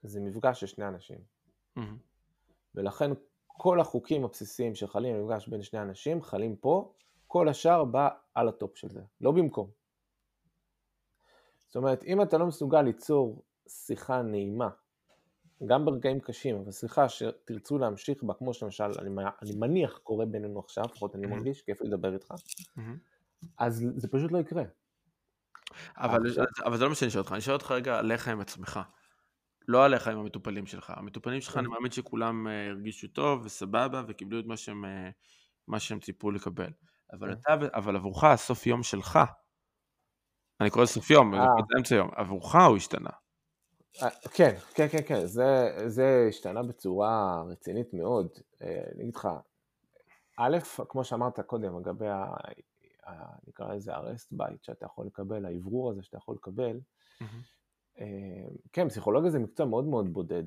[0.03, 1.19] זה מפגש של שני אנשים.
[1.79, 1.81] Mm-hmm.
[2.75, 3.11] ולכן
[3.47, 6.93] כל החוקים הבסיסיים שחלים במפגש בין שני אנשים חלים פה,
[7.35, 9.69] כל השאר בא על הטופ של זה, לא במקום.
[11.67, 14.69] זאת אומרת, אם אתה לא מסוגל ליצור שיחה נעימה,
[15.65, 19.09] גם ברגעים קשים, אבל שיחה שתרצו להמשיך בה, כמו שלמשל, אני,
[19.41, 22.33] אני מניח קורה בינינו עכשיו, לפחות אני מרגיש, כיף לדבר איתך,
[23.57, 24.63] אז זה פשוט לא יקרה.
[25.97, 26.19] אבל,
[26.65, 28.79] אבל זה לא מה שאני שואל אותך, אני שואל אותך רגע עליך עם עצמך.
[29.67, 30.93] לא עליך עם המטופלים שלך.
[30.95, 34.87] המטופלים שלך, אני מאמין שכולם uh, הרגישו טוב וסבבה וקיבלו את מה שהם, uh,
[35.67, 36.69] מה שהם ציפו לקבל.
[37.13, 39.19] אבל אתה, אבל עבורך הסוף יום שלך,
[40.61, 43.09] אני קורא לסוף יום, זה אמצע יום, עבורך הוא השתנה.
[44.33, 48.27] כן, כן, כן, כן, זה, זה השתנה בצורה רצינית מאוד.
[48.61, 49.27] אני אגיד לך,
[50.37, 50.57] א',
[50.89, 52.05] כמו שאמרת קודם, לגבי
[53.47, 56.79] נקרא לזה הרסט בית שאתה יכול לקבל, האוורור הזה שאתה יכול לקבל,
[57.21, 58.01] mm-hmm.
[58.73, 60.43] כן, פסיכולוגיה זה מקצוע מאוד מאוד בודד,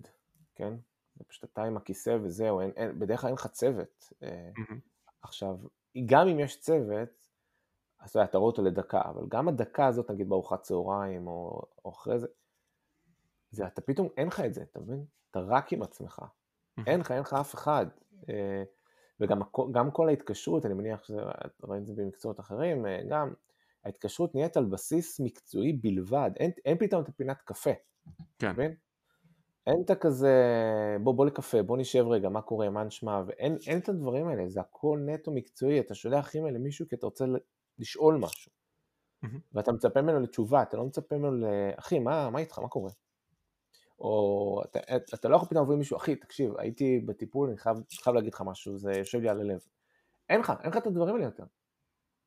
[0.55, 0.75] כן?
[1.17, 4.13] זה פשוט אתה עם הכיסא וזהו, אין, אין, בדרך כלל אין לך צוות.
[4.23, 4.75] Mm-hmm.
[5.23, 5.57] עכשיו,
[6.07, 7.29] גם אם יש צוות,
[8.01, 11.91] אז אתה אתה רואה אותו לדקה, אבל גם הדקה הזאת, נגיד בארוחת צהריים או, או
[11.91, 12.27] אחרי זה,
[13.51, 15.05] זה אתה פתאום, אין לך את זה, אתה מבין?
[15.31, 16.23] אתה רק עם עצמך.
[16.87, 17.87] אין לך, אין לך אף אחד.
[18.29, 18.63] אה,
[19.21, 19.41] וגם
[19.73, 23.33] גם כל ההתקשרות, אני מניח שראיתי את זה במקצועות אחרים, אה, גם
[23.85, 27.71] ההתקשרות נהיית על בסיס מקצועי בלבד, אין, אין פתאום את הפינת קפה,
[28.39, 28.51] כן.
[28.51, 28.75] מבין?
[29.69, 30.35] אין את הכזה,
[31.03, 34.61] בוא בוא לקפה, בוא נשב רגע, מה קורה, מה נשמע, ואין את הדברים האלה, זה
[34.61, 37.25] הכל נטו מקצועי, אתה שולח אימייל למישהו כי אתה רוצה
[37.79, 38.53] לשאול משהו,
[39.25, 39.39] mm-hmm.
[39.53, 41.45] ואתה מצפה ממנו לתשובה, אתה לא מצפה ממנו ל...
[41.77, 42.91] אחי, מה, מה איתך, מה קורה?
[43.99, 47.77] או אתה, אתה לא יכול פתאום לבוא עם מישהו, אחי, תקשיב, הייתי בטיפול, אני חייב,
[48.03, 49.61] חייב להגיד לך משהו, זה יושב לי על הלב.
[50.29, 51.45] אין לך, אין לך את הדברים האלה יותר.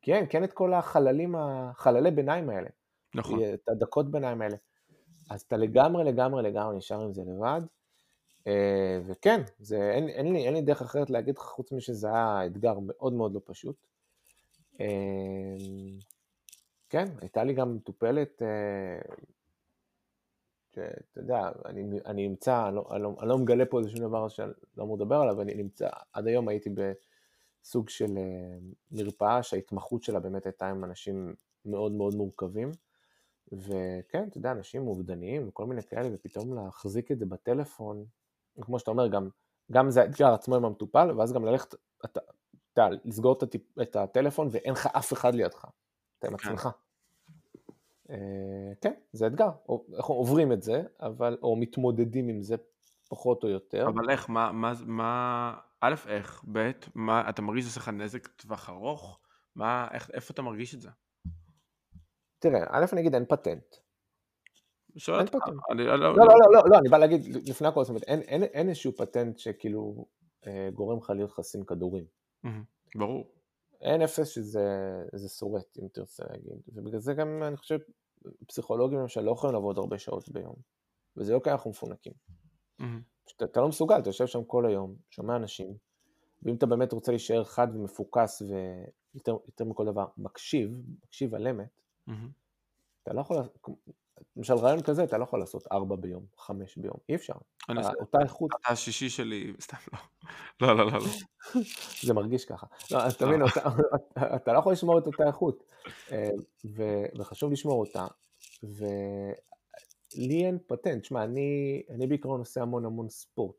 [0.07, 2.69] אין, כן את כל החללים, החללי ביניים האלה.
[3.15, 3.39] נכון.
[3.53, 4.55] את הדקות ביניים האלה.
[5.31, 7.61] אז אתה לגמרי, לגמרי, לגמרי נשאר עם זה לבד.
[8.47, 12.45] אה, וכן, זה, אין, אין, לי, אין לי דרך אחרת להגיד לך, חוץ משזה היה
[12.45, 13.75] אתגר מאוד מאוד לא פשוט.
[14.81, 14.87] אה,
[16.89, 19.15] כן, הייתה לי גם מטופלת אה,
[20.69, 23.99] שאתה יודע, אני, אני נמצא, אני לא, אני, לא, אני לא מגלה פה איזה שום
[23.99, 28.57] דבר שאני לא אמור לדבר עליו, אני נמצא, עד היום הייתי בסוג של אה,
[28.91, 32.71] מרפאה שההתמחות שלה באמת הייתה עם אנשים מאוד מאוד מורכבים,
[33.51, 38.05] וכן, אתה יודע, אנשים אובדניים וכל מיני כאלה, ופתאום להחזיק את זה בטלפון,
[38.61, 39.29] כמו שאתה אומר, גם,
[39.71, 41.75] גם זה האתגר עצמו עם המטופל, ואז גם ללכת,
[42.05, 42.19] אתה,
[42.73, 45.65] אתה לסגור את, הטיפ, את הטלפון ואין לך אף אחד לידך,
[46.19, 46.49] אתה עם כן.
[46.49, 46.69] עצמך.
[48.09, 48.15] אה,
[48.81, 49.49] כן, זה אתגר,
[49.95, 52.55] אנחנו עוברים את זה, אבל, או מתמודדים עם זה
[53.09, 53.87] פחות או יותר.
[53.87, 58.69] אבל איך, מה, מה, מה, א', איך, ב', מה, אתה מרגיש שזה לך נזק טווח
[58.69, 59.19] ארוך?
[59.55, 60.89] מה, איך, איפה אתה מרגיש את זה?
[62.41, 63.75] תראה, א', אני אגיד, אין פטנט.
[65.07, 65.59] אין פטנט.
[65.71, 68.19] אני, לא, לא, לא, לא, לא, לא, אני בא להגיד, לפני הכל, זאת אומרת, אין,
[68.21, 70.05] אין, אין איזשהו פטנט שכאילו
[70.47, 72.05] אה, גורם לך להיות חסין כדורים.
[72.95, 73.31] ברור.
[73.81, 76.61] אין אפס שזה שורד, אם תרצה להגיד.
[76.67, 77.79] ובגלל זה גם, אני חושב,
[78.47, 80.55] פסיכולוגים למשל לא יכולים לעבוד הרבה שעות ביום,
[81.17, 82.13] וזה לא כי אנחנו מפונקים.
[82.81, 83.43] Mm-hmm.
[83.43, 85.73] אתה לא מסוגל, אתה יושב שם כל היום, שומע אנשים,
[86.43, 92.13] ואם אתה באמת רוצה להישאר חד ומפוקס ויותר מכל דבר, מקשיב, מקשיב על אמת, Mm-hmm.
[93.03, 93.37] אתה לא יכול,
[94.35, 97.33] למשל רעיון כזה, אתה לא יכול לעשות ארבע ביום, חמש ביום, אי אפשר.
[97.69, 99.99] אה, אותה איכות, אתה השישי שלי, סתם לא.
[100.61, 101.05] לא, לא, לא, לא.
[102.07, 102.67] זה מרגיש ככה.
[102.91, 103.69] לא, אז תבין, אותה-
[104.35, 105.63] אתה לא יכול לשמור את אותה איכות,
[106.11, 106.29] אה,
[107.17, 108.07] וחשוב לשמור אותה,
[108.63, 113.55] ולי אין פטנט, שמע, אני, אני בעיקרון עושה המון המון ספורט.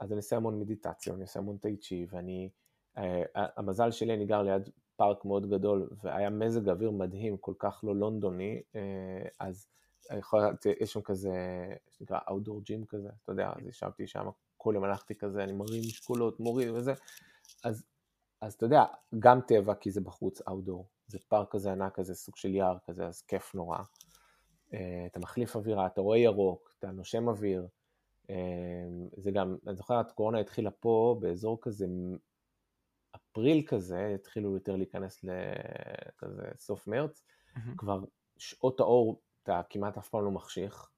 [0.00, 2.50] אז אני עושה המון מדיטציה, אני עושה המון טאי צ'י, ואני,
[2.98, 7.80] אה, המזל שלי, אני גר ליד פארק מאוד גדול, והיה מזג אוויר מדהים, כל כך
[7.84, 9.66] לא לונדוני, אה, אז
[10.18, 10.40] יכול,
[10.80, 11.32] יש שם כזה,
[11.90, 15.80] שנקרא Outdoor Gym כזה, אתה יודע, אז ישבתי שם, כל יום הלכתי כזה, אני מרים
[15.80, 16.94] משקולות, מוריד וזה,
[17.64, 17.84] אז,
[18.40, 18.84] אז אתה יודע,
[19.18, 23.06] גם טבע, כי זה בחוץ, Outdoor, זה פארק כזה ענק כזה, סוג של יער כזה,
[23.06, 23.78] אז כיף נורא.
[24.74, 27.66] אה, אתה מחליף אווירה, אתה רואה ירוק, אתה נושם אוויר,
[28.30, 28.36] אה,
[29.16, 31.86] זה גם, אני זוכר, הקורונה התחילה פה באזור כזה,
[33.32, 37.24] אפריל כזה, התחילו יותר להיכנס לכזה סוף מרץ,
[37.56, 37.76] מהמם.
[37.76, 38.00] כבר
[38.38, 40.90] שעות האור אתה כמעט אף פעם לא מחשיך,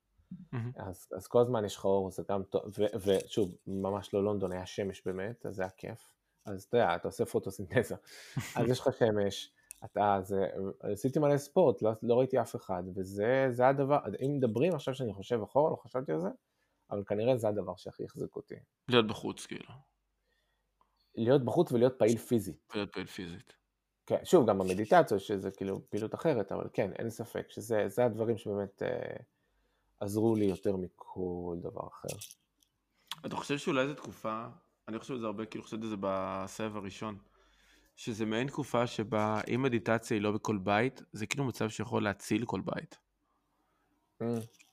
[0.52, 0.72] מהמם.
[0.76, 4.52] אז, אז כל הזמן יש לך אור, זה גם טוב, ו- ושוב, ממש לא לונדון,
[4.52, 6.14] היה שמש באמת, אז זה היה כיף,
[6.46, 7.94] אז אתה יודע, אתה עושה פוטוסינתזה,
[8.56, 9.52] אז יש לך שמש,
[9.84, 10.46] אתה, זה,
[10.80, 15.14] עשיתי מלא ספורט, לא, לא ראיתי אף אחד, וזה זה הדבר, אם מדברים עכשיו שאני
[15.14, 16.28] חושב אחורה, לא חשבתי על זה,
[16.90, 18.54] אבל כנראה זה הדבר שהכי החזיק אותי.
[18.88, 19.89] להיות בחוץ, כאילו.
[21.14, 22.72] להיות בחוץ ולהיות פעיל פיזית.
[22.74, 23.52] להיות פעיל פיזית.
[24.06, 28.38] כן, שוב, גם המדיטציה, שזה כאילו פעילות אחרת, אבל כן, אין ספק שזה זה הדברים
[28.38, 29.16] שבאמת אה,
[30.00, 32.16] עזרו לי יותר מכל דבר אחר.
[33.26, 34.46] אתה חושב שאולי זו תקופה,
[34.88, 37.18] אני חושב על זה הרבה, כאילו חשבתי על זה בסבב הראשון,
[37.96, 42.44] שזה מעין תקופה שבה אם מדיטציה היא לא בכל בית, זה כאילו מצב שיכול להציל
[42.44, 42.98] כל בית.
[44.22, 44.24] Mm,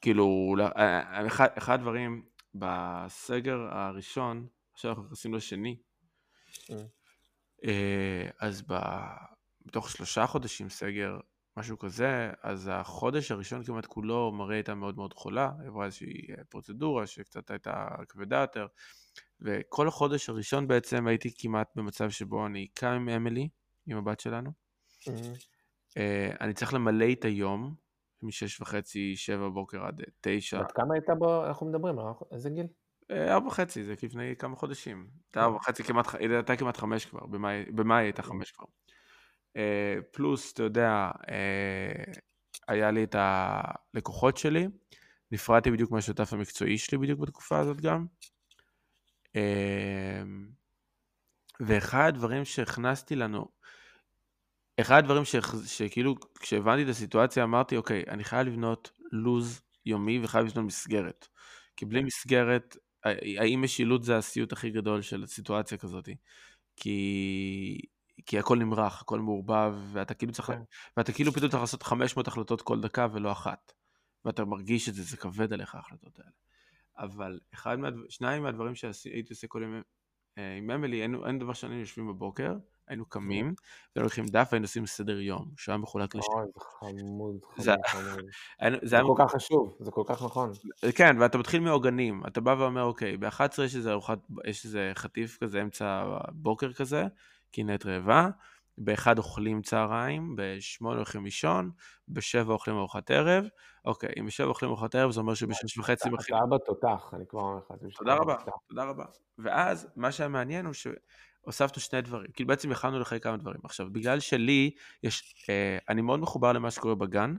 [0.02, 2.26] כאילו, אה, אה, אחד, אחד הדברים
[2.56, 5.78] בסגר הראשון, עכשיו אנחנו נכנסים לשני,
[8.40, 8.74] אז ב...
[9.68, 11.18] בתוך שלושה חודשים סגר,
[11.58, 16.44] משהו כזה, אז החודש הראשון כמעט כולו, מראה הייתה מאוד מאוד חולה, עברה איזושהי אה,
[16.50, 18.68] פרוצדורה שקצת הייתה כבדה יותר,
[19.42, 23.50] וכל החודש הראשון בעצם הייתי כמעט במצב שבו אני קם עם אמילי,
[23.88, 24.52] עם הבת שלנו,
[25.02, 25.12] mm,
[25.98, 27.76] אה, אני צריך למלא את היום,
[28.22, 31.96] משש וחצי, שבע בבוקר עד אה, תשע, בת כמה הייתה בו, אנחנו מדברים,
[32.32, 32.68] איזה גיל?
[33.12, 35.08] אה, ארבע וחצי, זה לפני כמה חודשים.
[35.28, 37.26] הייתה ארבע וחצי, כמעט, הייתה כמעט חמש כבר,
[37.76, 38.66] במאי הייתה חמש כבר.
[39.58, 42.14] אה, פלוס, אתה יודע, אה,
[42.68, 44.68] היה לי את הלקוחות שלי,
[45.32, 48.06] נפרדתי בדיוק מהשותף המקצועי שלי בדיוק בתקופה הזאת גם.
[49.36, 50.24] אה,
[51.60, 53.48] ואחד הדברים שהכנסתי לנו,
[54.82, 55.24] אחד הדברים
[55.66, 61.28] שכאילו, כשהבנתי את הסיטואציה, אמרתי, אוקיי, אני חייב לבנות לוז יומי וחייב לבנות מסגרת.
[61.76, 62.78] כי בלי מסגרת,
[63.08, 66.10] ה- האי משילות זה הסיוט הכי גדול של סיטואציה כזאת.
[66.76, 67.82] כי,
[68.26, 70.62] כי הכל נמרח, הכל מעורבב, ואתה כאילו צריך, כן.
[70.98, 73.74] ואתה כאילו פתאום צריך לעשות 500 החלטות כל דקה ולא אחת.
[74.26, 76.32] ואתה מרגיש את זה, זה כבד עליך ההחלטות האלה.
[76.98, 79.82] אבל אחד מה, שניים מהדברים שהייתי עושה כל יום
[80.38, 82.54] אה, עם אמילי, אין, אין דבר שאני יושבים בבוקר,
[82.88, 83.54] היינו קמים,
[83.96, 86.32] והיינו לוקחים דף והיינו עושים סדר יום, שהיה מחולק לשם.
[86.32, 88.80] אוי, זה חמוד, חמוד, חמוד.
[88.84, 90.52] זה כל כך חשוב, זה כל כך נכון.
[90.96, 95.38] כן, ואתה מתחיל מעוגנים, אתה בא ואומר, אוקיי, ב-11 יש איזה ארוחת, יש איזה חטיף
[95.44, 97.04] כזה אמצע הבוקר כזה,
[97.58, 98.30] נהיית רעבה,
[98.78, 101.72] ב-1 אוכלים צהריים, ב-8 הולכים לישון,
[102.08, 103.46] ב-7 אוכלים ארוחת ערב,
[103.86, 106.36] אוקיי, אם ב-7 אוכלים ארוחת ערב, זה אומר שב-6 וחצי מתחיל...
[106.36, 107.72] אתה אבא תותח, אני כבר אומר לך.
[107.98, 108.36] תודה רבה.
[108.70, 109.06] תודה רבה.
[109.38, 110.74] ואז, מה שהיה מעניין הוא
[111.48, 113.60] שהוספנו שני דברים, כאילו בעצם יכלנו לחלק כמה דברים.
[113.64, 114.72] עכשיו, בגלל שלי,
[115.04, 117.36] יש, אה, אני מאוד מחובר למה שקורה בגן,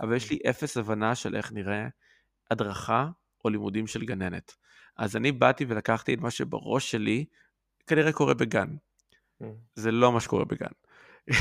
[0.00, 1.88] אבל יש לי אפס הבנה של איך נראה
[2.50, 3.08] הדרכה
[3.44, 4.56] או לימודים של גננת.
[4.96, 7.24] אז אני באתי ולקחתי את מה שבראש שלי
[7.86, 8.68] כנראה קורה בגן.
[9.42, 9.46] Mm.
[9.74, 10.72] זה לא מה שקורה בגן.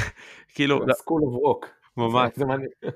[0.55, 1.67] כאילו, זה School of Rock.
[1.99, 2.31] ממש,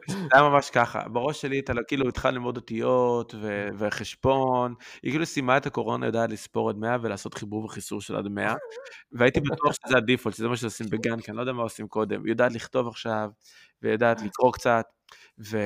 [0.07, 4.73] זה היה ממש ככה, בראש שלי אתה לא- כאילו התחל ללמוד אותיות ו- וחשבון,
[5.03, 8.53] היא כאילו סיימה את הקורונה, יודעת לספור עד 100 ולעשות חיבור וחיסור של עד 100,
[9.11, 12.23] והייתי בטוח שזה הדיפולט, שזה מה שעושים בגן, כי אני לא יודע מה עושים קודם,
[12.23, 13.29] היא יודעת לכתוב עכשיו,
[13.81, 14.85] ויודעת לקרוא קצת,
[15.39, 15.57] ו...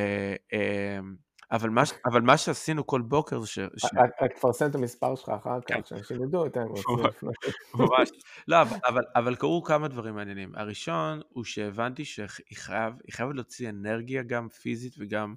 [1.52, 3.60] אבל מה, אבל מה שעשינו כל בוקר זה ש...
[3.60, 5.82] רק- תפרסם את המספר שלך אחר כן.
[5.82, 6.95] כך, שאנשים ידעו את הם רוצים
[7.80, 8.10] ממש.
[8.48, 10.52] לא, אבל, אבל, קרו כמה דברים מעניינים.
[10.56, 15.36] הראשון הוא שהבנתי שהיא חייב, חייבת להוציא אנרגיה גם פיזית וגם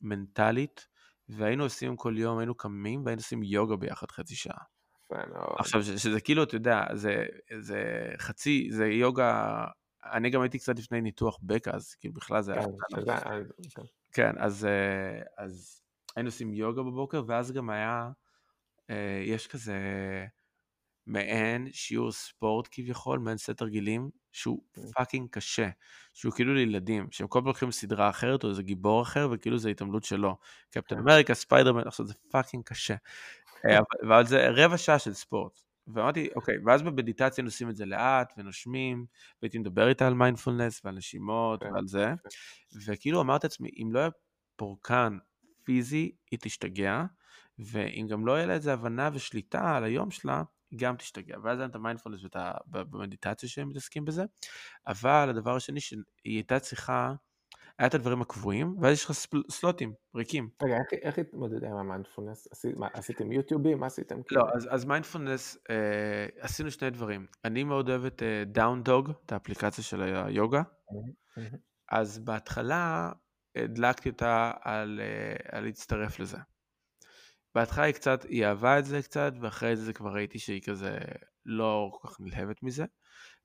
[0.00, 0.86] מנטלית,
[1.28, 4.62] והיינו עושים כל יום, היינו קמים והיינו עושים יוגה ביחד חצי שעה.
[5.58, 7.26] עכשיו, שזה כאילו, אתה יודע, זה,
[7.60, 9.64] זה חצי, זה יוגה
[10.12, 12.66] אני גם הייתי קצת לפני ניתוח בקע, אז כאילו בכלל זה היה...
[14.16, 14.68] כן, אז,
[15.38, 15.82] אז
[16.16, 18.10] היינו עושים יוגה בבוקר, ואז גם היה,
[19.24, 19.74] יש כזה
[21.06, 24.62] מעין שיעור ספורט כביכול, מעין סט תרגילים, שהוא
[24.94, 25.68] fucking קשה,
[26.14, 29.70] שהוא כאילו לילדים, שהם כל פעם לוקחים סדרה אחרת או איזה גיבור אחר, וכאילו זה
[29.70, 30.36] התעמלות שלו.
[30.70, 32.94] קפטן אמריקה, ספיידרמן, עכשיו זה fucking קשה.
[34.02, 35.65] אבל זה רבע שעה של ספורט.
[35.94, 39.06] ואמרתי, אוקיי, ואז במדיטציה נושאים את זה לאט, ונושמים,
[39.42, 42.06] והייתי מדבר איתה על מיינדפולנס ועל נשימות כן, ועל זה,
[42.86, 44.10] וכאילו אמרתי לעצמי, אם לא יהיה
[44.56, 45.18] פורקן
[45.64, 47.04] פיזי, היא תשתגע,
[47.58, 51.36] ואם גם לא יהיה לה איזה הבנה ושליטה על היום שלה, היא גם תשתגע.
[51.42, 52.20] ואז היה את המיינדפולנס
[52.66, 54.24] במדיטציה שהם מתעסקים בזה,
[54.86, 57.14] אבל הדבר השני, שהיא הייתה צריכה
[57.78, 59.12] היה את הדברים הקבועים, ואז יש לך
[59.50, 60.48] סלוטים ריקים.
[60.62, 62.48] רגע, איך, התמודדת עם המיינדפולנס?
[62.94, 63.80] עשיתם יוטיובים?
[63.80, 64.20] מה עשיתם?
[64.30, 67.26] לא, אז, אז מיינדפולנס, אה, עשינו שני דברים.
[67.44, 70.62] אני מאוד אוהב את Down uh, Dog, את האפליקציה של היוגה.
[71.88, 73.12] אז בהתחלה
[73.56, 76.38] הדלקתי אותה על, uh, על להצטרף לזה.
[77.54, 80.98] בהתחלה היא קצת, היא אהבה את זה קצת, ואחרי זה כבר ראיתי שהיא כזה
[81.46, 82.84] לא כל כך נלהבת מזה.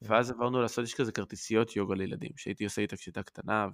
[0.01, 3.67] ואז עברנו לעשות, יש כזה כרטיסיות יוגה לילדים, שהייתי עושה איתה כשהייתה קטנה,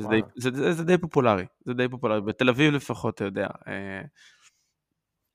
[0.00, 0.02] ו...
[0.02, 3.46] וזה די, זה, זה, זה די פופולרי, זה די פופולרי, בתל אביב לפחות, אתה יודע,
[3.66, 4.02] אה,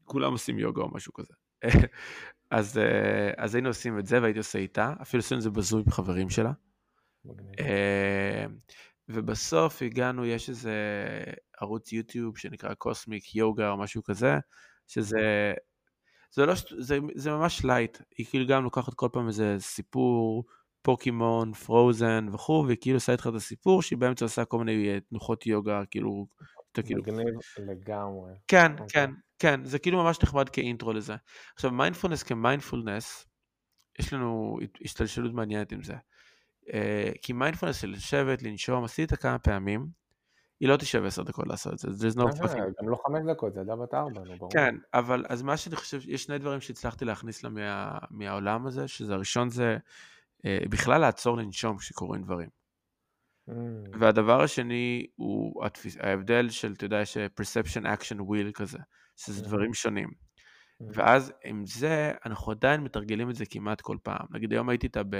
[0.06, 1.34] כולם עושים יוגה או משהו כזה.
[2.52, 5.84] אז, אה, אז היינו עושים את זה והייתי עושה איתה, אפילו עשינו את זה בזוי
[5.86, 6.52] עם חברים שלה.
[7.60, 8.46] אה,
[9.10, 10.74] ובסוף הגענו, יש איזה
[11.62, 14.38] ערוץ יוטיוב שנקרא קוסמיק יוגה או משהו כזה,
[14.88, 15.54] שזה
[16.32, 20.44] זה, לא, זה, זה ממש light, היא כאילו גם לוקחת כל פעם איזה סיפור,
[20.82, 25.00] פוקימון, פרוזן וכו', והיא כאילו עושה איתך את הסיפור, שהיא באמצע עושה כל מיני אה,
[25.00, 26.28] תנוחות יוגה, כאילו...
[26.74, 27.02] כאילו...
[27.02, 28.32] מגניב לגמרי.
[28.48, 28.82] כן, okay.
[28.82, 28.88] אוקיי.
[28.88, 31.16] כן, כן, זה כאילו ממש נחמד כאינטרו לזה.
[31.56, 33.26] עכשיו, mindfulness כ mindfulness,
[34.00, 35.94] יש לנו השתלשלות מעניינת עם זה.
[36.66, 36.72] Uh,
[37.22, 39.88] כי מיינדפולנס של לשבת, לנשום, עשית כמה פעמים,
[40.60, 42.58] היא לא תשב עשר דקות לעשות את זה, there's no fucking...
[42.82, 44.52] גם לא חמש דקות, זה ילדה בת ארבע, נו ברור.
[44.52, 48.88] כן, אבל אז מה שאני חושב, יש שני דברים שהצלחתי להכניס לה מה, מהעולם הזה,
[48.88, 49.78] שזה הראשון זה אה,
[50.46, 52.50] בכלל לעצור לנשום כשקורים דברים.
[53.50, 53.54] Mm.
[54.00, 58.78] והדבר השני הוא התפיס, ההבדל של, אתה יודע, יש perception action wheel כזה,
[59.18, 59.46] שזה mm.
[59.48, 60.08] דברים שונים.
[60.10, 60.86] Mm.
[60.94, 64.26] ואז עם זה, אנחנו עדיין מתרגלים את זה כמעט כל פעם.
[64.32, 65.16] נגיד היום הייתי איתה ב...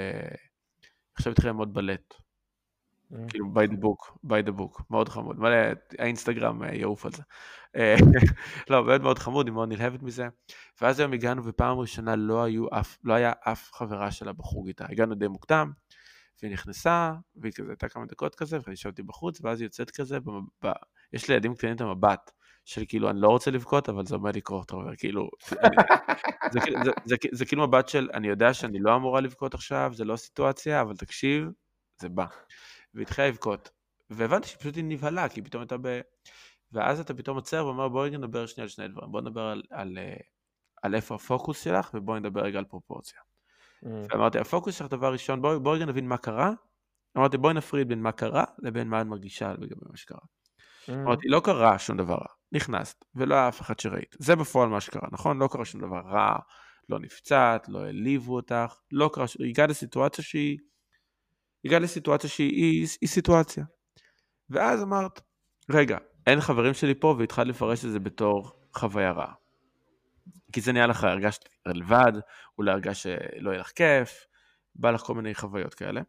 [1.16, 2.14] עכשיו התחילה ללמוד בלט.
[3.28, 5.56] כאילו by the book, by the book, מאוד חמוד, מלא,
[5.98, 7.22] האינסטגרם אה, יעוף על זה.
[7.76, 7.96] אה,
[8.70, 10.28] לא, באמת מאוד חמוד, היא מאוד נלהבת מזה.
[10.80, 14.84] ואז היום הגענו ופעם ראשונה לא, אף, לא היה אף חברה שלה בחוג איתה.
[14.88, 15.72] הגענו די מוקדם,
[16.42, 20.20] והיא נכנסה, והיא כזה הייתה כמה דקות כזה, ואני ישבתי בחוץ, ואז היא יוצאת כזה,
[20.20, 20.44] במב...
[21.12, 22.30] יש לילדים קטנים את המבט,
[22.64, 25.76] של כאילו, אני לא רוצה לבכות, אבל זה אומר לקרוא אותו, כאילו, אני,
[26.52, 29.90] זה, זה, זה, זה, זה כאילו מבט של, אני יודע שאני לא אמורה לבכות עכשיו,
[29.94, 31.48] זה לא סיטואציה, אבל תקשיב,
[32.00, 32.26] זה בא.
[32.94, 33.70] והתחילה לבכות.
[34.10, 36.00] והבנתי שפשוט היא נבהלה, כי פתאום הייתה ב...
[36.72, 39.98] ואז אתה פתאום עוצר ואומר בואי נדבר שנייה על שני דברים, בואי נדבר על, על,
[39.98, 40.16] אה,
[40.82, 43.18] על איפה הפוקוס שלך ובואי נדבר רגע על פרופורציה.
[43.84, 43.86] Mm.
[43.86, 46.52] ואמרתי, הפוקוס שלך דבר ראשון, בואי בוא רגע נבין מה קרה.
[47.16, 50.20] אמרתי, בואי נפריד בין מה קרה לבין מה את מרגישה לגבי מה שקרה.
[50.20, 50.92] Mm.
[50.92, 54.16] אמרתי, לא קרה שום דבר רע, נכנסת, ולא היה אף אחד שראית.
[54.18, 55.38] זה בפועל מה שקרה, נכון?
[55.38, 56.38] לא קרה שום דבר רע,
[56.88, 60.58] לא נפצעת, לא העליבו אותך, לא קרה, הגעת לסיטואציה שהיא
[61.64, 63.64] הגעת לסיטואציה שהיא היא סיטואציה.
[64.50, 65.20] ואז אמרת,
[65.70, 69.32] רגע, אין חברים שלי פה, והתחלת לפרש את זה בתור חוויה רעה.
[70.52, 72.12] כי זה נהיה לך, הרגשת לבד,
[72.58, 74.26] אולי הרגשת שלא יהיה לך כיף,
[74.74, 76.00] בא לך כל מיני חוויות כאלה.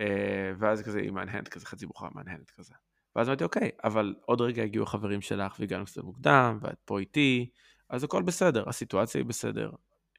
[0.00, 2.74] אה, ואז כזה היא מהנהנת כזה, חצי בוכה מהנהנת כזה.
[3.16, 7.50] ואז אמרתי, אוקיי, אבל עוד רגע הגיעו החברים שלך והגענו קצת מוקדם, ואת פה איתי,
[7.88, 9.70] אז הכל בסדר, הסיטואציה היא בסדר.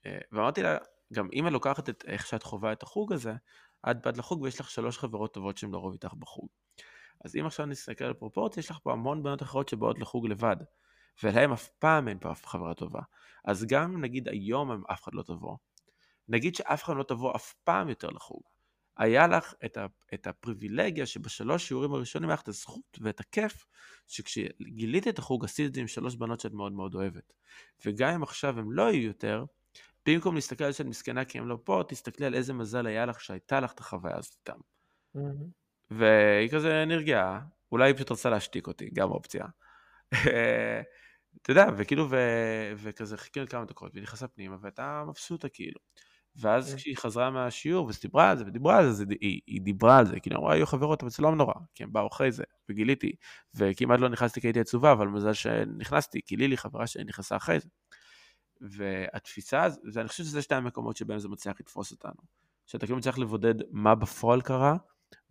[0.06, 0.78] אה, ואמרתי לה,
[1.14, 3.34] גם אם את לוקחת את איך שאת חווה את החוג הזה,
[3.92, 6.48] את באת לחוג ויש לך שלוש חברות טובות שהן לרוב איתך בחוג.
[7.26, 10.56] אז אם עכשיו נסתכל על פרופורציה, יש לך פה המון בנות אחרות שבאות לחוג לבד,
[11.24, 13.02] ולהם אף פעם אין פה אף חברה טובה.
[13.46, 15.58] אז גם אם נגיד היום הם אף אחד לא תבוא,
[16.30, 18.42] נגיד שאף אחד לא תבוא אף פעם יותר לחוג,
[18.98, 23.66] היה לך את, ה, את הפריבילגיה שבשלוש שיעורים הראשונים היה לך את הזכות ואת הכיף
[24.08, 27.34] שכשגילית את החוג עשית את זה עם שלוש בנות שאת מאוד מאוד אוהבת.
[27.86, 29.46] וגם אם עכשיו הם לא יהיו יותר,
[30.16, 33.22] במקום להסתכל על שאת מסכנה כי הם לא פה, תסתכלי על איזה מזל היה לך
[33.22, 34.60] שהייתה לך את החוויה הזאת איתם.
[35.18, 35.46] Mm-hmm.
[35.92, 37.42] והיא כזה נרגעה,
[37.72, 39.46] אולי היא פשוט רצה להשתיק אותי, גם אופציה.
[41.42, 42.16] אתה יודע, וכאילו, ו...
[42.76, 45.80] וכזה חיכינו כמה דקות, והיא נכנסה פנימה, והייתה מבסוטה כאילו.
[46.36, 46.78] ואז mm-hmm.
[46.78, 50.40] כשהיא חזרה מהשיעור ודיברה על זה ודיברה על זה, היא, היא דיברה על זה, כאילו
[50.40, 53.12] אמרה, היו חברות, אבל זה לא נורא, כי הם באו אחרי זה, וגיליתי,
[53.56, 57.60] וכמעט לא נכנסתי כי הייתי עצובה, אבל מזל שנכנסתי, כי לילי חברה שלי נכנסה אחרי
[57.60, 57.70] זה.
[58.62, 62.22] והתפיסה, ואני חושב שזה שתי המקומות שבהם זה מצליח לתפוס אותנו.
[62.66, 64.76] שאתה כאילו צריך לבודד מה בפועל קרה,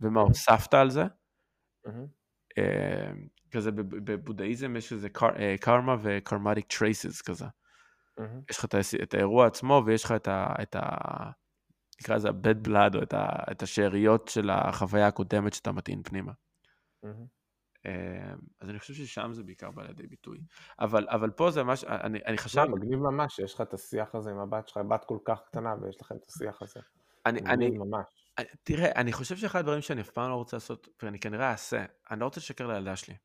[0.01, 0.21] ומה.
[0.21, 1.03] הוספת על זה.
[2.57, 3.11] אה,
[3.51, 5.09] כזה בב- בבודהיזם יש איזה
[5.61, 7.45] קרמה ו karmic traces כזה.
[8.49, 8.65] יש לך
[9.03, 10.11] את, האירוע עצמו ויש לך
[10.61, 11.31] את ה...
[12.01, 13.03] נקרא לזה ה-bad blood או
[13.51, 16.31] את השאריות של החוויה הקודמת שאתה מטעין פנימה.
[17.85, 20.37] אה, אז אני חושב ששם זה בעיקר בא לידי ביטוי.
[20.79, 24.15] אבל, אבל פה זה ממש, אני, אני לא, חשבתי, מגניב ממש שיש לך את השיח
[24.15, 26.79] הזה עם הבת שלך, בת כל כך קטנה ויש לכם את השיח הזה.
[27.25, 28.05] אני, אני, ממש.
[28.63, 32.19] תראה, אני חושב שאחד הדברים שאני אף פעם לא רוצה לעשות, ואני כנראה אעשה, אני
[32.19, 33.15] לא רוצה לשקר לילדה שלי.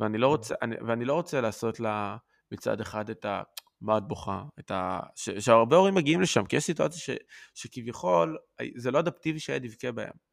[0.00, 2.16] ואני לא רוצה, אני, ואני לא רוצה לעשות לה
[2.52, 3.42] מצד אחד את ה...
[3.80, 4.44] מה את בוכה?
[4.58, 5.00] את ה...
[5.14, 7.10] ש, שהרבה הורים מגיעים לשם, כי יש סיטואציה ש,
[7.54, 8.38] שכביכול
[8.76, 10.27] זה לא אדפטיבי שהילד יבכה בהם.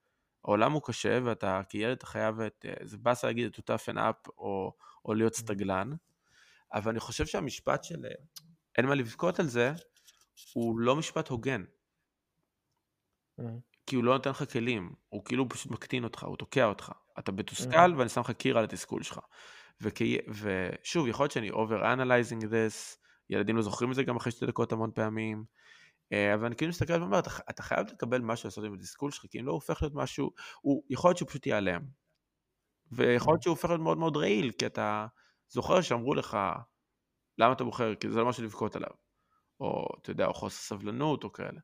[0.46, 2.66] העולם הוא קשה, ואתה כילד אתה חייב את...
[2.84, 4.74] זה באסה להגיד את toughen up, או,
[5.06, 5.92] או להיות סטגלן,
[6.74, 8.06] אבל אני חושב שהמשפט של
[8.78, 9.72] אין מה לבכות על זה,
[10.54, 11.64] הוא לא משפט הוגן.
[13.38, 13.60] מהמם.
[13.88, 16.92] כי הוא לא נותן לך כלים, הוא כאילו פשוט מקטין אותך, הוא תוקע אותך.
[17.20, 19.20] אתה מתוסכל ואני שם לך קיר על התסכול שלך.
[19.82, 22.98] וכי, ושוב, יכול להיות שאני over analyzing this,
[23.30, 25.64] ילדים לא זוכרים את זה גם אחרי שתי דקות המון פעמים, אה,
[26.14, 29.40] אבל אני כאילו מסתכל ואומר, אתה, אתה חייב לקבל משהו לעשות עם התסכול שלך, כי
[29.40, 31.82] אם לא הוא הופך להיות משהו, הוא, יכול להיות שהוא פשוט ייעלם.
[32.92, 35.08] ויכול להיות שהוא הופך להיות מאוד מאוד רעיל, כי אתה
[35.50, 36.38] זוכר שאמרו לך,
[37.38, 37.96] למה אתה בוחר?
[37.96, 38.92] כי זה לא משהו לבכות עליו.
[39.60, 41.60] או, אתה יודע, או חוסר סבלנות או כאלה.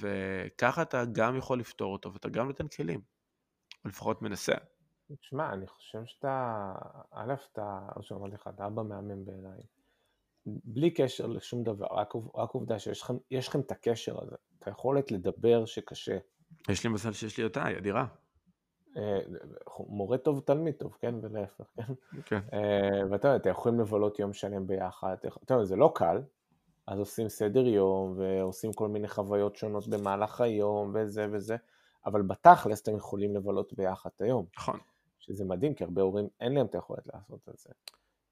[0.00, 3.00] וככה אתה גם יכול לפתור אותו, ואתה גם נותן כלים.
[3.84, 4.54] או לפחות מנסה.
[5.20, 6.72] תשמע, אני חושב שאתה,
[7.10, 9.60] א', אתה, או שאמרתי לך, אתה אבא מהמם בעיניי.
[10.64, 14.66] בלי קשר לשום דבר, רק, רק עובדה שיש לכם, יש לכם את הקשר הזה, את
[14.68, 16.18] היכולת לדבר שקשה.
[16.68, 18.06] יש לי מזל שיש לי אותה, היא אדירה.
[18.96, 19.18] אה,
[19.88, 21.92] מורה טוב, תלמיד טוב, כן, ולהפך, כן.
[22.24, 22.40] כן.
[22.52, 26.22] אה, ואתה יודע, אתם יכולים לבלות יום שלם ביחד, אתה יודע, זה לא קל,
[26.86, 31.56] אז עושים סדר יום, ועושים כל מיני חוויות שונות במהלך היום, וזה וזה,
[32.06, 34.46] אבל בתכלס אתם יכולים לבלות ביחד היום.
[34.56, 34.78] נכון.
[35.18, 37.70] שזה מדהים, כי הרבה הורים אין להם את היכולת לעשות את זה.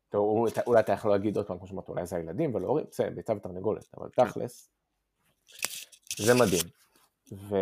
[0.09, 3.11] טוב, אולי אתה- יכול להגיד עוד פעם, כמו שאמרת, אולי זה הילדים ולא הורים, בסדר,
[3.15, 4.25] ביצה ותרנגולת, אבל כן.
[4.29, 4.71] תכלס,
[6.19, 6.65] זה מדהים.
[7.33, 7.55] ו,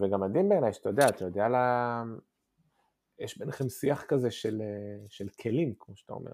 [0.00, 2.02] וגם מדהים בעיניי, שאתה יודע, אתה יודע, לה...
[3.18, 6.30] יש ביניכם שיח כזה של, אה, של כלים, כמו שאתה אומר.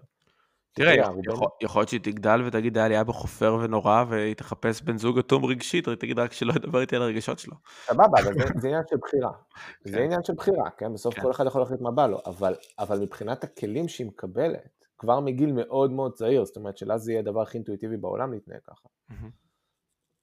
[0.73, 1.21] תראה, יכול-
[1.61, 5.45] יכול- להיות שהיא תגדל ותגיד, היה לי אבא חופר ונורא, והיא תחפש בן זוג אטום
[5.45, 7.55] רגשית, היא תגיד רק שלא ידבר איתי על הרגשות שלו.
[7.85, 9.31] סבבה, אבל זה, זה עניין של בחירה.
[9.85, 10.03] זה כן.
[10.03, 10.93] עניין של בחירה, כן?
[10.93, 11.21] בסוף כן.
[11.21, 15.51] כל אחד יכול להחליט מה בא לו, אבל, אבל מבחינת הכלים שהיא מקבלת, כבר מגיל
[15.51, 18.89] מאוד מאוד צעיר, זאת אומרת שלה זה יהיה הדבר הכי אינטואיטיבי בעולם להתנהג ככה.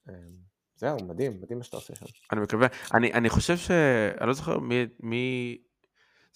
[0.09, 0.15] אמ,
[0.77, 2.07] זהו, מדהים, מדהים מה שאתה עושה שם.
[2.33, 2.67] אני מקווה.
[2.95, 3.71] אני, אני חושב ש...
[4.21, 4.87] אני לא זוכר מי...
[5.01, 5.59] מי...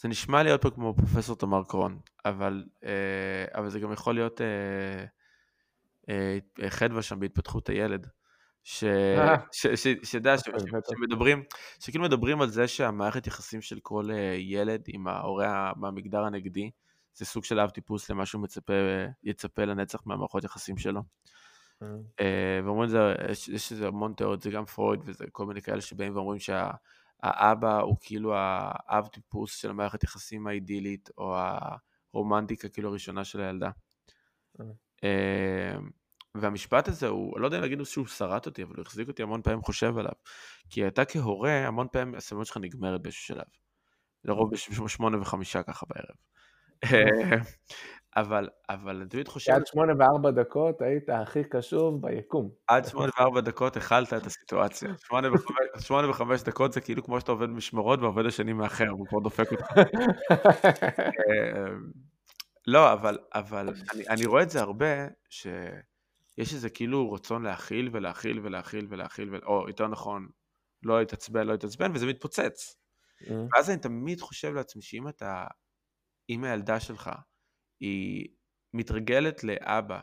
[0.01, 4.15] זה נשמע לי עוד פעם כמו פרופסור תמר קרון, אבל, אה, אבל זה גם יכול
[4.15, 5.05] להיות אה,
[6.09, 8.07] אה, חדווה שם בהתפתחות הילד.
[8.65, 8.85] ש...
[8.85, 9.37] אה.
[9.53, 9.67] ש...
[9.67, 9.87] ש...
[10.03, 10.41] שיודע, ש...
[10.41, 10.49] ש...
[10.49, 10.91] בטח.
[10.91, 11.43] שמדברים,
[11.81, 16.71] שכאילו מדברים על זה שהמערכת יחסים של כל אה, ילד עם ההורה מהמגדר הנגדי,
[17.19, 18.73] זה סוג של אב טיפוס למה שהוא מצפה,
[19.23, 21.03] יצפה לנצח מהמערכות יחסים שלו.
[21.83, 21.87] אמ,
[22.21, 26.17] אה, ואומרים זה, יש, איזה המון תיאוריות, זה גם פרויד וזה כל מיני כאלה שבאים
[26.17, 31.37] ואומרים שהאבא הוא כאילו האב טיפוס של המערכת יחסים האידילית, או
[32.15, 33.71] הרומנטיקה כאילו הראשונה של הילדה.
[35.05, 35.79] אה,
[36.35, 39.43] והמשפט הזה הוא, אני לא יודע להגיד שהוא שרט אותי, אבל הוא החזיק אותי המון
[39.43, 40.13] פעמים חושב עליו.
[40.71, 43.47] כי אתה כהורה, המון פעמים הסבלנות שלך נגמרת באיזשהו שלב.
[44.25, 44.51] לרוב
[44.85, 46.17] בשמונה וחמישה ככה בערב.
[48.17, 49.53] אבל, אבל אני תמיד חושב...
[49.53, 52.51] עד שמונה וארבע דקות היית הכי קשוב ביקום.
[52.67, 54.89] עד שמונה וארבע דקות הכלת את הסיטואציה.
[55.81, 59.53] שמונה וחמש- דקות זה כאילו כמו שאתה עובד במשמרות והעובד השני מאחר, הוא כבר דופק
[59.53, 59.67] אותך.
[60.31, 61.67] אה,
[62.67, 68.41] לא, אבל, אבל אני, אני רואה את זה הרבה, שיש איזה כאילו רצון להכיל ולהכיל
[68.43, 70.29] ולהכיל ולהכיל, ול- או יותר נכון,
[70.83, 72.77] לא להתעצבן, לא להתעצבן, וזה מתפוצץ.
[73.31, 75.45] אמ, ואז אני תמיד חושב לעצמי שאם אתה,
[76.29, 77.11] אם הילדה שלך
[77.81, 78.29] היא
[78.75, 80.01] מתרגלת לאבא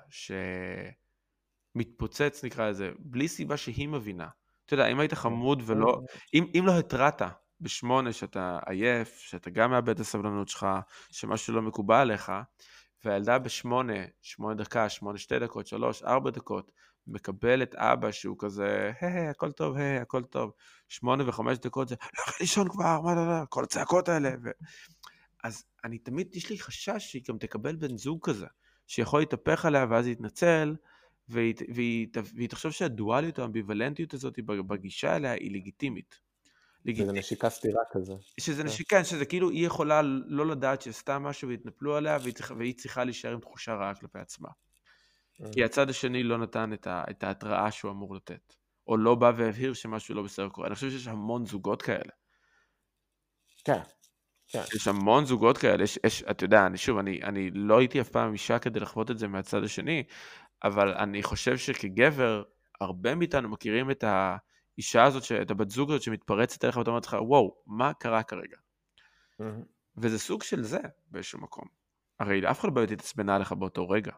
[1.75, 4.27] שמתפוצץ נקרא לזה, בלי סיבה שהיא מבינה.
[4.65, 6.01] אתה יודע, אם היית חמוד ולא,
[6.33, 7.21] אם, אם לא התרעת
[7.61, 10.67] בשמונה שאתה עייף, שאתה גם מאבד את הסבלנות שלך,
[11.11, 12.31] שמשהו לא מקובל עליך,
[13.03, 16.71] והילדה בשמונה, שמונה דקה, שמונה שתי דקות, שלוש, ארבע דקות,
[17.07, 20.51] מקבלת אבא שהוא כזה, היי, הכל טוב, היי, הכל טוב.
[20.87, 24.29] שמונה וחמש דקות זה, לך לישון כבר, מה, לא, לא, כל הצעקות האלה.
[24.43, 24.49] ו...
[25.45, 28.45] אז אני תמיד, יש לי חשש שהיא גם תקבל בן זוג כזה,
[28.87, 30.75] שיכול להתהפך עליה ואז יתנצל,
[31.29, 36.19] והיא, והיא, והיא תחשוב שהדואליות, האמביוולנטיות הזאת בגישה אליה היא לגיטימית.
[36.85, 37.15] לגיטימית.
[37.15, 38.13] נשיקה סתירה כזה.
[38.39, 38.67] שזה כן.
[38.67, 43.03] נשיקה, שזה כאילו היא יכולה לא לדעת שעשתה משהו והתנפלו עליה והיא צריכה, והיא צריכה
[43.03, 44.49] להישאר עם תחושה רעה כלפי עצמה.
[44.49, 45.53] Mm.
[45.53, 48.55] כי הצד השני לא נתן את, ה, את ההתראה שהוא אמור לתת,
[48.87, 50.67] או לא בא והבהיר שמשהו לא בסדר קורה.
[50.67, 52.11] אני חושב שיש המון זוגות כאלה.
[53.63, 53.79] כן,
[54.47, 54.61] כן.
[54.75, 58.09] יש המון זוגות כאלה, יש, יש, אתה יודע, אני שוב, אני, אני לא הייתי אף
[58.09, 60.03] פעם אישה כדי לחוות את זה מהצד השני,
[60.63, 62.43] אבל אני חושב שכגבר,
[62.81, 67.17] הרבה מאיתנו מכירים את האישה הזאת, את הבת זוג הזאת שמתפרצת אליך ואתה אומר לך,
[67.21, 68.57] וואו, מה קרה כרגע?
[69.41, 69.43] Mm-hmm.
[69.97, 71.65] וזה סוג של זה באיזשהו מקום.
[72.19, 74.11] הרי אף אחד לא באמת התעצבנה עליך באותו רגע.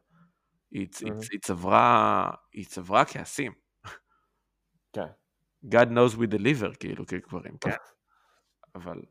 [0.72, 1.06] היא, mm-hmm.
[1.06, 3.54] היא, היא, צברה, היא צברה כעסים.
[4.94, 5.08] כן.
[5.66, 7.76] God knows we deliver, כאילו, כגברים, כן.
[8.76, 9.02] אבל...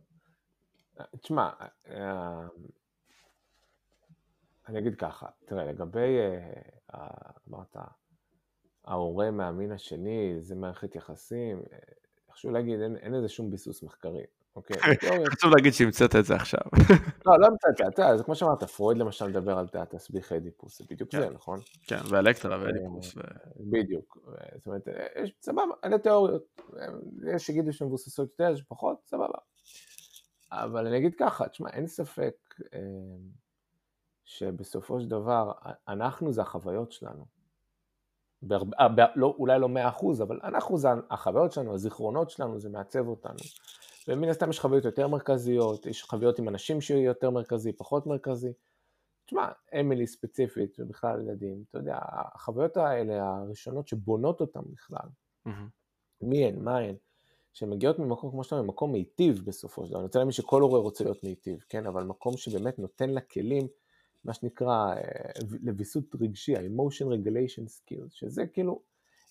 [1.20, 1.50] תשמע,
[1.88, 2.46] אה,
[4.68, 6.18] אני אגיד ככה, תראה, לגבי,
[6.94, 7.00] אה,
[7.48, 7.76] אמרת,
[8.84, 11.78] ההורה מהמין השני, זה מערכת יחסים, אה,
[12.32, 14.24] חשוב להגיד, אין, אין לזה שום ביסוס מחקרי,
[14.56, 14.76] אוקיי?
[15.36, 16.60] חשוב להגיד שהמצאת את זה עכשיו.
[17.26, 20.84] לא, לא המצאת, אתה יודע, זה כמו שאמרת, פרויד למשל מדבר על תסביך אדיפוס, זה
[20.90, 21.60] בדיוק זה, נכון?
[21.86, 23.14] כן, ואלקטרה ואדיפוס.
[23.60, 24.18] בדיוק,
[24.56, 24.88] זאת אומרת,
[25.40, 26.60] סבבה, אלה תיאוריות,
[27.34, 29.38] יש שיגידו שמבוססות יותר, יש פחות, סבבה.
[30.52, 32.34] אבל אני אגיד ככה, תשמע, אין ספק
[32.74, 32.78] אה,
[34.24, 35.52] שבסופו של דבר,
[35.88, 37.26] אנחנו זה החוויות שלנו.
[38.42, 42.68] בהרבה, אה, לא, אולי לא מאה אחוז, אבל אנחנו זה החוויות שלנו, הזיכרונות שלנו, זה
[42.68, 43.38] מעצב אותנו.
[44.08, 48.52] ומן הסתם יש חוויות יותר מרכזיות, יש חוויות עם אנשים שיהיו יותר מרכזי, פחות מרכזי.
[49.26, 49.48] תשמע,
[49.80, 55.08] אמילי ספציפית, ובכלל ילדים, אתה יודע, החוויות האלה, הראשונות שבונות אותם בכלל,
[55.48, 55.50] mm-hmm.
[56.20, 56.94] מי הן, מה הן,
[57.56, 59.98] שמגיעות ממקום, כמו שאתה אומר, ממקום מיטיב בסופו של דבר.
[59.98, 61.86] אני רוצה להאמין שכל הורה רוצה להיות מיטיב, כן?
[61.86, 63.68] אבל מקום שבאמת נותן לה כלים,
[64.24, 65.00] מה שנקרא, אה,
[65.62, 68.80] לוויסות רגשי, ה-emotion regulation skills, שזה כאילו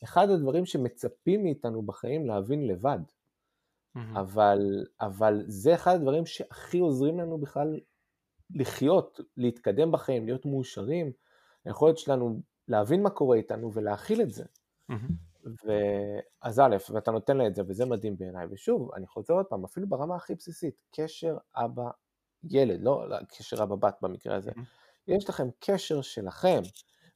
[0.03, 2.99] אחד הדברים שמצפים מאיתנו בחיים להבין לבד.
[2.99, 3.99] Mm-hmm.
[4.19, 7.79] אבל, אבל זה אחד הדברים שהכי עוזרים לנו בכלל
[8.55, 11.11] לחיות, להתקדם בחיים, להיות מאושרים,
[11.65, 14.43] היכולת שלנו להבין מה קורה איתנו ולהכיל את זה.
[14.91, 15.13] Mm-hmm.
[15.45, 18.47] ואז א', ואתה נותן לה את זה, וזה מדהים בעיניי.
[18.51, 23.95] ושוב, אני חוזר עוד פעם, אפילו ברמה הכי בסיסית, קשר אבא-ילד, לא, לא קשר אבא-בת
[24.01, 24.51] במקרה הזה.
[25.07, 26.61] יש לכם קשר שלכם.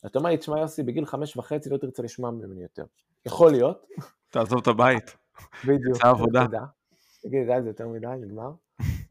[0.05, 2.85] אתה אומר לי, תשמע יוסי, בגיל חמש וחצי לא תרצה לשמוע ממני יותר.
[3.25, 3.85] יכול להיות.
[4.29, 5.17] תעזוב את הבית.
[5.63, 5.95] בדיוק.
[5.95, 6.45] זה עבודה.
[7.21, 8.51] תגיד, די, זה יותר מדי, נגמר.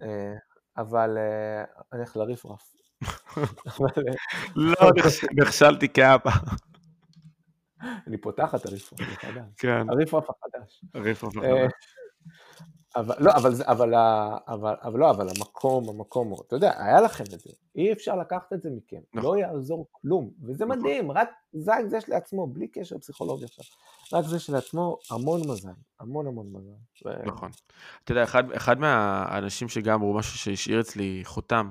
[0.03, 0.35] אה,
[0.77, 2.74] אבל אה, אני הולך לריפרף.
[4.57, 4.90] לא,
[5.35, 6.31] נכשלתי כאבא.
[8.06, 9.44] אני פותח את הריפרוף החדש.
[9.56, 9.90] כן.
[9.90, 10.84] הריפרוף החדש.
[10.96, 11.72] אה, החדש.
[12.96, 13.94] אבל לא, אבל, אבל,
[14.48, 18.52] אבל, אבל לא, אבל המקום, המקום, אתה יודע, היה לכם את זה, אי אפשר לקחת
[18.52, 19.30] את זה מכם, נכון.
[19.30, 20.78] לא יעזור כלום, וזה נכון.
[20.78, 23.64] מדהים, רק זה, זה שלעצמו, בלי קשר פסיכולוגי עכשיו,
[24.12, 27.09] רק זה שלעצמו המון מזל, המון המון מזל.
[27.09, 27.26] ו...
[27.26, 27.50] נכון.
[28.05, 31.70] אתה יודע, אחד, אחד מהאנשים שגם אמרו משהו שהשאיר אצלי חותם,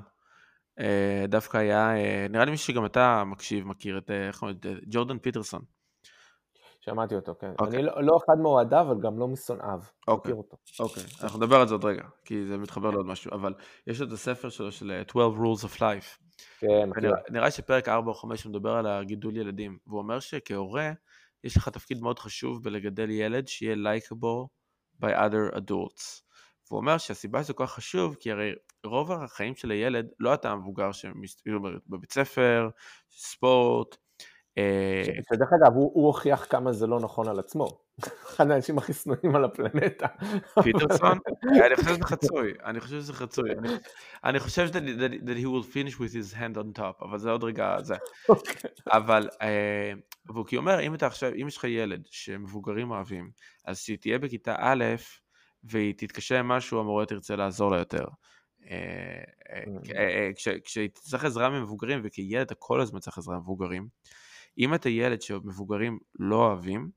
[0.80, 4.58] אה, דווקא היה, אה, נראה לי שגם אתה מקשיב, מכיר את, איך אומרים,
[4.88, 5.62] ג'ורדן פיטרסון.
[6.90, 7.48] שמעתי אותו, כן.
[7.48, 7.66] Okay.
[7.66, 7.80] אוקיי.
[7.80, 9.80] אני לא, לא אחד מאוהדיו, אבל גם לא משונאיו.
[10.08, 10.34] אוקיי.
[10.34, 10.36] Okay.
[10.36, 10.58] אותו.
[10.80, 11.24] אוקיי, okay.
[11.24, 13.54] אנחנו נדבר על זה עוד רגע, כי זה מתחבר לעוד משהו, אבל
[13.88, 16.28] יש את הספר שלו של 12 אה, Rules of Life.
[16.60, 20.92] כן, נראה, נראה שפרק 4 או 5 הוא מדבר על הגידול ילדים, והוא אומר שכהורה,
[21.44, 24.48] יש לך תפקיד מאוד חשוב בלגדל ילד שיהיה לייקable
[25.04, 26.22] by other adults.
[26.70, 28.52] והוא אומר שהסיבה שזה כל כך חשוב, כי הרי
[28.86, 32.70] רוב החיים של הילד, לא אתה המבוגר שמסתובב בבית ספר,
[33.10, 33.98] ספורט,
[35.30, 37.68] שדרך אגב, הוא הוכיח כמה זה לא נכון על עצמו.
[38.30, 40.08] אחד האנשים הכי שנואים על הפלנטה.
[40.64, 41.18] פיטרסון?
[41.66, 43.50] אני חושב שזה חצוי, אני חושב שזה חצוי.
[44.24, 44.68] אני חושב
[45.26, 47.96] that he will finish with his hand on top, אבל זה עוד רגע זה.
[48.30, 48.70] אוקיי.
[48.92, 49.94] אבל, אה,
[50.26, 53.32] והוא כי אומר, אם אתה עכשיו, אם יש לך ילד שמבוגרים אוהבים,
[53.66, 54.84] אז שהיא תהיה בכיתה א',
[55.64, 58.06] והיא תתקשה עם משהו, המורה תרצה לעזור לה יותר.
[58.70, 59.24] אה,
[59.64, 60.62] mm.
[60.64, 63.88] כשהיא צריך עזרה ממבוגרים, וכילד אתה כל הזמן צריך עזרה ממבוגרים,
[64.58, 66.90] אם אתה ילד שמבוגרים לא אוהבים,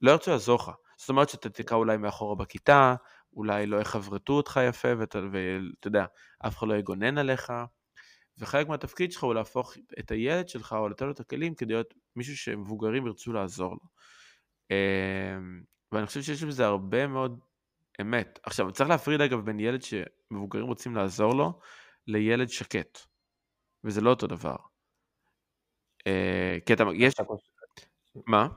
[0.00, 0.70] לא ירצו לעזור לך.
[0.98, 2.94] זאת אומרת שאתה תקרא אולי מאחורה בכיתה,
[3.32, 5.18] אולי לא יחברתו אותך יפה, ואתה,
[5.84, 6.04] יודע,
[6.46, 7.52] אף אחד לא יגונן עליך,
[8.38, 11.94] וחלק מהתפקיד שלך הוא להפוך את הילד שלך, או לתת לו את הכלים כדי להיות
[12.16, 13.88] מישהו שמבוגרים ירצו לעזור לו.
[14.70, 15.62] אמ,
[15.92, 17.40] ואני חושב שיש בזה הרבה מאוד
[18.00, 18.38] אמת.
[18.42, 21.60] עכשיו, צריך להפריד אגב בין ילד שמבוגרים רוצים לעזור לו,
[22.06, 22.98] לילד שקט.
[23.84, 24.56] וזה לא אותו דבר.
[26.06, 27.14] אה, כי אתה, יש...
[28.26, 28.48] מה?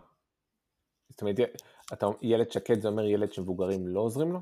[1.09, 1.35] זאת אומרת,
[1.93, 4.39] אתה, ילד שקט זה אומר ילד שמבוגרים לא עוזרים לו?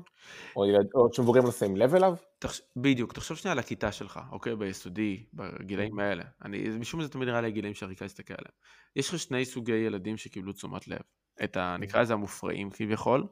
[0.56, 2.14] או, ילד, או שמבוגרים לא שמים לב אליו?
[2.38, 2.62] תחש...
[2.76, 4.56] בדיוק, תחשוב שנייה על הכיתה שלך, אוקיי?
[4.56, 6.02] ביסודי, בגילאים mm.
[6.02, 6.24] האלה.
[6.44, 8.54] אני, משום מה זה תמיד נראה לי הגילאים שהכי קל להסתכל עליהם.
[8.96, 11.00] יש לך שני סוגי ילדים שקיבלו תשומת לב.
[11.44, 11.76] את ה...
[11.76, 11.82] Mm.
[11.82, 13.26] נקרא לזה המופרעים כביכול,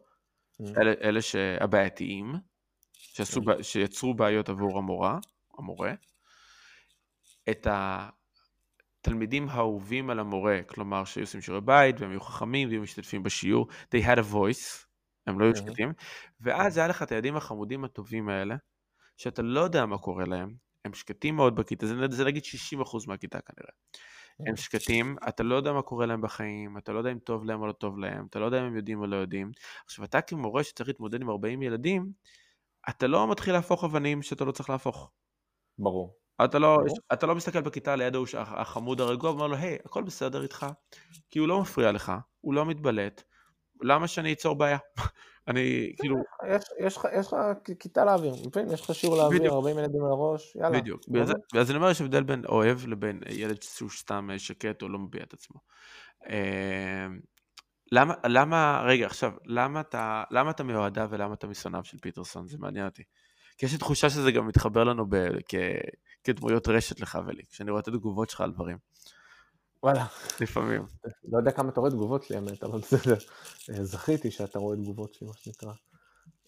[0.62, 0.64] mm.
[0.80, 2.34] אלה, אלה שהבעייתיים,
[2.92, 5.18] שעשו, שיצרו בעיות עבור המורה,
[5.58, 5.94] המורה.
[7.50, 8.08] את ה...
[9.08, 13.22] את תלמידים האהובים על המורה, כלומר שהיו עושים שיעורי בית והם היו חכמים והיו משתתפים
[13.22, 14.86] בשיעור, they had a voice,
[15.26, 15.92] הם לא היו שקטים,
[16.40, 18.56] ואז היה לך את הילדים החמודים הטובים האלה,
[19.16, 20.54] שאתה לא יודע מה קורה להם,
[20.84, 22.46] הם שקטים מאוד בכיתה, זה, זה נגיד 60%
[23.06, 23.72] מהכיתה כנראה.
[24.46, 27.60] הם שקטים, אתה לא יודע מה קורה להם בחיים, אתה לא יודע אם טוב להם
[27.60, 29.50] או לא טוב להם, אתה לא יודע אם הם יודעים או לא יודעים.
[29.84, 32.12] עכשיו, אתה כמורה שצריך להתמודד עם 40 ילדים,
[32.88, 35.10] אתה לא מתחיל להפוך אבנים שאתה לא צריך להפוך.
[35.78, 36.27] ברור.
[36.44, 36.78] אתה לא.
[37.12, 40.66] אתה לא מסתכל בכיתה ליד ההוא החמוד הרגוע ואומר לו, היי, hey, הכל בסדר איתך,
[41.30, 43.22] כי הוא לא מפריע לך, הוא לא מתבלט,
[43.82, 44.78] למה שאני אצור בעיה?
[45.48, 46.16] אני כאילו...
[46.80, 46.96] יש
[47.26, 47.36] לך
[47.78, 48.34] כיתה לאוויר,
[48.72, 50.80] יש לך שיעור לאוויר, 40 ילדים על הראש, יאללה.
[50.80, 51.02] בדיוק,
[51.54, 55.22] ואז אני אומר, יש הבדל בין אוהב לבין ילד שהוא סתם שקט או לא מביע
[55.22, 55.60] את עצמו.
[56.28, 57.20] אמ,
[57.92, 62.48] למה, למה, רגע, עכשיו, למה אתה, למה אתה מאוהדיו ולמה אתה משונאיו של פיטרסון?
[62.48, 63.02] זה מעניין אותי.
[63.58, 65.16] כי יש לי תחושה שזה גם מתחבר לנו ב,
[65.48, 65.54] כ,
[66.24, 68.78] כדמויות רשת לך ולי, כשאני רואה את התגובות שלך על דברים.
[69.82, 70.06] וואלה.
[70.40, 70.86] לפעמים.
[71.24, 73.16] לא יודע כמה אתה רואה תגובות שלי, האמת, אבל בסדר.
[73.70, 75.72] אה, זכיתי שאתה רואה תגובות שלי, מה שנקרא.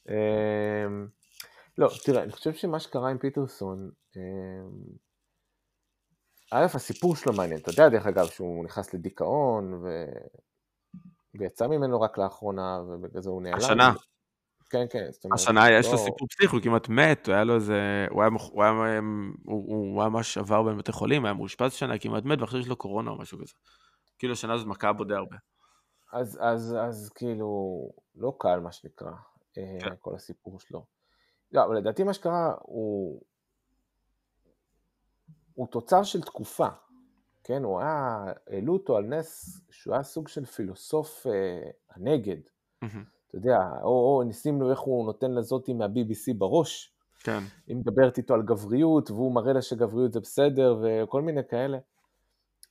[0.09, 1.07] אמ,
[1.79, 4.21] לא, תראה, אני חושב שמה שקרה עם פיטרסון, אמ,
[6.53, 7.61] א', הסיפור שלו מעניין.
[7.61, 10.05] אתה יודע, דרך אגב, שהוא נכנס לדיכאון, ו...
[11.35, 13.57] ויצא ממנו רק לאחרונה, ובגלל זה הוא נעלם.
[13.57, 13.93] השנה.
[14.71, 15.09] כן, כן.
[15.35, 18.65] השנה יש לו לא- סיפור פסיכי, הוא כמעט מת, היה לו איזה, הוא היה, הוא
[18.65, 19.01] היה,
[19.45, 22.77] הוא היה ממש עבר בין בתי חולים, היה מאושפז שנה, כמעט מת, ועכשיו יש לו
[22.77, 23.53] קורונה או משהו כזה.
[24.19, 25.37] כאילו השנה הזאת מכה בו די הרבה.
[26.13, 29.11] אז, אז, אז כאילו, לא קל מה שנקרא,
[29.59, 29.91] אה, כן.
[30.01, 30.85] כל הסיפור שלו.
[31.53, 33.23] לא, אבל לדעתי מה שקרה הוא,
[35.55, 36.69] הוא תוצר של תקופה,
[37.45, 37.65] כן?
[37.65, 42.37] הוא היה, העלו אותו על נס שהוא היה סוג של פילוסוף אה, הנגד.
[42.85, 43.20] Mm-hmm.
[43.31, 46.93] אתה יודע, או, או ניסים לו איך הוא נותן לזאתי מה-BBC בראש.
[47.23, 47.43] כן.
[47.67, 51.79] היא מדברת איתו על גבריות, והוא מראה לה שגבריות זה בסדר, וכל מיני כאלה.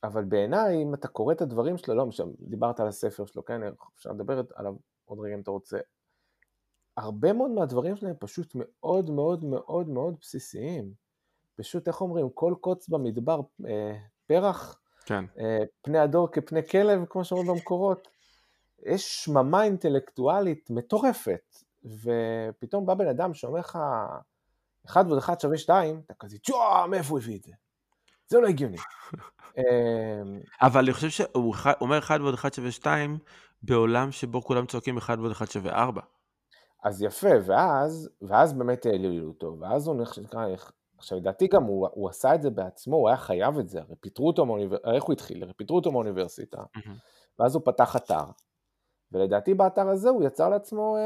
[0.04, 3.60] אבל בעיניי, אם אתה קורא את הדברים שלו, לא משנה, דיברת על הספר שלו, כן,
[3.96, 4.74] אפשר לדבר עליו
[5.04, 5.78] עוד רגע אם אתה רוצה.
[6.96, 10.92] הרבה מאוד מהדברים שלהם פשוט מאוד מאוד מאוד מאוד בסיסיים.
[11.56, 13.96] פשוט, איך אומרים, כל קוץ במדבר אה,
[14.26, 15.24] פרח, כן.
[15.38, 18.08] אה, פני הדור כפני כלב, כמו שאומרים במקורות.
[18.86, 23.78] יש שממה אינטלקטואלית מטורפת, ופתאום בא בן אדם שאומר לך,
[24.86, 27.52] אחד ועוד אחד שווה שתיים, אתה כזה, תשוע, מאיפה הוא הביא את זה?
[28.28, 28.76] זה לא הגיוני.
[29.58, 29.62] אמ,
[30.62, 33.18] אבל אני חושב שהוא אומר אחד ועוד אחד שווה שתיים,
[33.62, 36.00] בעולם שבו כולם צועקים אחד ועוד אחד שווה ארבע.
[36.84, 40.46] אז יפה, ואז, ואז באמת העלילו אותו, ואז הוא נקרא,
[40.98, 43.94] עכשיו לדעתי גם הוא, הוא עשה את זה בעצמו, הוא היה חייב את זה, הרי
[44.00, 45.42] פיטרו אותו מאוניברסיטה, איך הוא התחיל?
[45.42, 46.90] הרי פיטרו אותו מאוניברסיטה, mm-hmm.
[47.38, 48.24] ואז הוא פתח אתר,
[49.12, 51.02] ולדעתי באתר הזה הוא יצר לעצמו אה,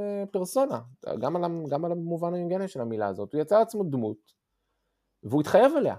[0.00, 0.80] אה, פרסונה,
[1.18, 4.32] גם על, גם על המובן האינגני של המילה הזאת, הוא יצר לעצמו דמות,
[5.22, 5.96] והוא התחייב אליה.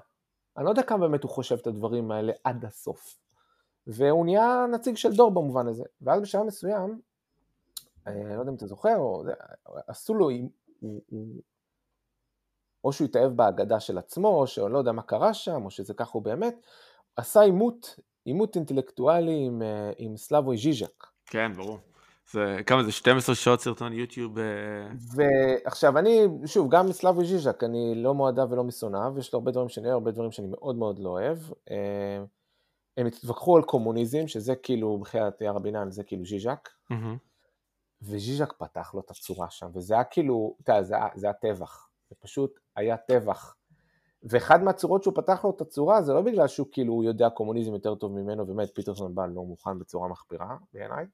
[0.57, 3.19] אני לא יודע כמה באמת הוא חושב את הדברים האלה עד הסוף.
[3.87, 5.83] והוא נהיה נציג של דור במובן הזה.
[6.01, 7.01] ואז בשלב מסוים,
[8.07, 9.23] אה, אני לא יודע אם אתה זוכר, או,
[9.87, 10.29] עשו לו,
[10.79, 11.41] הוא, הוא,
[12.83, 15.93] או שהוא התאהב בהגדה של עצמו, או שאני לא יודע מה קרה שם, או שזה
[15.93, 16.55] ככה הוא באמת,
[17.15, 19.61] עשה עימות, עימות אינטלקטואלי עם,
[19.97, 21.12] עם סלבוי ז'יז'ק.
[21.33, 21.79] כן, ברור.
[22.31, 24.39] זה, כמה זה, 12 שעות סרטון יוטיוב?
[24.39, 24.43] אה,
[25.15, 29.69] ועכשיו אני, שוב, גם סלבוי ז'יז'ק, אני לא ממעריציו ולא משונאיו, יש לו הרבה דברים
[29.69, 31.37] שאני אוהב, הרבה דברים שאני מאוד מאוד לא אוהב.
[31.71, 32.23] אה,
[32.97, 36.69] הם התווכחו על קומוניזם, שזה כאילו, בחיית יער הביניים, זה כאילו ז'יז'ק.
[38.01, 41.89] וז'יז'ק פתח לו את הצורה שם, וזה היה כאילו, אתה יודע, זה, זה היה טבח.
[42.09, 43.55] זה פשוט היה טבח.
[44.23, 47.95] ואחד מהצורות שהוא פתח לו את הצורה זה לא בגלל שהוא כאילו יודע קומוניזם יותר
[47.95, 51.05] טוב ממנו, באמת פיטרסון בא לא מוכן בצורה מחפירה בעיניי.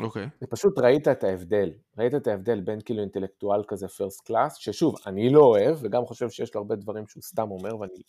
[0.00, 0.24] אוקיי.
[0.24, 0.28] Okay.
[0.40, 4.96] זה פשוט ראית את ההבדל, ראית את ההבדל בין כאילו אינטלקטואל כזה first class, ששוב,
[5.06, 8.02] אני לא אוהב וגם חושב שיש לו הרבה דברים שהוא סתם אומר ואני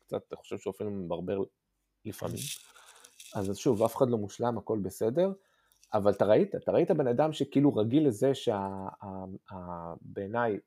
[0.00, 1.38] קצת חושב שהוא אפילו מברבר
[2.04, 2.40] לפעמים.
[3.34, 5.32] אז שוב, אף אחד לא מושלם, הכל בסדר,
[5.94, 8.32] אבל אתה ראית, אתה ראית בן אדם שכאילו רגיל לזה
[9.54, 10.58] שבעיניי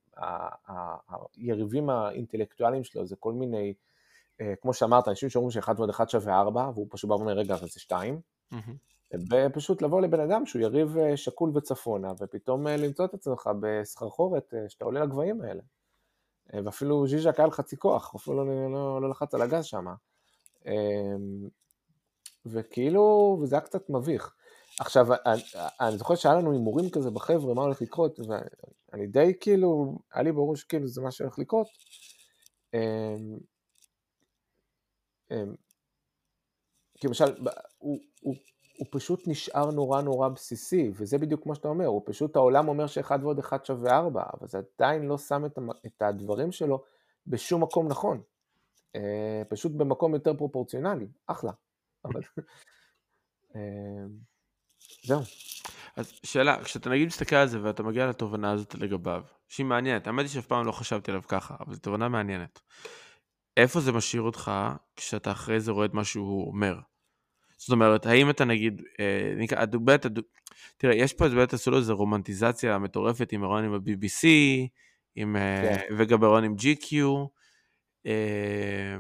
[1.38, 3.73] היריבים האינטלקטואליים שלו זה כל מיני,
[4.41, 7.53] אה, כמו שאמרת, אנשים שאומרים שאחד ועוד אחד שווה ארבע, והוא פשוט בא ואומר, רגע,
[7.53, 8.19] אבל זה שתיים.
[9.31, 14.53] ופשוט לבוא לבן אדם שהוא יריב אה, שקול וצפונה, ופתאום אה, למצוא את עצמך בסחרחורת
[14.67, 15.61] שאתה עולה לגבהים האלה.
[16.65, 19.85] ואפילו ז'יז'ק היה חצי כוח, אפילו לא, לא, לא לחץ על הגז שם.
[22.45, 24.35] וכאילו, וזה היה קצת מביך.
[24.79, 25.41] עכשיו, אני,
[25.81, 30.31] אני זוכר שהיה לנו הימורים כזה בחבר'ה, מה הולך לקרות, ואני די כאילו, היה לי
[30.31, 31.67] ברור שכאילו זה מה שהולך לקרות.
[32.73, 33.38] אמ,
[35.31, 35.55] אמ,
[36.97, 37.25] כי למשל,
[37.77, 38.35] הוא, הוא,
[38.82, 42.88] הוא פשוט נשאר נורא נורא בסיסי, וזה בדיוק כמו שאתה אומר, הוא פשוט, העולם אומר
[42.88, 46.84] שאחד ועוד אחד שווה ארבע, אבל זה עדיין לא שם את, את הדברים שלו
[47.28, 48.22] בשום מקום נכון.
[48.95, 51.52] אה, פשוט במקום יותר פרופורציונלי, אחלה.
[52.06, 52.22] אבל...
[53.56, 54.06] אה,
[55.03, 55.22] זהו.
[55.95, 60.22] אז שאלה, כשאתה נגיד מסתכל על זה ואתה מגיע לתובנה הזאת לגביו, שהיא מעניינת, האמת
[60.22, 62.60] היא שאף פעם לא חשבתי עליו ככה, אבל זו תובנה מעניינת.
[63.58, 64.52] איפה זה משאיר אותך
[64.95, 66.80] כשאתה אחרי זה רואה את מה שהוא אומר?
[67.61, 70.23] זאת אומרת, האם אתה נגיד, אה, הדובט, הדוב...
[70.77, 74.27] תראה, יש פה באמת עשו לו איזה רומנטיזציה מטורפת עם אירון עם ה-BBC,
[75.15, 75.95] עם, אה, כן.
[75.97, 76.95] וגם אירון עם GQ,
[78.05, 78.97] אה,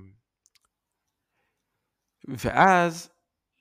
[2.27, 3.09] ואז,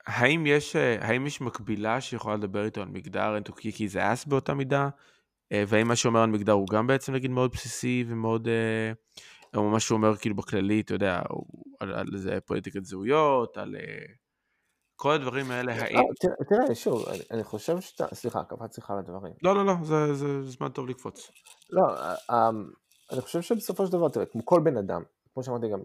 [0.05, 3.95] האם יש, אה, האם יש מקבילה שיכולה לדבר איתו על מגדר and to kick his
[3.95, 4.89] ass באותה מידה?
[5.51, 8.47] אה, והאם מה שאומר על מגדר הוא גם בעצם נגיד מאוד בסיסי ומאוד...
[8.47, 8.91] אה,
[9.55, 11.21] או מה שהוא אומר כאילו בכללי, אתה יודע,
[11.79, 13.75] על, על זה פוליטיקת זהויות, על
[15.01, 15.99] כל הדברים האלה, האם...
[16.49, 19.33] תראה, שוב, אני חושב שאתה, סליחה, קפצתי לך על הדברים.
[19.43, 19.73] לא, לא, לא,
[20.13, 21.31] זה, זמן טוב לקפוץ.
[21.69, 21.83] לא,
[23.11, 25.03] אני חושב שבסופו של דבר, תראה, כמו כל בן אדם,
[25.33, 25.79] כמו שאמרתי גם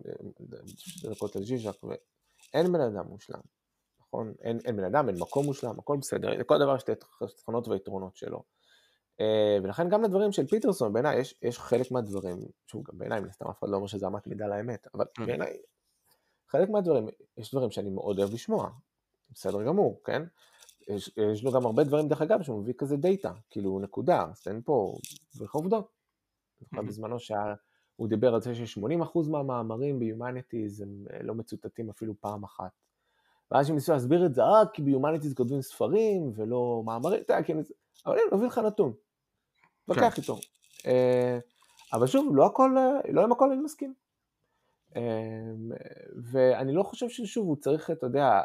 [0.67, 1.75] שתי דקות על ז'יז'ק,
[2.55, 3.41] אין בן אדם מושלם,
[4.01, 4.35] נכון?
[4.43, 8.17] אין, אין בן אדם, אין מקום מושלם, הכל בסדר, לכל דבר יש את החסכונות והיתרונות
[8.17, 8.43] שלו.
[9.21, 12.37] אה, ולכן גם לדברים של פיטרסון, בעיניי יש, יש חלק מהדברים,
[12.67, 15.27] שוב, גם בעיניי, מן הסתם אף אחד לא אומר שזה אמת מידה לאמת, אבל אוקיי.
[15.27, 15.57] בעיניי,
[16.49, 18.71] חלק מהדברים, יש דברים שאני מאוד אוהב לשמוע,
[19.31, 20.23] בסדר גמור, כן?
[20.89, 24.49] יש, יש לו גם הרבה דברים, דרך אגב, שהוא מביא כזה דאטה, כאילו נקודה, אז
[24.49, 24.95] אין פה,
[25.29, 25.97] צריך עובדות.
[26.73, 32.71] בזמנו שהוא דיבר על זה ש-80% מהמאמרים ב-Humanities הם אה, לא מצוטטים אפילו פעם אחת.
[33.51, 37.43] ואז הם ניסו להסביר את זה, אה, כי ב-Humanities כותבים ספרים ולא מאמרים, אתה יודע,
[37.47, 37.57] כן,
[38.07, 38.93] אבל הנה, נביא לך נתון.
[39.83, 40.23] תתווכח כן.
[40.23, 40.39] איתו.
[40.87, 41.39] אה,
[41.93, 43.95] אבל שוב, לא הכל, אה, לא עם הכל אני מסכים.
[46.33, 48.41] ואני לא חושב ששוב, הוא צריך, אתה יודע,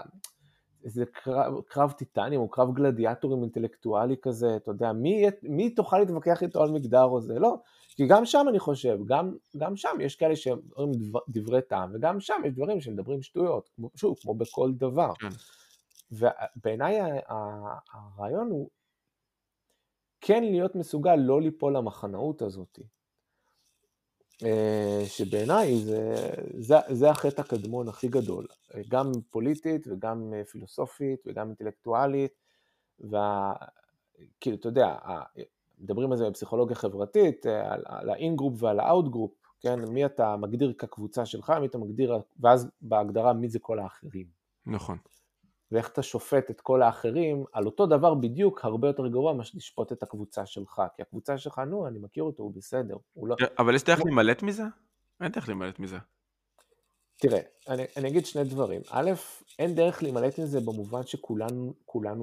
[0.84, 6.44] איזה קרב, קרב טיטנים או קרב גלדיאטורים אינטלקטואלי כזה, אתה יודע, מי, מי תוכל להתווכח
[6.44, 7.40] איתו על מגדר או זה?
[7.40, 7.56] לא,
[7.95, 12.20] כי גם שם אני חושב, גם, גם שם יש כאלה שאומרים דבר, דברי טעם, וגם
[12.20, 15.14] שם יש דברים שמדברים שטויות, כמו, שוב, כמו בכל דבר.
[15.20, 15.30] כן.
[16.12, 16.99] ובעיניי
[17.91, 18.70] הרעיון הוא
[20.22, 22.80] כן להיות מסוגל לא ליפול למחנאות הזאת.
[24.44, 28.48] אה, שבעיניי זה, זה, זה החטא הקדמון הכי גדול,
[28.90, 32.32] גם פוליטית וגם פילוסופית וגם אינטלקטואלית,
[33.00, 34.96] וכאילו, אתה יודע,
[35.80, 39.32] מדברים על זה בפסיכולוגיה חברתית, על, על ה in-group ועל ה out-group,
[39.62, 39.80] כן?
[39.80, 44.26] מי אתה מגדיר כקבוצה שלך, מי אתה מגדיר, ואז בהגדרה מי זה כל האחרים.
[44.66, 44.98] נכון.
[45.72, 49.91] ואיך אתה שופט את כל האחרים על אותו דבר בדיוק הרבה יותר גרוע מאשר לשפוט
[49.91, 52.98] את הקבוצה שלך, כי הקבוצה שלך, נו, אני מכיר אותו, הוא בסדר.
[53.14, 53.35] הוא לא...
[53.60, 54.64] אבל יש דרך להימלט מזה?
[55.22, 55.98] אין דרך להימלט מזה.
[57.22, 58.81] תראה, אני, אני אגיד שני דברים.
[58.89, 59.11] א',
[59.60, 61.73] אין דרך להימלט מזה במובן שכולנו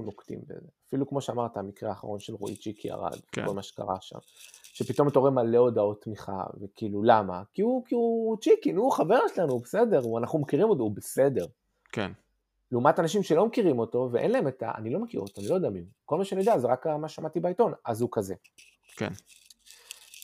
[0.04, 0.68] נוקטים בזה.
[0.88, 3.46] אפילו כמו שאמרת, המקרה האחרון של רועי צ'יקי ירד, כן.
[3.46, 4.18] כל מה שקרה שם.
[4.62, 7.42] שפתאום אתה רואה מלא הודעות תמיכה, וכאילו למה?
[7.54, 10.96] כי הוא, כי הוא צ'יקי, נו, הוא חבר שלנו, הוא בסדר, אנחנו מכירים אותו, הוא
[10.96, 11.46] בסדר.
[11.92, 12.12] כן.
[12.72, 14.72] לעומת אנשים שלא מכירים אותו ואין להם את ה...
[14.76, 15.88] אני לא מכיר אותו, אני לא יודע מי הוא.
[16.04, 18.34] כל מה שאני יודע זה רק מה שמעתי בעיתון, אז הוא כזה.
[18.96, 19.10] כן.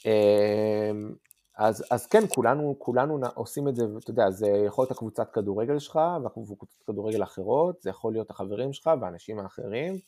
[0.05, 1.15] אמ,
[1.57, 5.79] אז, אז כן, כולנו, כולנו עושים את זה, ואתה יודע, זה יכול להיות הקבוצת כדורגל
[5.79, 9.99] שלך, והקבוצות כדורגל אחרות, זה יכול להיות החברים שלך והאנשים האחרים,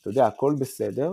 [0.00, 1.12] אתה יודע, הכל בסדר,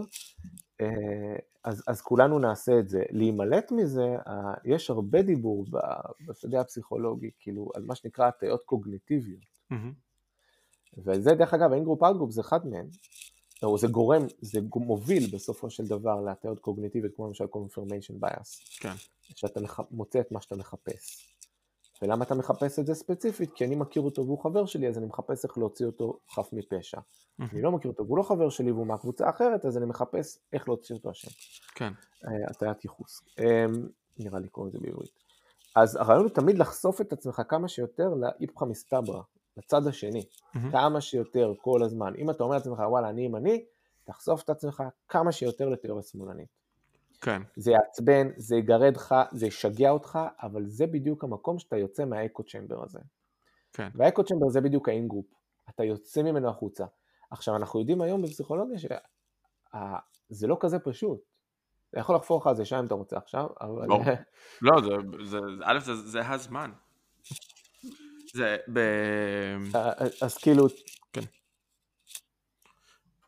[0.82, 3.03] אה, אז, אז כולנו נעשה את זה.
[3.10, 4.16] להימלט מזה,
[4.66, 5.66] יש הרבה דיבור
[6.28, 9.41] בשדה הפסיכולוגי, כאילו, על מה שנקרא הטיות קוגניטיביות.
[9.74, 10.09] Mm-hmm.
[10.98, 12.88] וזה דרך אגב, in group out זה אחד מהם,
[13.64, 18.80] או זה גורם, זה מוביל בסופו של דבר להטיות קוגניטיביות, כמו למשל confirmation bias.
[18.80, 18.94] כן.
[19.22, 19.80] שאתה מח...
[19.91, 21.30] מוצא את מה שאתה מחפש.
[22.02, 23.52] ולמה אתה מחפש את זה ספציפית?
[23.53, 26.98] כי אני מכיר אותו והוא חבר שלי, אז אני מחפש איך להוציא אותו חף מפשע.
[26.98, 27.44] Mm-hmm.
[27.52, 30.68] אני לא מכיר אותו והוא לא חבר שלי והוא מהקבוצה האחרת, אז אני מחפש איך
[30.68, 31.32] להוציא אותו השם.
[31.76, 31.94] כן.
[32.26, 33.22] אה, הטיית ייחוס.
[33.40, 33.44] אמ,
[34.20, 35.11] נראה לי קוראים לזה בעברית.
[35.76, 39.22] אז הרעיון הוא תמיד לחשוף את עצמך כמה שיותר לאיפכא מסתברא,
[39.60, 40.60] לצד השני, mm-hmm.
[40.72, 42.14] כמה שיותר כל הזמן.
[42.15, 43.65] אם אתה אומר לעצמך, וואלה, אני ימני,
[44.03, 46.60] תחשוף את עצמך כמה שיותר לתיאוריה שמאלנית.
[47.22, 47.41] כן.
[47.56, 52.43] זה יעצבן, זה יגרד לך, זה ישגע אותך, אבל זה בדיוק המקום שאתה יוצא מה
[52.43, 52.99] echo chamber הזה.
[53.73, 53.90] כן.
[53.95, 55.26] וה echo chamber זה בדיוק ה in group,
[55.69, 56.86] אתה יוצא ממנו החוצה.
[57.31, 61.19] עכשיו, אנחנו יודעים היום בפסיכולוגיה שזה לא כזה פשוט.
[61.90, 63.88] אתה יכול לחפור לך על זה שם אם אתה רוצה עכשיו, אבל...
[63.88, 63.99] לא,
[64.61, 64.90] לא זה,
[65.26, 66.72] זה, א', זה, זה הזמן.
[68.34, 68.77] זה ב...
[69.76, 70.68] אה, אה, אז כאילו...
[71.14, 71.22] כן.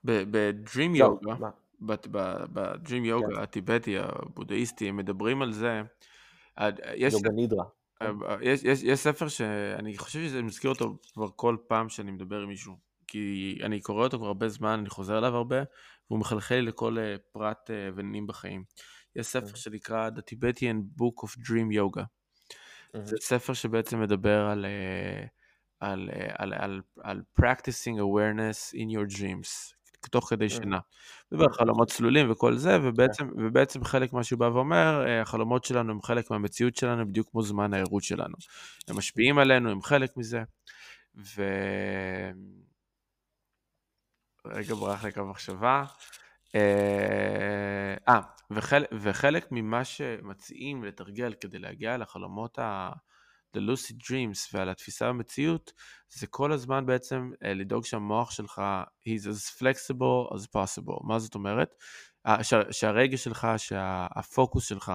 [0.03, 1.36] בדרים יוגה,
[1.82, 5.82] בדרים יוגה הטיבטי, הבודהיסטי, הם מדברים על זה.
[6.95, 7.65] יוגה נידרה.
[8.02, 8.10] אה,
[8.41, 12.49] יש, יש, יש ספר שאני חושב שזה מזכיר אותו כבר כל פעם שאני מדבר עם
[12.49, 12.78] מישהו.
[13.07, 15.64] כי אני קורא אותו כבר הרבה זמן, אני חוזר אליו הרבה,
[16.10, 16.98] והוא מחלחל לי לכל
[17.32, 18.64] פרט ונינים בחיים.
[19.15, 22.03] יש ספר שנקרא The Tibetan Book of Dream Yoga.
[22.93, 25.26] זה ספר שבעצם מדבר על, אה,
[25.80, 29.76] על, אה, על, על, על practicing awareness in your dreams,
[30.11, 30.80] תוך כדי שינה.
[31.31, 35.63] מדבר על חלומות צלולים וכל זה, ובעצם, ובעצם חלק מה שהוא בא ואומר, אה, החלומות
[35.63, 38.35] שלנו הם חלק מהמציאות שלנו, בדיוק כמו זמן הערות שלנו.
[38.88, 40.43] הם משפיעים עלינו, הם חלק מזה.
[41.15, 41.43] ו...
[44.45, 45.85] רגע ברח לי כמה מחשבה.
[46.56, 48.22] אה, אה
[48.52, 52.91] וחלק, וחלק ממה שמציעים לתרגל כדי להגיע לחלומות ה...
[53.57, 55.73] The lucid dreams ועל התפיסה במציאות,
[56.10, 58.61] זה כל הזמן בעצם אה, לדאוג שהמוח שלך
[59.07, 61.07] he's as flexible as possible.
[61.07, 61.76] מה זאת אומרת?
[62.41, 64.94] שה, שהרגש שלך, שהפוקוס שלך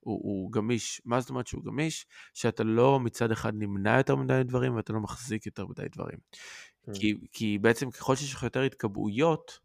[0.00, 1.02] הוא, הוא גמיש.
[1.04, 2.06] מה זאת אומרת שהוא גמיש?
[2.34, 6.18] שאתה לא מצד אחד נמנע יותר מדי דברים ואתה לא מחזיק יותר מדי דברים.
[6.18, 6.94] Mm.
[6.94, 9.58] כי, כי בעצם ככל שיש לך יותר התקבעויות,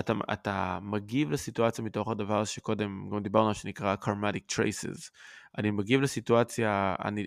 [0.00, 5.10] אתה, אתה מגיב לסיטואציה מתוך הדבר שקודם גם דיברנו על שנקרא karmatic traces.
[5.58, 7.26] אני מגיב לסיטואציה, אני,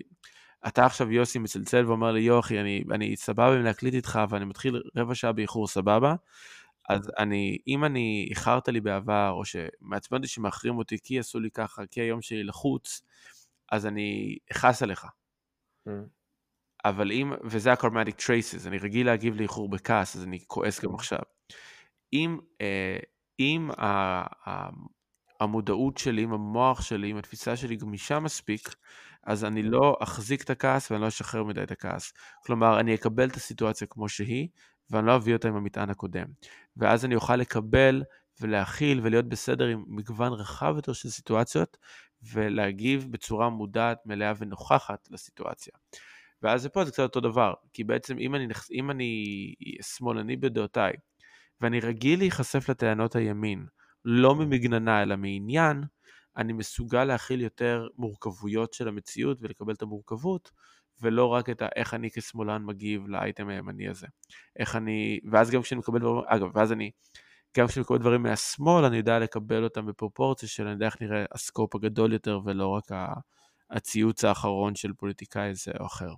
[0.66, 4.82] אתה עכשיו יוסי מצלצל ואומר לי יוכי, אני, אני סבבה אם להקליט איתך ואני מתחיל
[4.96, 6.14] רבע שעה באיחור, סבבה?
[6.88, 11.50] אז אני, אם אני איחרת לי בעבר, או שמעצבן אותי שמאחרים אותי כי עשו לי
[11.50, 13.02] ככה, כי היום שלי לחוץ,
[13.72, 15.06] אז אני אכעס עליך.
[15.88, 15.90] Mm.
[16.84, 20.94] אבל אם, וזה ה-Karmatic Traces, אני רגיל להגיב לאיחור בכעס, אז אני כועס גם mm.
[20.94, 21.33] עכשיו.
[22.14, 22.96] אם, אה,
[23.40, 23.70] אם
[25.40, 28.74] המודעות שלי, אם המוח שלי, אם התפיסה שלי גמישה מספיק,
[29.22, 32.12] אז אני לא אחזיק את הכעס ואני לא אשחרר מדי את הכעס.
[32.46, 34.48] כלומר, אני אקבל את הסיטואציה כמו שהיא,
[34.90, 36.26] ואני לא אביא אותה עם המטען הקודם.
[36.76, 38.02] ואז אני אוכל לקבל
[38.40, 41.76] ולהכיל ולהיות בסדר עם מגוון רחב יותר של סיטואציות,
[42.32, 45.72] ולהגיב בצורה מודעת, מלאה ונוכחת לסיטואציה.
[46.42, 49.24] ואז זה פה זה קצת אותו דבר, כי בעצם אם אני, אם אני
[49.82, 50.92] שמאלני בדעותיי,
[51.60, 53.66] ואני רגיל להיחשף לטענות הימין,
[54.04, 55.82] לא ממגננה אלא מעניין,
[56.36, 60.50] אני מסוגל להכיל יותר מורכבויות של המציאות ולקבל את המורכבות,
[61.02, 64.06] ולא רק את ה, איך אני כשמאלן מגיב לאייטם הימני הזה.
[64.58, 66.90] איך אני, ואז גם כשאני מקבל דברים, אגב, ואז אני,
[67.56, 71.24] גם כשאני מקבל דברים מהשמאל, אני יודע לקבל אותם בפרופורציה של אני יודע איך נראה
[71.32, 72.84] הסקופ הגדול יותר, ולא רק
[73.70, 76.10] הציוץ האחרון של פוליטיקאי זה או אחר.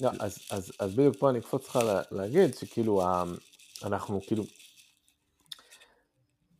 [0.00, 1.78] לא, אז, אז, אז בדיוק פה אני אקפוץ לך
[2.10, 3.02] להגיד שכאילו
[3.84, 4.44] אנחנו כאילו,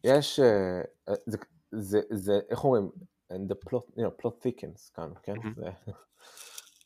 [0.04, 1.38] יש, אה, אה, זה,
[1.72, 2.90] זה, זה איך אומרים,
[3.32, 5.34] and the plot, you know, plot thickens כאן, כן?
[5.34, 5.90] Mm-hmm.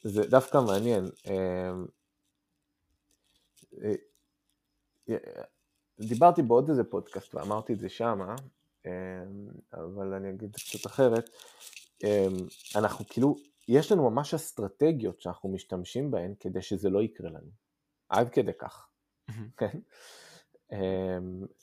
[0.02, 1.05] זה, זה דווקא מעניין.
[1.27, 1.73] אה,
[6.01, 8.35] דיברתי בעוד איזה פודקאסט ואמרתי את זה שמה,
[9.73, 11.31] אבל אני אגיד קצת אחרת.
[12.77, 13.36] אנחנו כאילו,
[13.69, 17.51] יש לנו ממש אסטרטגיות שאנחנו משתמשים בהן כדי שזה לא יקרה לנו.
[18.09, 18.89] עד כדי כך,
[19.56, 19.78] כן?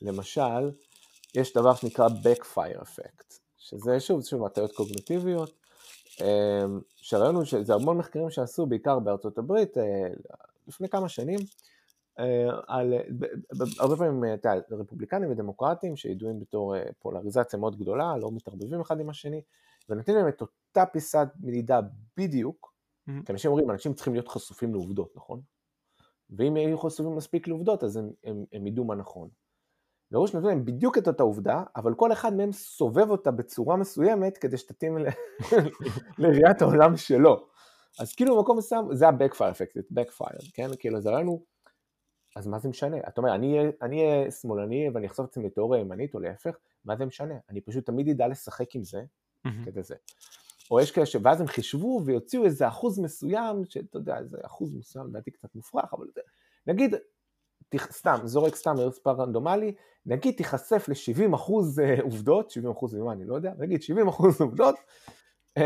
[0.02, 0.72] למשל,
[1.36, 5.54] יש דבר שנקרא Backfire Effect, שזה שוב, שוב, הטעיות קוגניטיביות,
[6.96, 10.08] שהרעיון הוא שזה המון מחקרים שעשו, בעיקר בארצות הברית, אה,
[10.68, 11.40] לפני כמה שנים,
[12.20, 12.94] אה, על,
[13.80, 19.00] הרבה פעמים, אתה יודע, רפובליקנים ודמוקרטים שידועים בתור אה, פולריזציה מאוד גדולה, לא מתערבבים אחד
[19.00, 19.42] עם השני,
[19.90, 21.80] ונותנים להם את אותה פיסת מדידה
[22.18, 23.26] בדיוק, mm-hmm.
[23.26, 25.42] כי אנשים אומרים, אנשים צריכים להיות חשופים לעובדות, נכון?
[26.32, 29.30] ואם יהיו חשופים מספיק לעובדות, אז הם, הם, הם ידעו מה נכון.
[30.12, 34.38] וראש נותן להם בדיוק את אותה עובדה, אבל כל אחד מהם סובב אותה בצורה מסוימת
[34.38, 34.98] כדי שתתאים
[36.20, 37.48] לראיית העולם שלו.
[38.00, 40.68] אז כאילו במקום מסוים, זה ה-backfire effect, backfire, כן?
[40.80, 41.44] כאילו זה לנו,
[42.36, 42.98] אז מה זה משנה?
[43.08, 46.56] אתה אומר, אני אהיה שמאלני ואני אחשוף את עצמי לתיאוריה ימנית או להפך,
[46.86, 47.36] מה זה משנה?
[47.50, 49.02] אני פשוט תמיד אדע לשחק עם זה,
[49.66, 49.96] כדי זה.
[50.72, 55.08] או יש כאלה שאז הם חישבו ויוציאו איזה אחוז מסוים, שאתה יודע, איזה אחוז מסוים,
[55.08, 56.08] לדעתי קצת מופרך, אבל
[56.68, 56.96] נגיד
[57.92, 59.76] סתם, זורק סתם מספר רנדומלי,
[60.06, 64.42] נגיד תיחשף ל-70 אחוז אה, עובדות, 70 אחוז ממה אני לא יודע, נגיד 70 אחוז
[64.42, 64.76] עובדות,
[65.58, 65.64] אמ,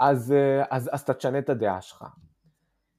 [0.00, 2.04] אז, אה, אז, אז אתה תשנה את הדעה שלך.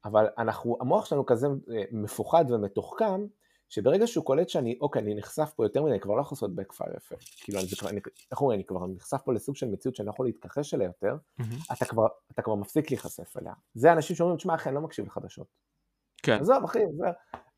[0.04, 3.26] אבל אנחנו, המוח שלנו כזה אה, מפוחד ומתוחכם,
[3.74, 6.50] שברגע שהוא קולט שאני, אוקיי, אני נחשף פה יותר מדי, אני כבר לא יכול לעשות
[6.50, 7.44] backfire effect.
[7.44, 10.26] כאילו, אני, אני, איך אומרים, אני כבר נחשף פה לסוג של מציאות שאני לא יכול
[10.26, 11.72] להתכחש אליה יותר, mm-hmm.
[11.72, 13.52] אתה, כבר, אתה כבר מפסיק להיחשף אליה.
[13.74, 15.46] זה אנשים שאומרים, תשמע, אחי, אני לא מקשיב לחדשות.
[16.22, 16.38] כן.
[16.40, 17.06] עזוב, אחי, זה...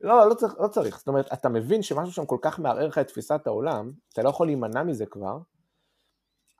[0.01, 0.97] לא, לא צריך, לא צריך.
[0.97, 4.29] זאת אומרת, אתה מבין שמשהו שם כל כך מערער לך את תפיסת העולם, אתה לא
[4.29, 5.37] יכול להימנע מזה כבר,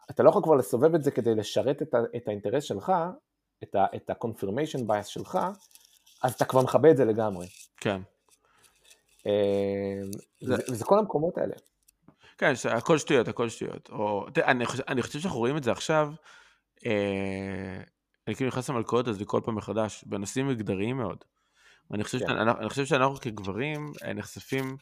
[0.10, 2.92] אתה לא יכול כבר לסובב את זה כדי לשרת את, ה, את האינטרס שלך,
[3.64, 5.40] את ה-confirmation bias שלך,
[6.24, 7.48] אז אתה כבר מכבה את זה לגמרי.
[7.78, 8.02] כן.
[9.26, 10.12] אמ,
[10.42, 10.56] זה...
[10.72, 11.56] וזה כל המקומות האלה.
[12.38, 13.90] כן, הכל שטויות, הכל שטויות.
[13.90, 16.14] או, תראה, אני, חושב, אני חושב שאנחנו רואים את זה עכשיו,
[16.86, 17.82] אה,
[18.28, 21.18] אני כאילו נכנס למלכודת הזו כל פעם מחדש, בנושאים מגדריים מאוד.
[21.94, 22.28] אני חושב, כן.
[22.28, 24.78] שאנחנו, אני חושב שאנחנו כגברים אה, נחשפים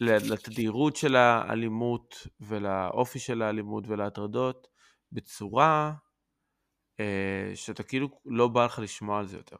[0.00, 4.68] לתדירות של האלימות ולאופי של האלימות ולהטרדות
[5.12, 5.92] בצורה
[7.00, 9.56] אה, שאתה כאילו לא בא לך לשמוע על זה יותר.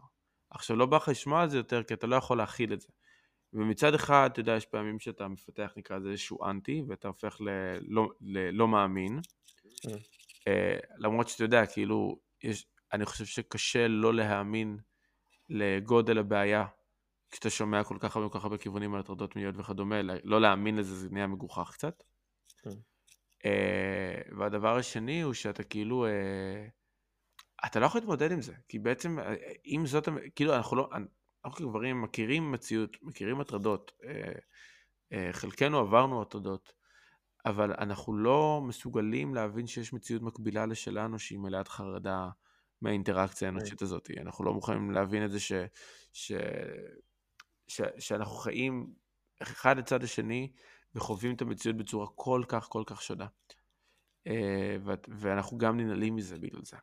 [0.50, 2.88] עכשיו, לא בא לך לשמוע על זה יותר כי אתה לא יכול להכיל את זה.
[3.52, 8.08] ומצד אחד, אתה יודע, יש פעמים שאתה מפתח, נקרא לזה איזשהו אנטי, ואתה הופך ללא,
[8.20, 9.18] ללא מאמין.
[9.18, 9.90] Mm.
[10.48, 14.78] אה, למרות שאתה יודע, כאילו, יש, אני חושב שקשה לא להאמין
[15.48, 16.66] לגודל הבעיה
[17.32, 20.76] כשאתה שומע כל כך הרבה כל כך הרבה כיוונים על הטרדות מיניות וכדומה, לא להאמין
[20.76, 22.02] לזה זה נהיה מגוחך קצת.
[22.62, 22.70] כן.
[23.38, 29.18] Uh, והדבר השני הוא שאתה כאילו, uh, אתה לא יכול להתמודד עם זה, כי בעצם
[29.18, 29.22] uh,
[29.66, 30.88] אם זאת, כאילו אנחנו לא,
[31.44, 34.04] אנחנו כגברים מכירים מציאות, מכירים הטרדות, uh,
[35.12, 36.72] uh, חלקנו עברנו הטרדות,
[37.46, 42.28] אבל אנחנו לא מסוגלים להבין שיש מציאות מקבילה לשלנו שהיא מלאת חרדה
[42.82, 43.56] מהאינטראקציה כן.
[43.56, 44.10] האנושית הזאת.
[44.20, 45.52] אנחנו לא מוכנים להבין את זה ש,
[46.12, 46.32] ש,
[47.68, 48.94] ש, שאנחנו חיים
[49.42, 50.52] אחד לצד השני
[50.94, 53.26] וחווים את המציאות בצורה כל כך כל כך שונה.
[54.26, 54.76] אה,
[55.08, 56.76] ואנחנו גם ננעלים מזה בגלל זה.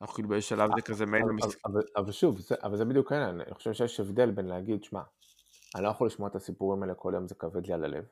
[0.00, 1.56] אנחנו כאילו באיזה שלב זה כזה מעין המס...
[1.64, 5.02] אבל, אבל שוב, זה, אבל זה בדיוק העניין, אני חושב שיש הבדל בין להגיד, שמע,
[5.74, 8.04] אני לא יכול לשמוע את הסיפורים האלה כל יום, זה כבד לי על הלב.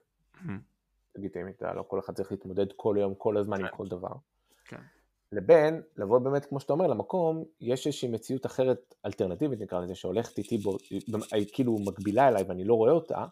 [1.17, 3.77] לגיטימית, לא כל אחד צריך להתמודד כל יום, כל הזמן עם כן.
[3.77, 4.13] כל דבר.
[4.65, 4.81] כן.
[5.33, 10.39] לבין לבוא באמת, כמו שאתה אומר, למקום, יש איזושהי מציאות אחרת, אלטרנטיבית נקרא לזה, שהולכת
[10.39, 10.77] איתי, בו,
[11.53, 13.27] כאילו מקבילה אליי ואני לא רואה אותה,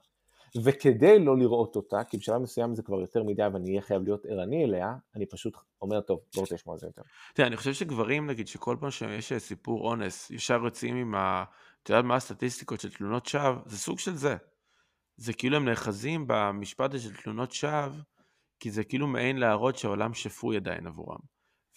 [0.65, 4.27] וכדי לא לראות אותה, כי בשלב מסוים זה כבר יותר מדי ואני אהיה חייב להיות
[4.27, 7.03] ערני אליה, אני פשוט אומר, טוב, לא רוצה לשמוע על זה יותר.
[7.35, 11.45] תראה, אני חושב שגברים, נגיד, שכל פעם שיש סיפור אונס, ישר יוצאים עם ה...
[11.83, 13.57] אתה יודע מה הסטטיסטיקות של תלונות שווא?
[13.67, 14.37] זה סוג של זה.
[15.17, 17.89] זה כאילו הם נאחזים במשפט הזה של תלונות שווא,
[18.61, 21.19] כי זה כאילו מעין להראות שהעולם שפוי עדיין עבורם.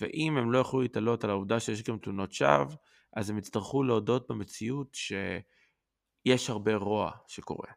[0.02, 2.76] ואם הם לא יוכלו להתעלות על העובדה שיש גם תלונות שווא,
[3.14, 7.72] אז הם יצטרכו להודות במציאות שיש הרבה רוע שקורה.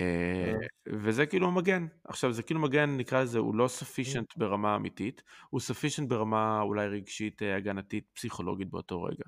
[0.00, 0.96] אה, כן.
[1.04, 1.86] וזה כאילו מגן.
[2.04, 4.40] עכשיו זה כאילו מגן, נקרא לזה, הוא לא sufficient כן.
[4.40, 9.24] ברמה אמיתית, הוא sufficient ברמה אולי רגשית, אה, הגנתית, פסיכולוגית באותו רגע.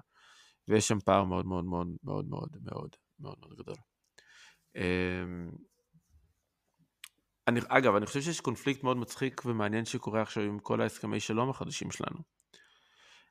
[0.69, 3.77] ויש שם פער מאוד מאוד מאוד מאוד מאוד מאוד מאוד מאוד גדול.
[4.77, 5.51] אמ,
[7.49, 11.51] אני, אגב, אני חושב שיש קונפליקט מאוד מצחיק ומעניין שקורה עכשיו עם כל ההסכמי שלום
[11.51, 12.19] החדשים שלנו.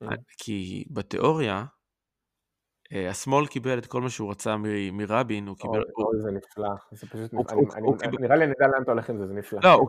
[0.03, 0.07] Mm.
[0.37, 1.65] כי בתיאוריה,
[2.91, 4.55] השמאל קיבל את כל מה שהוא רצה
[4.91, 5.83] מרבין, הוא קיבל...
[5.97, 7.33] אוי, זה נפלא, זה פשוט
[8.19, 9.59] נראה לי נדע לאן אתה הולך עם זה, זה נפלא.
[9.63, 9.81] לא,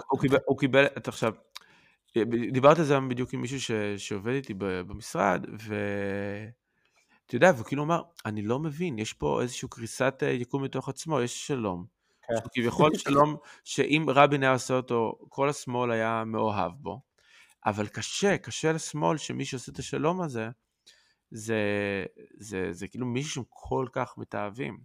[0.47, 1.33] הוא קיבל, עכשיו,
[2.17, 2.23] אה,
[2.53, 8.43] דיברתי על זה בדיוק עם מישהו שעובד איתי במשרד, ואתה יודע, והוא כאילו אמר, אני
[8.43, 11.85] לא מבין, יש פה איזושהי קריסת אה, יקום מתוך עצמו, יש שלום.
[12.29, 12.35] כן.
[12.55, 17.01] כביכול שלום, שאם רבין היה עושה אותו, כל השמאל היה מאוהב בו.
[17.67, 20.49] אבל קשה, קשה לשמאל שמי שעושה את השלום הזה,
[21.31, 21.63] זה,
[22.39, 24.79] זה, זה כאילו מישהו שהם כל כך מתאהבים.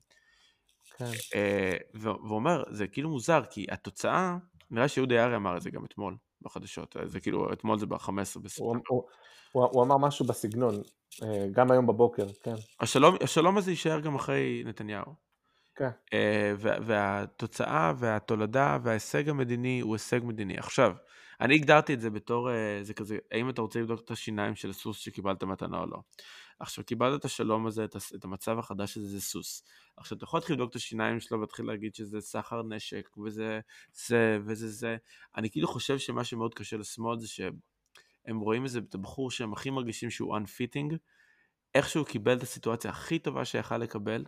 [0.98, 1.06] כן.
[1.36, 4.38] אה, ואומר, זה כאילו מוזר, כי התוצאה,
[4.72, 8.66] נראה שיהודה יערי אמר את זה גם אתמול בחדשות, זה כאילו, אתמול זה ב-15 בספטמבר.
[8.66, 9.04] הוא, הוא,
[9.52, 10.76] הוא, הוא אמר משהו בסגנון,
[11.24, 12.56] אה, גם היום בבוקר, כן.
[12.80, 15.26] השלום, השלום הזה יישאר גם אחרי נתניהו.
[15.76, 15.90] כן.
[16.14, 20.58] אה, והתוצאה והתולדה וההישג המדיני הוא הישג מדיני.
[20.58, 20.94] עכשיו,
[21.42, 24.70] אני הגדרתי את זה בתור, אה, זה כזה, האם אתה רוצה לבדוק את השיניים של
[24.70, 25.98] הסוס שקיבלת מתנה או לא.
[26.60, 27.86] עכשיו, קיבלת את השלום הזה,
[28.16, 29.64] את המצב החדש הזה, זה סוס.
[29.98, 33.60] עכשיו, אתה יכול להתחיל לבדוק את השיניים שלו ולהתחיל להגיד שזה סחר נשק, וזה
[33.94, 34.98] זה וזה זה.
[35.38, 39.70] אני כאילו חושב שמה שמאוד קשה לשמאל זה שהם רואים איזה, את הבחור שהם הכי
[39.70, 40.96] מרגישים שהוא unfitting,
[41.76, 44.26] איך שהוא קיבל את הסיטואציה הכי טובה שיכל לקבל,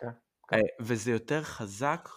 [0.00, 0.08] כן.
[0.52, 2.08] אה, וזה יותר חזק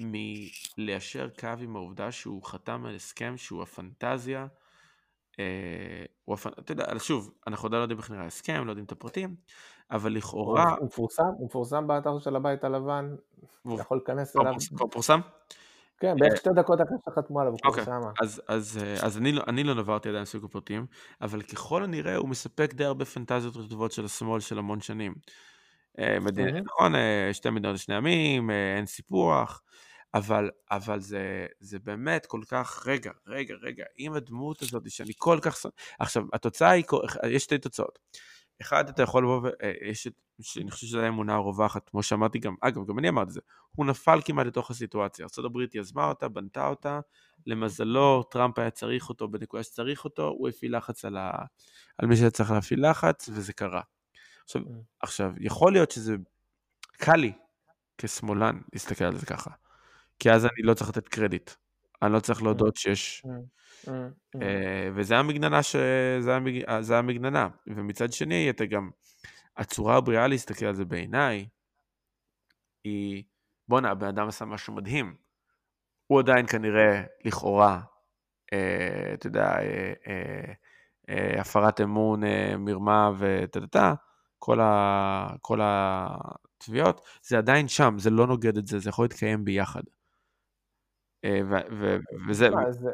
[0.00, 4.46] מליישר קו עם העובדה שהוא חתם על הסכם שהוא הפנטזיה.
[5.38, 6.50] אה, הוא הפנ...
[6.58, 9.36] אתה יודע, שוב, אנחנו עדיין לא יודעים איך נראה ההסכם, לא יודעים את הפרטים,
[9.90, 10.74] אבל לכאורה...
[10.78, 13.14] הוא מפורסם, הוא מפורסם באתר של הבית הלבן,
[13.62, 14.52] אתה יכול להיכנס אליו.
[14.80, 15.20] הוא פורסם?
[16.00, 18.00] כן, בערך שתי דקות אחרי שחתמו עליו, הוא אוקיי, פורסם.
[18.22, 20.86] אז, אז, אה, אז אני, לא, אני לא נברתי עדיין סוג הפרטים,
[21.20, 25.14] אבל ככל הנראה הוא מספק די הרבה פנטזיות רטובות של השמאל של המון שנים.
[25.98, 29.62] אה, מדינה, נכון, אה, שתי מדינות לשני עמים, אה, אין סיפוח,
[30.14, 35.38] אבל, אבל זה, זה באמת כל כך, רגע, רגע, רגע, עם הדמות הזאת שאני כל
[35.42, 35.66] כך...
[35.98, 36.84] עכשיו, התוצאה היא,
[37.28, 37.98] יש שתי תוצאות.
[38.60, 39.48] אחד, אתה יכול לבוא ו...
[39.82, 40.08] יש,
[40.56, 43.40] אני חושב שזו האמונה הרווחת, כמו שאמרתי גם, אגב, גם אני אמרתי את זה,
[43.76, 45.26] הוא נפל כמעט לתוך הסיטואציה.
[45.38, 47.00] ארה"ב יזמה אותה, בנתה אותה,
[47.46, 51.30] למזלו, טראמפ היה צריך אותו בנקודה שצריך אותו, הוא הפעיל לחץ על, ה...
[51.98, 53.80] על מי שצריך להפעיל לחץ, וזה קרה.
[54.44, 54.66] עכשיו, mm.
[55.00, 56.16] עכשיו, יכול להיות שזה
[56.92, 57.32] קל לי
[57.98, 59.50] כשמאלן להסתכל על זה ככה,
[60.18, 61.50] כי אז אני לא צריך לתת קרדיט,
[62.02, 62.44] אני לא צריך mm.
[62.44, 63.22] להודות שיש...
[63.26, 63.90] Mm.
[64.42, 65.76] אה, וזה המגננה, ש...
[66.80, 68.90] זה המגננה, ומצד שני אתה גם,
[69.56, 71.46] הצורה הבריאה להסתכל על זה בעיניי,
[72.84, 73.24] היא,
[73.68, 75.16] בואנה, הבן אדם עשה משהו מדהים.
[76.06, 77.80] הוא עדיין כנראה, לכאורה,
[78.52, 80.52] אה, אתה יודע, אה, אה,
[81.08, 83.94] אה, הפרת אמון, אה, מרמה וטה-טה-טה,
[84.44, 89.44] כל, ה, כל התביעות, זה עדיין שם, זה לא נוגד את זה, זה יכול להתקיים
[89.44, 89.82] ביחד.
[91.24, 91.96] אה, ו, ו,
[92.28, 92.48] וזה...
[92.70, 92.90] זה,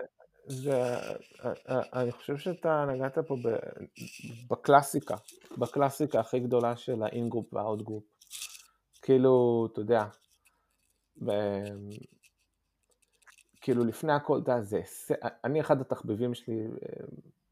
[0.46, 0.82] זה,
[1.68, 3.48] אני חושב שאתה נגעת פה ב,
[4.50, 5.16] בקלאסיקה,
[5.58, 8.04] בקלאסיקה הכי גדולה של ה in-group וה out-group.
[9.02, 10.04] כאילו, אתה יודע,
[11.24, 11.30] ב,
[13.60, 14.80] כאילו לפני הכל, אתה יודע,
[15.44, 16.66] אני אחד התחביבים שלי,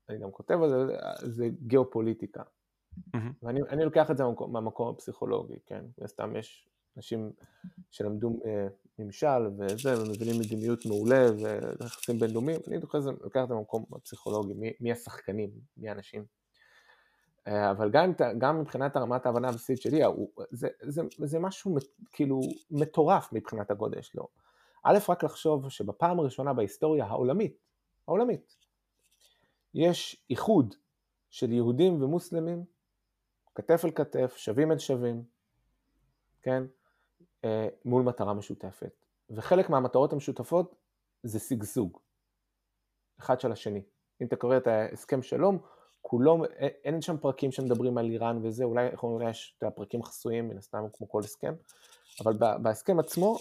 [0.09, 2.43] אני גם כותב על זה, זה גיאופוליטיקה.
[2.97, 3.19] Mm-hmm.
[3.43, 5.85] ואני לוקח את זה מהמקום, מהמקום הפסיכולוגי, כן?
[6.07, 7.33] סתם יש אנשים
[7.91, 8.67] שלמדו אה,
[8.99, 11.27] ממשל וזה, ומבינים מדיניות מעולה
[11.81, 16.25] ויחסים בינלאומיים, אני לוקח את זה מהמקום הפסיכולוגי, מי, מי השחקנים, מי האנשים.
[17.47, 20.01] אה, אבל גם, גם מבחינת רמת ההבנה הבסיסית שלי,
[20.51, 21.77] זה, זה, זה משהו
[22.13, 22.41] כאילו
[22.71, 24.29] מטורף מבחינת הגודל שלו.
[24.83, 27.57] א', רק לחשוב שבפעם הראשונה בהיסטוריה העולמית,
[28.09, 28.57] העולמית,
[29.75, 30.75] יש איחוד
[31.31, 32.65] של יהודים ומוסלמים,
[33.57, 35.23] כתף אל כתף, שווים אל שווים,
[36.43, 36.63] כן,
[37.45, 39.05] אה, מול מטרה משותפת.
[39.31, 40.75] וחלק מהמטרות המשותפות
[41.23, 41.99] זה שגשוג,
[43.21, 43.83] אחד של השני.
[44.21, 45.59] אם אתה קורא את ההסכם שלום,
[46.03, 46.45] כולו,
[46.85, 50.85] אין שם פרקים שמדברים על איראן וזה, אולי, אולי יש את הפרקים חסויים, מן הסתם
[50.93, 51.55] כמו כל הסכם,
[52.21, 53.37] אבל בהסכם עצמו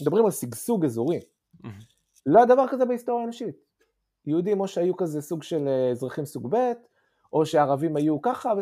[0.00, 1.18] מדברים על שגשוג אזורי.
[1.18, 1.68] Mm-hmm.
[2.26, 3.56] לא היה דבר כזה בהיסטוריה האנושית.
[4.26, 6.72] יהודים או שהיו כזה סוג של אה, אזרחים סוג ב',
[7.32, 8.52] או שערבים היו ככה.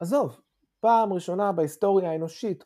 [0.00, 0.40] עזוב,
[0.80, 2.64] פעם ראשונה בהיסטוריה האנושית,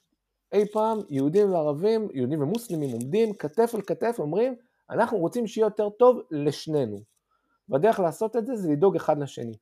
[0.53, 4.57] אי פעם יהודים וערבים, יהודים ומוסלמים עומדים כתף אל כתף, אומרים,
[4.91, 7.03] אנחנו רוצים שיהיה יותר טוב לשנינו.
[7.69, 9.57] והדרך לעשות את זה זה לדאוג אחד לשני.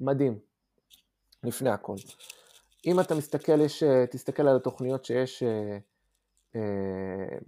[0.00, 0.38] מדהים,
[1.42, 1.96] לפני הכל.
[2.86, 7.38] אם אתה מסתכל, יש, אה, תסתכל על התוכניות שיש, אה,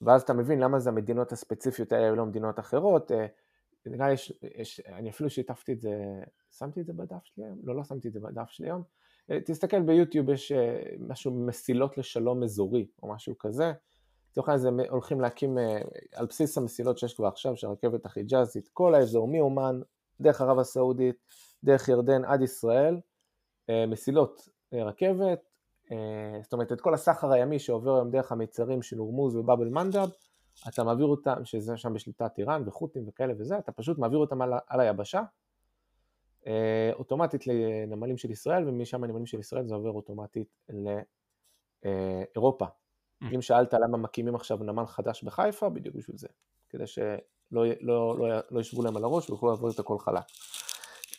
[0.00, 3.10] ואז אתה מבין למה זה המדינות הספציפיות האלה ולא מדינות אחרות,
[3.90, 4.14] נראה לי,
[4.54, 5.90] יש, אני אפילו שיתפתי את זה,
[6.58, 7.58] שמתי את זה בדף שלי היום?
[7.64, 8.82] לא, לא שמתי את זה בדף שלי היום.
[9.30, 13.72] אה, תסתכל ביוטיוב, יש אה, משהו מסילות לשלום אזורי, או משהו כזה.
[14.30, 15.80] לצורך העניין הולכים להקים, אה,
[16.14, 19.80] על בסיס המסילות שיש כבר עכשיו, של הרכבת החיג'אזית, כל האזור, מאומן,
[20.20, 21.16] דרך ערב הסעודית,
[21.64, 23.00] דרך ירדן עד ישראל,
[23.88, 25.50] מסילות רכבת,
[26.42, 30.08] זאת אומרת את כל הסחר הימי שעובר היום דרך המיצרים של הורמוז ובאב אל-מנדב,
[30.68, 34.52] אתה מעביר אותם, שזה שם בשליטת איראן וחות'ים וכאלה וזה, אתה פשוט מעביר אותם על,
[34.66, 35.22] על היבשה,
[36.46, 40.48] אה, אוטומטית לנמלים של ישראל, ומשם הנמלים של ישראל זה עובר אוטומטית
[41.84, 42.64] לאירופה.
[42.66, 43.26] Mm.
[43.34, 46.28] אם שאלת למה מקימים עכשיו נמל חדש בחיפה, בדיוק בשביל זה,
[46.68, 47.16] כדי שלא
[47.50, 50.24] לא, לא, לא, לא ישבו להם על הראש ויוכלו לעבור את הכל חלק.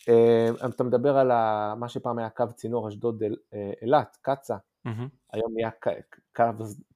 [0.09, 1.27] אה, אתה מדבר על
[1.75, 3.23] מה שפעם היה קו צינור אשדוד
[3.53, 4.55] אה, אילת, קצ"א,
[4.87, 4.89] mm-hmm.
[5.33, 5.91] היום נהיה קו,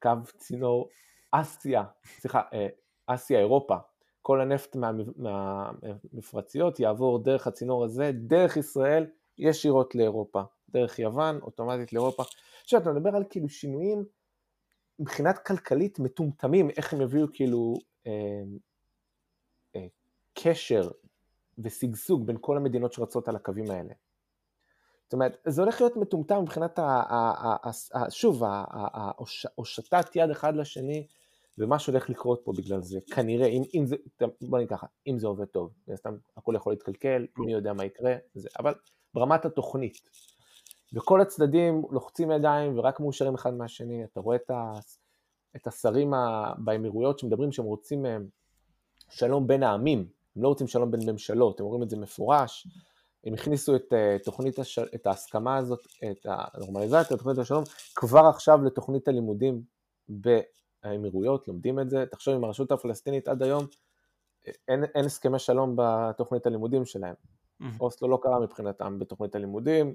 [0.02, 0.88] קו צינור
[1.32, 1.84] אסיה,
[2.20, 2.66] סליחה, אה,
[3.06, 3.76] אסיה, אירופה,
[4.22, 4.76] כל הנפט
[5.16, 9.06] מהמפרציות יעבור דרך הצינור הזה, דרך ישראל,
[9.38, 12.22] ישירות לאירופה, דרך יוון, אוטומטית לאירופה.
[12.62, 14.04] עכשיו אתה מדבר על כאילו שינויים
[14.98, 17.74] מבחינת כלכלית מטומטמים, איך הם יביאו כאילו
[18.06, 18.12] אה,
[19.76, 19.86] אה,
[20.34, 20.90] קשר
[21.58, 23.94] ושגשוג בין כל המדינות שרצות על הקווים האלה.
[25.04, 27.32] זאת אומרת, זה הולך להיות מטומטם מבחינת, ה, ה,
[27.62, 28.42] ה, ה, שוב,
[29.54, 31.06] הושטת יד אחד לשני,
[31.58, 33.96] ומה שהולך לקרות פה בגלל זה, כנראה, אם, אם זה,
[34.42, 38.14] בוא נגיד ככה, אם זה עובד טוב, סתם הכל יכול להתקלקל, מי יודע מה יקרה,
[38.34, 38.74] זה, אבל
[39.14, 39.98] ברמת התוכנית,
[40.92, 44.72] וכל הצדדים לוחצים ידיים ורק מאושרים אחד מהשני, אתה רואה את, ה,
[45.56, 48.16] את השרים ה, באמירויות שמדברים שהם רוצים אה,
[49.10, 52.66] שלום בין העמים, הם לא רוצים שלום בין ממשלות, הם אומרים את זה מפורש,
[53.24, 54.78] הם הכניסו את אה, תוכנית, הש...
[54.78, 55.80] את ההסכמה הזאת,
[56.10, 57.64] את הנורמליזציה, תוכנית השלום,
[57.94, 59.62] כבר עכשיו לתוכנית הלימודים
[60.82, 63.66] האמירויות, לומדים את זה, תחשוב עם הרשות הפלסטינית עד היום,
[64.68, 67.14] אין, אין הסכמי שלום בתוכנית הלימודים שלהם.
[67.14, 67.64] Mm-hmm.
[67.80, 69.94] אוסלו לא קרה מבחינתם בתוכנית הלימודים,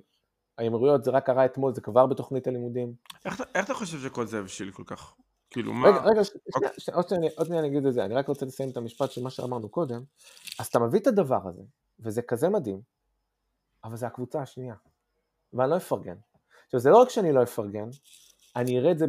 [0.57, 2.93] האמירויות זה רק קרה אתמול, זה כבר בתוכנית הלימודים.
[3.25, 5.15] איך, איך אתה חושב שכל זה הבשיל כל כך?
[5.49, 5.87] כאילו מה...
[5.87, 6.21] רגע, רגע,
[6.55, 6.69] אוקיי.
[6.77, 9.11] שנייה, עוד שנייה, עוד שנייה אני אגיד את זה, אני רק רוצה לסיים את המשפט
[9.11, 10.03] של מה שאמרנו קודם,
[10.59, 11.61] אז אתה מביא את הדבר הזה,
[11.99, 12.81] וזה כזה מדהים,
[13.83, 14.75] אבל זה הקבוצה השנייה,
[15.53, 16.15] ואני לא אפרגן.
[16.65, 17.89] עכשיו זה לא רק שאני לא אפרגן,
[18.55, 19.05] אני אראה את זה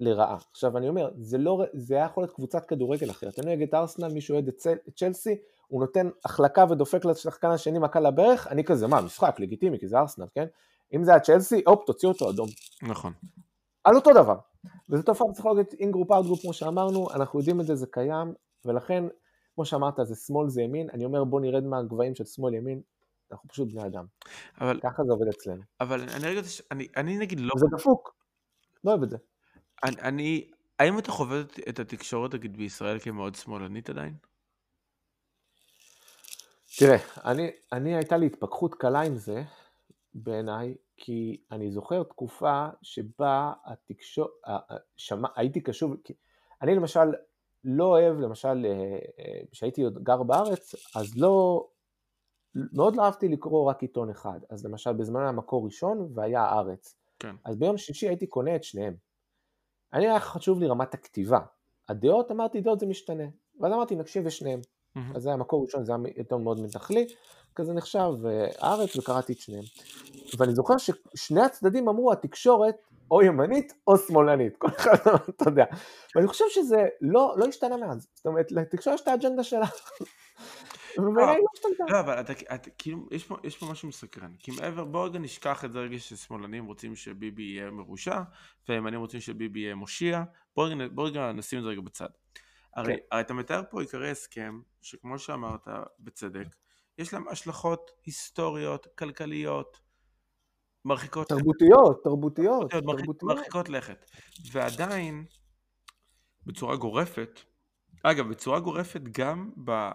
[0.00, 0.36] לרעה.
[0.50, 3.38] עכשיו אני אומר, זה, לא, זה היה יכול להיות קבוצת כדורגל אחרת.
[3.38, 5.36] אני אוהד את ארסנל, מישהו אוהד את צ'לסי,
[5.68, 9.98] הוא נותן החלקה ודופק לשחקן השני מכה לברך, אני כזה, מה, משחק, לגיטימי, כי זה
[9.98, 10.46] ארסנל, כן?
[10.94, 12.48] אם זה היה צ'לסי, הופ, תוציא אותו אדום.
[12.82, 13.12] נכון.
[13.84, 14.36] על אותו דבר.
[14.90, 18.34] וזו תופעה פסיכולוגית in group out group, כמו שאמרנו, אנחנו יודעים את זה, זה קיים,
[18.64, 19.04] ולכן,
[19.54, 22.80] כמו שאמרת, זה שמאל זה ימין, אני אומר בוא נרד מהגבהים של שמאל ימין,
[23.32, 24.04] אנחנו פשוט בני אדם.
[24.60, 24.80] אבל...
[24.80, 25.62] ככה זה עובד אצלנו.
[25.80, 26.40] אבל אני רגע,
[26.70, 27.52] אני, אני נגיד לא...
[27.56, 28.14] זה דפוק,
[28.84, 29.16] לא אוהב את זה.
[29.84, 34.14] אני, אני, האם אתה חווה את התקשורת, נגיד, בישראל כמאוד שמאלנית עדיין?
[36.78, 39.42] תראה, אני, אני הייתה לי התפכחות קלה עם זה,
[40.14, 44.28] בעיניי, כי אני זוכר תקופה שבה התקשור...
[44.96, 45.28] שמע...
[45.36, 46.12] הייתי קשוב, כי
[46.62, 47.12] אני למשל
[47.64, 48.66] לא אוהב, למשל,
[49.52, 51.66] כשהייתי עוד גר בארץ, אז לא,
[52.54, 54.40] מאוד לא אהבתי לקרוא רק עיתון אחד.
[54.50, 56.96] אז למשל, בזמן היה מקור ראשון והיה הארץ.
[57.18, 57.36] כן.
[57.44, 58.94] אז ביום שישי הייתי קונה את שניהם.
[59.94, 61.38] אני היה חשוב לי רמת הכתיבה.
[61.88, 63.24] הדעות, אמרתי, דעות זה משתנה.
[63.60, 64.60] ואז אמרתי, נקשיב לשניהם.
[64.60, 65.16] Mm-hmm.
[65.16, 67.06] אז זה היה מקור ראשון, זה היה עיתון מאוד מתנחלי,
[67.54, 68.10] כזה נחשב,
[68.58, 69.64] הארץ, וקראתי את שניהם.
[70.38, 72.76] ואני זוכר ששני הצדדים אמרו, התקשורת
[73.10, 74.96] או ימנית או שמאלנית, כל אחד,
[75.28, 75.64] אתה יודע.
[76.16, 78.06] ואני חושב שזה לא, לא השתנה מאז.
[78.14, 79.66] זאת אומרת, לתקשורת יש את האג'נדה שלה.
[80.98, 81.92] ובעיניי לא השתנתה.
[81.92, 84.32] לא, אבל אתה, אתה, כאילו, יש פה, יש פה משהו מסקרן.
[84.38, 88.22] כי מעבר, בוא רגע נשכח את זה רגע ששמאלנים רוצים שביבי יהיה מרושע,
[88.68, 90.22] וימנים רוצים שביבי יהיה מושיע.
[90.56, 92.08] בוא רגע, בוא רגע נשים את זה רגע בצד.
[92.76, 92.98] הרי, כן.
[93.10, 95.68] הרי אתה מתאר פה עיקרי הסכם, שכמו שאמרת,
[96.00, 96.46] בצדק,
[96.98, 99.80] יש להם השלכות היסטוריות, כלכליות,
[100.84, 101.28] מרחיקות...
[101.28, 103.22] תרבותיות, תרבותיות, תרבותיות.
[103.22, 104.10] מרחיקות לכת.
[104.52, 105.24] ועדיין,
[106.46, 107.40] בצורה גורפת,
[108.02, 109.90] אגב, בצורה גורפת גם ב...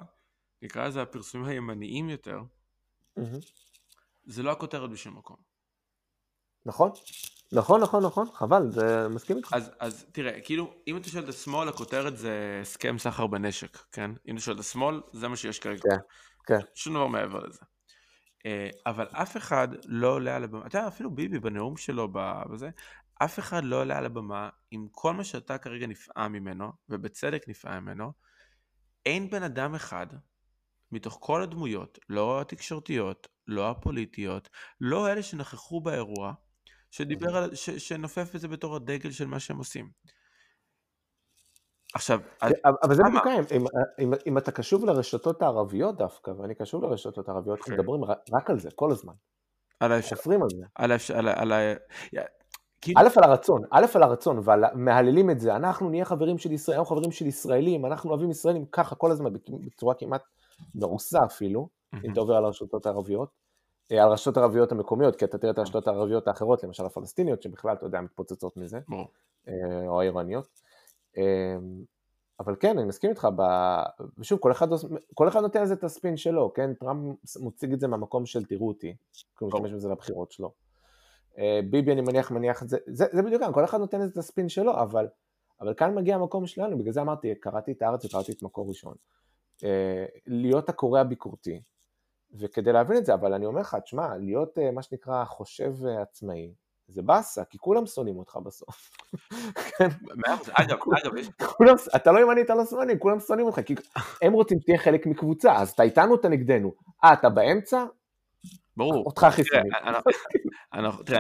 [0.62, 2.40] נקרא לזה הפרסומים הימניים יותר,
[4.26, 5.38] זה לא הכותרת בשום מקום.
[6.66, 6.92] נכון,
[7.52, 9.54] נכון, נכון, נכון, חבל, זה מסכים איתך.
[9.54, 14.12] אז, אז תראה, כאילו, אם אתה שואל את השמאל, הכותרת זה הסכם סחר בנשק, כן?
[14.28, 15.82] אם אתה שואל את השמאל, זה מה שיש כרגע.
[15.84, 15.98] כן,
[16.46, 16.60] כן.
[16.76, 17.60] שום דבר מעבר לזה.
[18.46, 22.08] אה, אבל אף אחד לא עולה על הבמה, אתה יודע, אפילו ביבי בנאום שלו
[22.52, 22.70] בזה,
[23.16, 27.84] אף אחד לא עולה על הבמה עם כל מה שאתה כרגע נפעם ממנו, ובצדק נפעם
[27.84, 28.12] ממנו,
[29.06, 30.08] אין בן אדם אחד
[30.92, 34.50] מתוך כל הדמויות, לא התקשורתיות, לא הפוליטיות,
[34.82, 36.34] לא אלה שנכחו באירוע,
[36.92, 39.90] שדיבר על, ש, שנופף את זה בתור הדגל של מה שהם עושים.
[41.94, 42.48] עכשיו, כן,
[42.84, 43.66] אבל זה בדיוק העניין, אם,
[44.00, 47.80] אם, אם אתה קשוב לרשתות הערביות דווקא, ואני קשוב לרשתות הערביות, אנחנו כן.
[47.80, 48.04] מדברים
[48.34, 49.14] רק על זה כל הזמן.
[49.80, 50.16] על האפשר...
[50.16, 50.64] חופרים על זה.
[50.76, 51.18] על האפשר...
[51.18, 51.34] על ה...
[51.42, 51.58] על ה...
[52.82, 56.78] כאילו- א' על הרצון, א' על הרצון, ומהללים את זה, אנחנו נהיה חברים של ישראל,
[56.78, 59.34] אנחנו חברים של ישראלים, אנחנו אוהבים ישראלים, ככה כל הזמן,
[59.66, 60.22] בצורה כמעט
[60.76, 61.70] מעושה אפילו,
[62.04, 63.30] אם אתה עובר על הרשתות הערביות,
[63.92, 67.74] אה, על הרשתות הערביות המקומיות, כי אתה תראה את הרשתות הערביות האחרות, למשל הפלסטיניות, שבכלל,
[67.74, 68.80] אתה יודע, מתפוצצות מזה,
[69.48, 70.48] אה, או האיראניות.
[71.18, 71.84] אמ,
[72.40, 73.42] אבל כן, אני מסכים איתך, ב...
[74.18, 74.68] ושוב, כל אחד,
[75.14, 76.74] כל אחד נותן לזה את הספין שלו, כן?
[76.74, 80.52] טראמפ מציג את זה מהמקום של תראו אותי, כי הוא משתמש בזה לבחירות שלו.
[81.38, 84.18] אה, ביבי, אני מניח, מניח את זה, זה, זה בדיוק, כל אחד נותן לזה את
[84.18, 85.08] הספין שלו, אבל,
[85.62, 88.96] אבל כאן מגיע המקום שלנו, בגלל זה אמרתי, קראתי את הארץ וקראתי את מקור ראשון.
[89.64, 91.62] אה, להיות הקורא הביקורתי,
[92.40, 96.54] וכדי להבין את זה, אבל אני אומר לך, תשמע, להיות אה, מה שנקרא חושב עצמאי,
[96.88, 98.90] זה באסה, כי כולם שונאים אותך בסוף.
[99.78, 99.88] כן?
[100.54, 100.78] אגב,
[101.62, 103.76] אגב, אתה לא ימני, אתה לא שמאלי, כולם שונאים אותך, כי
[104.22, 106.72] הם רוצים שתהיה חלק מקבוצה, אז אתה איתנו, אתה נגדנו.
[107.04, 107.86] אה, אתה באמצע?
[108.78, 109.06] ברור.
[109.06, 109.72] אותך הכי שונאים.
[111.06, 111.20] תראה,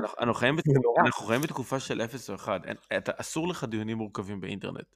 [1.00, 2.62] אנחנו חיים בתקופה של 0 או 1,
[3.08, 4.96] אסור לך דיונים מורכבים באינטרנט.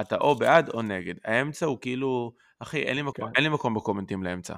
[0.00, 1.14] אתה או בעד או נגד.
[1.24, 2.96] האמצע הוא כאילו, אחי, אין
[3.36, 4.54] לי מקום בקומנטים לאמצע.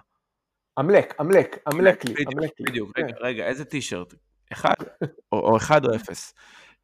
[0.78, 2.66] אמלק, אמלק, אמלק לי, אמלק לי.
[2.66, 4.14] בדיוק, רגע, איזה טישרט?
[4.52, 4.74] אחד,
[5.32, 6.34] או, אחד או אפס.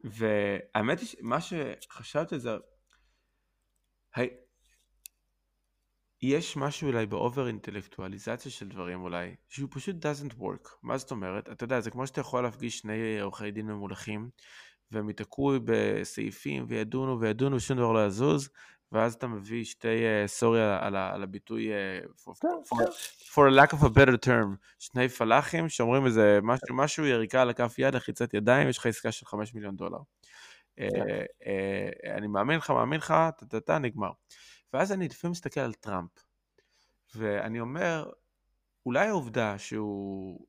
[0.05, 2.57] והאמת היא, מה שחשבתי זה.
[6.23, 10.69] יש משהו אולי באובר אינטלקטואליזציה של דברים אולי, שהוא פשוט doesn't work.
[10.83, 11.51] מה זאת אומרת?
[11.51, 14.31] אתה יודע, זה כמו שאתה יכול להפגיש שני עורכי דין ממולכים,
[14.91, 18.49] והם ייתקעו בסעיפים וידונו וידונו ושום דבר לא יזוז,
[18.93, 19.89] ואז אתה מביא שתי,
[20.27, 22.91] סורי uh, על, על הביטוי, uh, for, כן, for, כן.
[23.33, 27.79] for lack of a better term, שני פלאחים שאומרים איזה משהו, משהו יריקה על הכף
[27.79, 29.99] יד, לחיצת ידיים, יש לך עסקה של 5 מיליון דולר.
[29.99, 34.11] Uh, uh, אני מאמין לך, מאמין לך, טה-טה-טה, נגמר.
[34.73, 36.11] ואז אני לפעמים מסתכל על טראמפ,
[37.15, 38.11] ואני אומר,
[38.87, 40.47] אולי העובדה שהוא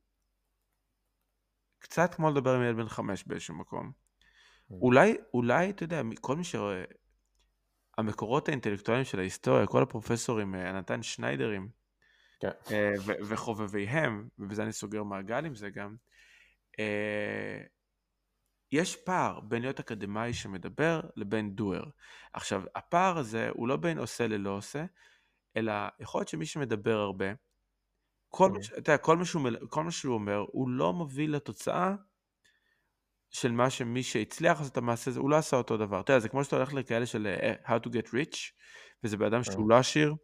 [1.79, 3.91] קצת כמו לדבר עם ילד בן חמש באיזשהו מקום,
[4.69, 4.75] כן.
[4.81, 6.83] אולי, אולי, אתה יודע, כל מי שרואה,
[7.97, 11.69] המקורות האינטלקטואליים של ההיסטוריה, כל הפרופסורים, אה, נתן שניידרים,
[12.39, 12.49] כן.
[12.71, 12.91] אה,
[13.27, 15.95] וחובביהם, ובזה אני סוגר מעגל עם זה גם,
[16.79, 17.63] אה,
[18.73, 21.83] יש פער בין להיות אקדמאי שמדבר לבין דואר.
[22.33, 24.85] עכשיו, הפער הזה הוא לא בין עושה ללא עושה,
[25.57, 27.25] אלא יכול להיות שמי שמדבר הרבה,
[28.29, 31.95] כל, מה, אתה יודע, כל, מה שהוא, כל מה שהוא אומר, הוא לא מוביל לתוצאה
[33.29, 35.99] של מה שמי שהצליח לעשות את המעשה הזה, הוא לא עשה אותו דבר.
[35.99, 38.37] אתה יודע, זה כמו שאתה הולך לכאלה של uh, How to get rich,
[39.03, 40.15] וזה בן אדם שהוא לא עשיר,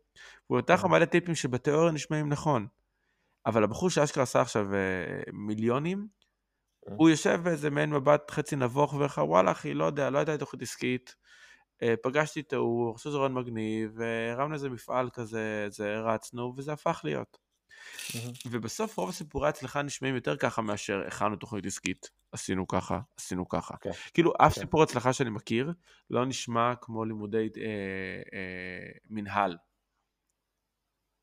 [0.47, 2.67] הוא נותן לך מלא טיפים שבתיאוריה נשמעים נכון,
[3.45, 6.18] אבל הבחור שאשכרה עשה עכשיו uh, מיליונים,
[6.85, 10.31] הוא יושב באיזה מעין מבט חצי נבוך ואומר לך, וואלה אחי, לא יודע, לא הייתה
[10.31, 11.15] לי תוכנית עסקית,
[11.83, 16.53] אה, פגשתי את ההוא, אני חושב שזה רעיון מגניב, והרמנו איזה מפעל כזה, זה רצנו,
[16.57, 17.37] וזה הפך להיות.
[18.51, 23.73] ובסוף רוב הסיפורי ההצלחה נשמעים יותר ככה מאשר הכנו תוכנית עסקית, עשינו ככה, עשינו ככה.
[23.73, 23.77] Okay.
[23.81, 23.91] כן.
[24.13, 24.55] כאילו אף okay.
[24.55, 24.61] כן.
[24.61, 25.73] סיפור הצלחה שאני מכיר
[26.09, 27.63] לא נשמע כמו לימודי אה,
[28.33, 29.57] אה, מנהל.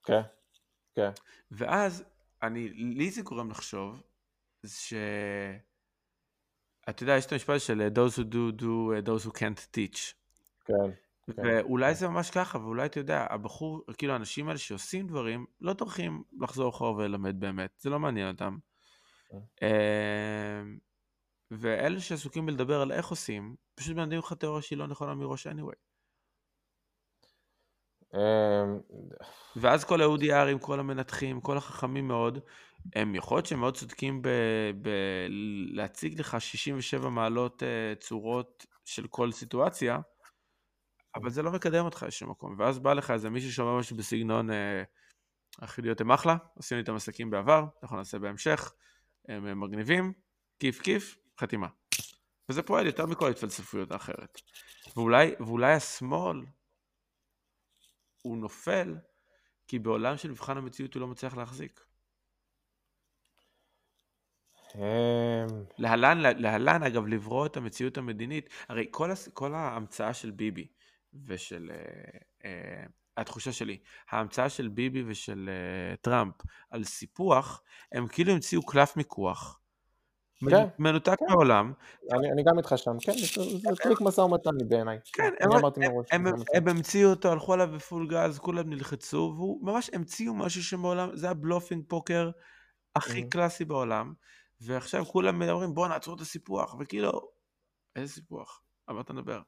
[0.05, 0.21] כן,
[0.95, 1.11] כן.
[1.51, 2.05] ואז
[2.43, 4.03] אני, לי זה גורם לחשוב
[4.67, 4.95] ש...
[6.89, 10.15] אתה יודע, יש את המשפט של those who do, do, those who can't teach.
[10.65, 10.75] כן.
[11.37, 11.95] כן, ואולי.
[11.95, 16.71] זה ממש ככה, ואולי אתה יודע, הבחור, כאילו האנשים האלה שעושים דברים, לא טורחים לחזור
[16.71, 18.59] אחורה וללמד באמת, זה לא מעניין אותם.
[19.29, 19.67] כן.
[19.67, 20.79] אמ,
[21.51, 25.77] ואלה שעסוקים בלדבר על איך עושים, פשוט מלמדים לך תיאוריה שהיא לא נכונה מראש anyway.
[28.17, 28.79] אמ,
[29.57, 32.39] ואז כל ארים, כל המנתחים, כל החכמים מאוד,
[32.95, 34.23] הם יכול להיות שהם מאוד צודקים
[35.73, 39.99] בלהציג לך 67 מעלות אה, צורות של כל סיטואציה,
[41.15, 42.57] אבל זה לא מקדם אותך לשום מקום.
[42.59, 44.83] ואז בא לך איזה מישהו שאומר משהו בסגנון, אה,
[45.59, 48.73] החיליות הם אחלה, עשינו איתם עסקים בעבר, אנחנו נעשה בהמשך,
[49.29, 50.13] הם מגניבים,
[50.59, 51.67] כיף כיף, חתימה.
[52.49, 54.41] וזה פועל יותר מכל התפלספויות האחרת.
[54.97, 56.43] ואולי, ואולי השמאל,
[58.27, 58.97] הוא נופל,
[59.69, 61.81] כי בעולם של מבחן המציאות הוא לא מצליח להחזיק.
[64.75, 64.81] אמ.
[65.79, 70.69] להלן, להלן אגב לברוא את המציאות המדינית, הרי כל, כל ההמצאה של ביבי,
[71.27, 71.71] ושל...
[71.73, 72.47] uh, uh,
[73.17, 73.79] התחושה שלי,
[74.11, 75.51] ההמצאה של ביבי ושל
[75.93, 76.35] uh, טראמפ
[76.71, 77.63] על סיפוח,
[77.93, 79.61] הם כאילו המציאו קלף מיקוח.
[80.51, 81.25] כן, מנותק כן.
[81.29, 81.73] מהעולם.
[82.13, 84.99] אני, אני גם איתך שם, כן, זה, טריק משא ומתן בעיניי.
[85.13, 89.67] כן, הם, הם, הם, הם, המציאו אותו, הלכו עליו ב full גז, כולם נלחצו, והוא
[89.67, 92.31] ממש המציאו משהו שמעולם, זה ה bluffing פוקר
[92.97, 93.29] הכי mm-hmm.
[93.29, 94.15] קלאסי בעולם,
[94.61, 97.31] ועכשיו כולם מדברים בוא נעצור את הסיפוח, וכאילו,
[97.97, 98.63] איזה סיפוח?
[98.87, 99.41] על מה אתה מדבר?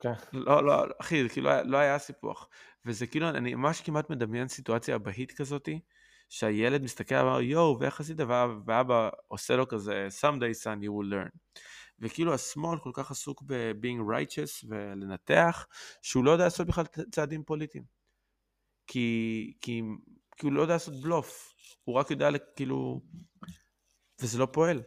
[0.00, 0.12] כן.
[0.32, 2.48] לא, לא, אחי, זה כאילו לא היה סיפוח.
[2.86, 5.80] וזה כאילו, אני ממש כמעט מדמיין סיטואציה אבהית כזאתי,
[6.30, 8.16] שהילד מסתכל ואומר, יואו, ואיך עשית?
[8.66, 11.38] ואבא עושה לו כזה, someday son you will learn.
[11.98, 15.66] וכאילו השמאל כל כך עסוק ב-being righteous ולנתח,
[16.02, 17.84] שהוא לא יודע לעשות בכלל צעדים פוליטיים.
[18.86, 19.82] כי, כי,
[20.36, 21.54] כי הוא לא יודע לעשות בלוף,
[21.84, 23.00] הוא רק יודע כאילו,
[24.20, 24.82] וזה לא פועל.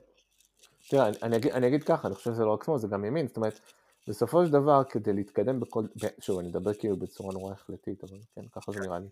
[0.90, 3.06] תראה, אני, אני, אגיד, אני אגיד ככה, אני חושב שזה לא רק שמאל, זה גם
[3.06, 3.60] ימין, זאת אומרת,
[4.07, 5.84] בסופו של דבר, כדי להתקדם בכל,
[6.20, 9.07] שוב, אני אדבר כאילו בצורה נורא החלטית, אבל כן, ככה זה נראה לי.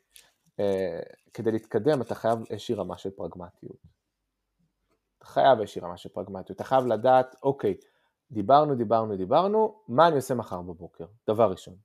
[0.62, 3.78] Uh, כדי להתקדם, אתה חייב איזושהי רמה של פרגמטיות.
[5.18, 6.56] אתה חייב איזושהי רמה של פרגמטיות.
[6.56, 7.78] אתה חייב לדעת, אוקיי,
[8.32, 11.06] דיברנו, דיברנו, דיברנו, מה אני עושה מחר בבוקר?
[11.28, 11.76] דבר ראשון.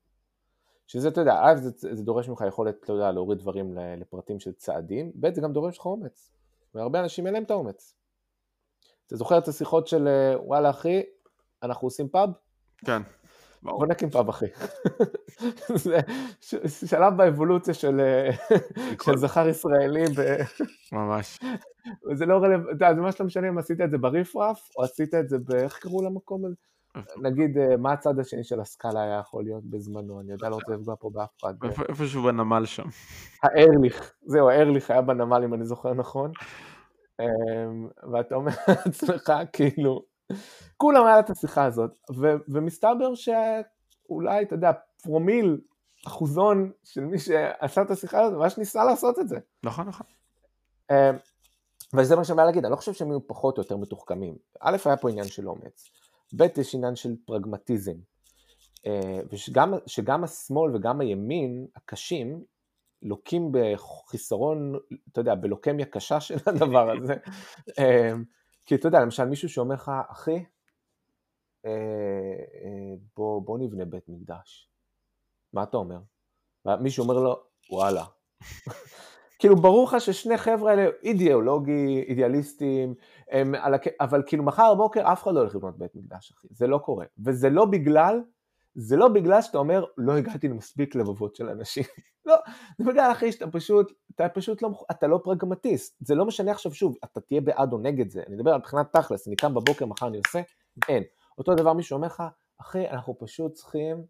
[0.86, 4.52] שזה, אתה יודע, א', זה, זה דורש ממך יכולת, אתה יודע, להוריד דברים לפרטים של
[4.52, 6.32] צעדים, ב', זה גם דורש לך אומץ.
[6.74, 7.94] והרבה אנשים אין להם את האומץ.
[9.06, 11.02] אתה זוכר את השיחות של, אה, וואלה אחי,
[11.62, 12.30] אנחנו עושים פאב?
[12.84, 13.02] כן.
[13.66, 14.46] בוא נקים פאב אחי.
[15.74, 15.98] זה
[16.86, 18.00] שלב באבולוציה של,
[19.04, 20.04] של זכר ישראלי.
[20.16, 20.20] ב...
[20.92, 21.38] ממש.
[22.12, 25.28] זה לא רלוונטי, זה ממש לא משנה אם עשית את זה בריפרף, או עשית את
[25.28, 25.52] זה ב...
[25.52, 26.54] איך קראו למקום הזה?
[27.22, 30.72] נגיד, אה, מה הצד השני של הסקאלה היה יכול להיות בזמנו, אני יודע, לא רוצה
[30.72, 31.54] לפגוע פה באף אחד.
[31.88, 32.84] איפשהו בנמל שם.
[33.42, 36.32] הארליך, זהו, הארליך היה בנמל אם אני זוכר נכון.
[37.20, 40.02] אמ, ואתה אומר לעצמך, כאילו,
[40.76, 44.72] כולם היה את השיחה הזאת, ו- ומסתבר שאולי, אתה יודע,
[45.02, 45.60] פרומיל,
[46.06, 49.38] אחוזון של מי שעשה את השיחה הזאת, ממש ניסה לעשות את זה.
[49.64, 50.06] נכון, נכון.
[50.90, 51.16] אמ,
[51.94, 54.36] וזה מה שאני להגיד, אני לא חושב שהם היו פחות או יותר מתוחכמים.
[54.60, 55.90] א', היה פה עניין של אומץ,
[56.36, 57.96] ב', יש עניין של פרגמטיזם.
[58.86, 62.44] אה, ושגם שגם השמאל וגם הימין הקשים
[63.02, 64.74] לוקים בחיסרון,
[65.12, 67.14] אתה יודע, בלוקמיה קשה של הדבר הזה.
[68.66, 70.44] כי אתה יודע, למשל מישהו שאומר לך, אחי,
[71.64, 71.70] אה,
[72.64, 74.70] אה, בוא, בוא נבנה בית מקדש.
[75.52, 75.98] מה אתה אומר?
[76.80, 78.04] מישהו אומר לו, וואלה.
[79.38, 82.94] כאילו ברור לך ששני חבר'ה האלה אידיאולוגי, אידיאליסטים,
[83.30, 83.86] הם על הכ...
[84.00, 86.48] אבל כאילו מחר בבוקר אף אחד לא הולך לבנות בית מקדש, אחי.
[86.50, 87.06] זה לא קורה.
[87.24, 88.22] וזה לא בגלל
[88.76, 91.84] זה לא בגלל שאתה אומר, לא הגעתי למספיק לבבות של אנשים.
[92.26, 92.34] לא,
[92.78, 95.96] זה בגלל אחי שאתה פשוט, אתה פשוט לא, אתה לא פרגמטיסט.
[96.00, 98.22] זה לא משנה עכשיו שוב, אתה תהיה בעד או נגד זה.
[98.26, 100.40] אני מדבר על מבחינת תכלס, אני קם בבוקר, מחר אני עושה,
[100.88, 101.02] אין.
[101.38, 102.22] אותו דבר מישהו אומר לך,
[102.60, 104.04] אחי, אנחנו פשוט צריכים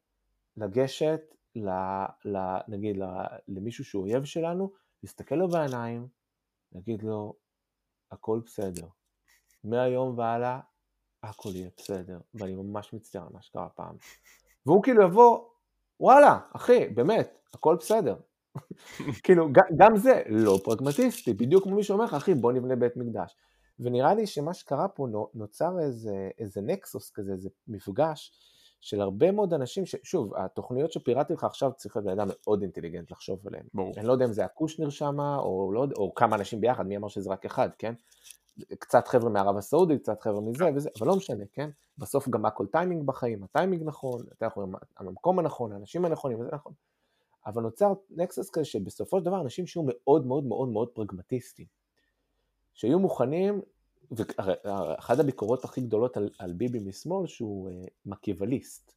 [0.57, 1.21] לגשת,
[1.57, 1.69] ל,
[2.25, 2.39] ל,
[2.69, 3.05] נגיד, ל,
[3.49, 4.73] למישהו שהוא אויב שלנו,
[5.03, 6.09] להסתכל לו בעיניים,
[6.73, 7.35] להגיד לו,
[8.11, 8.87] הכל בסדר.
[9.65, 10.61] מהיום והלאה,
[11.23, 12.19] הכל יהיה בסדר.
[12.35, 13.97] ואני ממש מצטער על מה שקרה פעם.
[14.67, 15.39] והוא כאילו יבוא,
[16.01, 18.17] וואלה, אחי, באמת, הכל בסדר.
[19.25, 23.37] כאילו, גם זה לא פרגמטיסטי, בדיוק כמו מי שאומר לך, אחי, בוא נבנה בית מקדש.
[23.81, 28.33] ונראה לי שמה שקרה פה, נוצר איזה, איזה נקסוס כזה, איזה מפגש,
[28.81, 29.97] של הרבה מאוד אנשים, ש...
[30.03, 33.65] שוב, התוכניות שפירטתי לך עכשיו צריך להיות בן אדם מאוד אינטליגנט לחשוב עליהן.
[33.75, 33.95] ברור.
[33.97, 37.09] אני לא יודע אם זה הקושנר שם, או, לא, או כמה אנשים ביחד, מי אמר
[37.09, 37.95] שזה רק אחד, כן?
[38.79, 41.71] קצת חבר'ה מערב הסעודית, קצת חבר'ה מזה וזה, אבל לא משנה, כן?
[41.99, 44.67] בסוף גם הכל טיימינג בחיים, הטיימינג נכון, אתה יכול,
[44.97, 46.73] המקום הנכון, האנשים הנכונים, וזה נכון.
[47.47, 51.67] אבל נוצר נקסס כזה שבסופו של דבר אנשים שיהיו מאוד מאוד מאוד מאוד פרגמטיסטים.
[52.75, 53.61] שיהיו מוכנים,
[54.11, 58.93] ואחת הביקורות הכי גדולות על, על ביבי משמאל, שהוא uh, מקיאווליסט.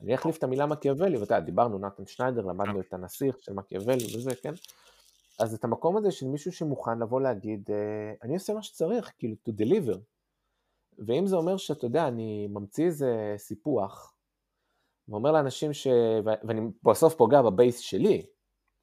[0.00, 4.16] אני אחליף את המילה מקיאוולי, ואתה יודע, דיברנו, נתן שניידר, למדנו את הנסיך של מקיאוולי
[4.16, 4.54] וזה, כן?
[5.38, 7.72] אז את המקום הזה של מישהו שמוכן לבוא להגיד, uh,
[8.22, 9.98] אני עושה מה שצריך, כאילו, to deliver.
[11.06, 14.14] ואם זה אומר שאתה יודע, אני ממציא איזה סיפוח,
[15.08, 15.86] ואומר לאנשים ש...
[16.24, 18.26] ואני בסוף פוגע בבייס שלי,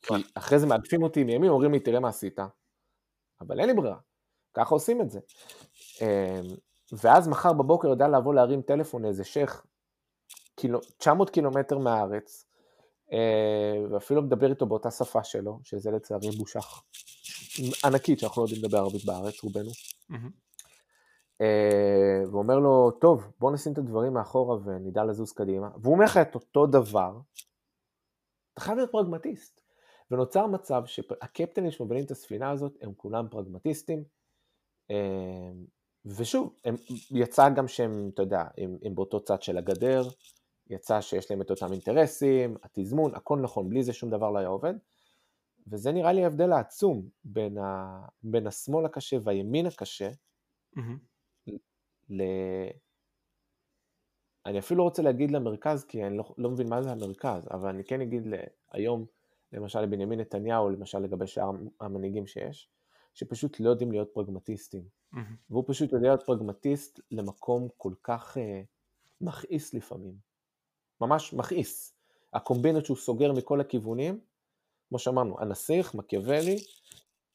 [0.01, 2.39] כי אחרי זה מעדפים אותי מימין, אומרים לי, תראה מה עשית.
[3.41, 3.97] אבל אין לי ברירה,
[4.53, 5.19] ככה עושים את זה.
[6.01, 6.07] אמ,
[6.91, 9.65] ואז מחר בבוקר יודע לבוא להרים טלפון לאיזה שייח,
[10.97, 12.50] 900 קילומטר מהארץ, אה,
[13.91, 16.59] ואפילו מדבר איתו באותה שפה שלו, שזה לצערי בושה
[17.85, 19.69] ענקית שאנחנו לא יודעים לדבר ערבית בארץ, רובנו.
[21.41, 25.69] אה, ואומר לו, טוב, בוא נשים את הדברים מאחורה ונדע לזוז קדימה.
[25.81, 27.19] והוא אומר לך את אותו דבר,
[28.53, 29.61] אתה חייב להיות פרגמטיסט.
[30.11, 34.03] ונוצר מצב שהקפטנים שמובילים את הספינה הזאת הם כולם פרגמטיסטים,
[34.91, 35.51] אה,
[36.05, 36.75] ושוב, הם,
[37.11, 40.03] יצא גם שהם, אתה יודע, הם, הם באותו צד של הגדר,
[40.69, 44.47] יצא שיש להם את אותם אינטרסים, התזמון, הכל נכון, בלי זה שום דבר לא היה
[44.47, 44.73] עובד,
[45.67, 50.09] וזה נראה לי ההבדל העצום בין, ה, בין השמאל הקשה והימין הקשה,
[50.77, 51.51] mm-hmm.
[52.09, 52.23] ל...
[54.45, 57.69] אני אפילו לא רוצה להגיד למרכז, כי אני לא, לא מבין מה זה המרכז, אבל
[57.69, 58.23] אני כן אגיד
[58.71, 59.05] היום,
[59.53, 62.69] למשל לבנימין נתניהו, למשל לגבי שאר המנהיגים שיש,
[63.13, 64.83] שפשוט לא יודעים להיות פרגמטיסטים.
[65.13, 65.17] Mm-hmm.
[65.49, 68.39] והוא פשוט יודע להיות פרגמטיסט למקום כל כך uh,
[69.21, 70.30] מכעיס לפעמים.
[71.01, 71.93] ממש מכעיס.
[72.33, 74.19] הקומבינות שהוא סוגר מכל הכיוונים,
[74.89, 76.55] כמו שאמרנו, הנסיך, מקיאוולי,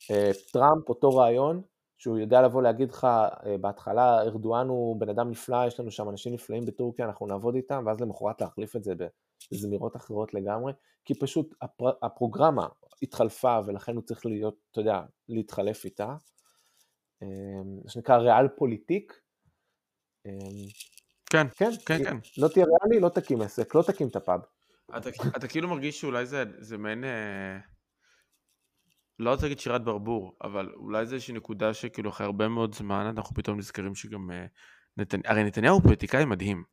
[0.02, 1.62] uh, טראמפ, אותו רעיון,
[1.98, 6.09] שהוא יודע לבוא להגיד לך, uh, בהתחלה ארדואן הוא בן אדם נפלא, יש לנו שם
[6.09, 8.94] אנשים נפלאים בטורקיה, אנחנו נעבוד איתם, ואז למחרת להחליף את זה
[9.52, 10.72] בזמירות אחרות לגמרי,
[11.05, 12.68] כי פשוט הפר, הפרוגרמה
[13.02, 16.16] התחלפה ולכן הוא צריך להיות, אתה יודע, להתחלף איתה.
[17.22, 19.20] אמ, מה שנקרא ריאל פוליטיק.
[21.30, 22.16] כן, כן, כן, כן.
[22.38, 24.40] לא תהיה ריאלי, לא תקים עסק, לא תקים את הפאב.
[24.96, 27.58] אתה, אתה כאילו מרגיש שאולי זה, זה מעין, אה,
[29.18, 33.06] לא רוצה להגיד שירת ברבור, אבל אולי זה איזושהי נקודה שכאילו אחרי הרבה מאוד זמן
[33.06, 34.46] אנחנו פתאום נזכרים שגם אה,
[34.96, 36.64] נתניהו, הרי נתניהו הוא פוליטיקאי מדהים.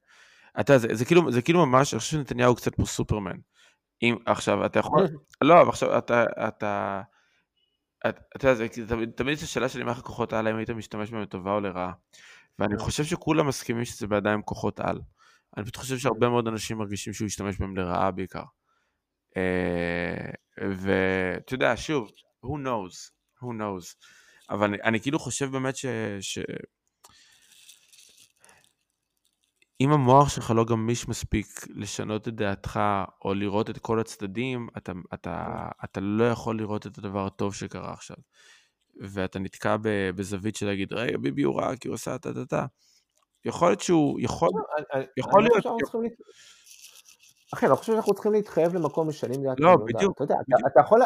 [0.60, 3.38] אתה, זה, זה, כאילו, זה כאילו ממש, אני חושב שנתניהו הוא קצת פה סופרמן.
[4.02, 5.08] אם, עכשיו, אתה יכול,
[5.42, 7.02] לא, אבל עכשיו, אתה, אתה,
[8.36, 8.66] אתה יודע,
[9.16, 11.92] תמיד זו שאלה שלי מה הכוחות על, האם היית משתמש בהם לטובה או לרעה.
[12.60, 15.00] ואני חושב שכולם מסכימים שזה בידיים כוחות על.
[15.58, 18.44] אני פשוט חושב שהרבה מאוד אנשים מרגישים שהוא ישתמש בהם לרעה בעיקר.
[19.38, 22.12] אה, ואתה יודע, שוב,
[22.46, 23.12] who knows,
[23.42, 24.06] who knows.
[24.50, 25.86] אבל אני, אני כאילו חושב באמת ש...
[26.22, 26.40] ש...
[29.82, 32.80] אם המוח שלך לא גמיש מספיק לשנות את דעתך
[33.26, 35.86] או לראות את כל הצדדים, אתה, אתה, כן.
[35.86, 38.18] אתה לא יכול לראות את הדבר הטוב שקרה עכשיו.
[39.02, 39.76] ואתה נתקע
[40.16, 42.66] בזווית של להגיד, רגע, ביבי הוא רע כי הוא עשה טה טה טה.
[43.46, 45.66] יכול להיות שהוא, יכול, לא, יכול להיות...
[47.54, 49.66] אחי, אני לא חושב שאנחנו צריכים להתחייב למקום משנים דעתנו.
[49.66, 50.16] לא, בדיוק.
[50.16, 50.36] אתה יודע,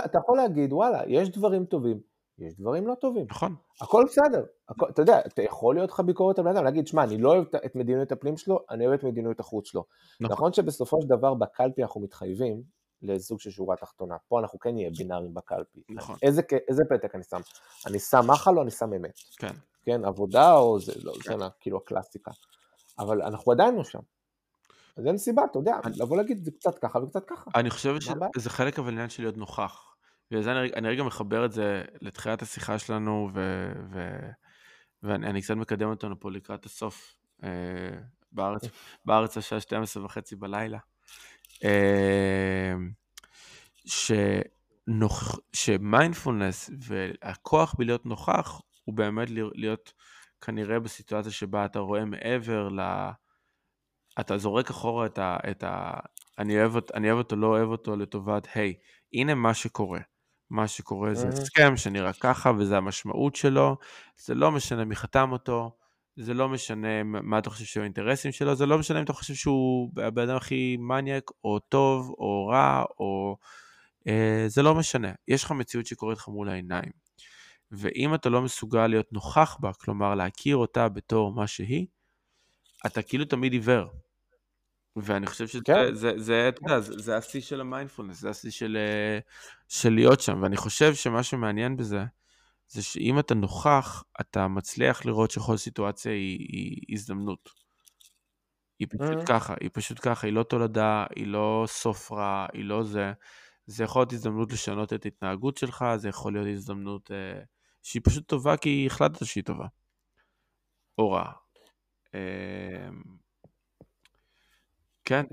[0.05, 1.99] אתה יכול להגיד, וואלה, יש דברים טובים.
[2.39, 3.25] יש דברים לא טובים.
[3.29, 3.55] נכון.
[3.81, 4.45] הכל בסדר.
[4.89, 7.45] אתה יודע, אתה יכול להיות לך ביקורת על בן אדם, להגיד, שמע, אני לא אוהב
[7.65, 9.85] את מדיניות הפנים שלו, אני אוהב את מדיניות החוץ שלו.
[10.21, 10.33] נכון.
[10.33, 14.15] נכון שבסופו של דבר בקלפי אנחנו מתחייבים לסוג של שורה תחתונה.
[14.27, 15.79] פה אנחנו כן נהיה בינאריים בקלפי.
[15.89, 16.15] נכון.
[16.21, 17.41] איזה, איזה פתק אני שם?
[17.87, 19.19] אני שם מחל או אני שם אמת?
[19.37, 19.53] כן.
[19.83, 21.39] כן, עבודה או זה, לא, כן.
[21.39, 22.31] זה כאילו הקלאסיקה.
[22.99, 23.99] אבל אנחנו עדיין לא שם.
[24.97, 25.97] אז אין סיבה, אתה יודע, אני...
[25.97, 27.51] לבוא להגיד זה קצת ככה וקצת ככה.
[27.55, 27.95] אני חושב
[28.37, 29.95] שזה חלק אבל עניין של להיות נוכח.
[30.31, 34.19] וזה אני, אני רגע מחבר את זה לתחילת השיחה שלנו, ו, ו,
[35.03, 37.49] ואני קצת מקדם אותנו פה לקראת הסוף, אה,
[38.31, 38.61] בארץ,
[39.05, 40.77] בארץ השעה 12 וחצי בלילה.
[41.63, 42.73] אה,
[43.85, 45.39] שנוכ...
[45.53, 49.93] שמיינדפולנס והכוח בלהיות נוכח, הוא באמת להיות
[50.41, 52.79] כנראה בסיטואציה שבה אתה רואה מעבר ל...
[54.19, 55.37] אתה זורק אחורה את ה...
[55.51, 55.91] את ה...
[56.39, 59.99] אני, אוהב, אני אוהב אותו, לא אוהב אותו, לטובת, היי, hey, הנה מה שקורה.
[60.49, 63.77] מה שקורה זה הסכם שנראה ככה וזה המשמעות שלו,
[64.17, 65.77] זה לא משנה מי חתם אותו,
[66.17, 69.33] זה לא משנה מה אתה חושב שהוא האינטרסים שלו, זה לא משנה אם אתה חושב
[69.33, 73.37] שהוא הבן אדם הכי מניאק או טוב או רע או...
[74.07, 76.91] אה, זה לא משנה, יש לך מציאות שקורית לך מול העיניים.
[77.71, 81.85] ואם אתה לא מסוגל להיות נוכח בה, כלומר להכיר אותה בתור מה שהיא,
[82.85, 83.87] אתה כאילו תמיד עיוור.
[84.95, 85.93] ואני חושב שזה, כן.
[85.93, 89.19] זה, זה, אתה יודע, זה, זה השיא של המיינדפולנס, זה השיא של, אה,
[89.67, 92.03] של להיות שם, ואני חושב שמה שמעניין בזה,
[92.67, 97.49] זה שאם אתה נוכח, אתה מצליח לראות שכל סיטואציה היא, היא הזדמנות.
[98.79, 99.27] היא פשוט Mhm.
[99.27, 103.13] ככה, היא פשוט ככה, היא לא תולדה, היא לא סוף רע, היא לא זה.
[103.65, 107.41] זה יכול להיות הזדמנות לשנות את ההתנהגות שלך, זה יכול להיות הזדמנות אה,
[107.83, 109.67] שהיא פשוט טובה כי החלטת שהיא טובה.
[110.97, 111.33] או רעה.
[112.15, 112.89] אה,
[115.05, 115.25] כן,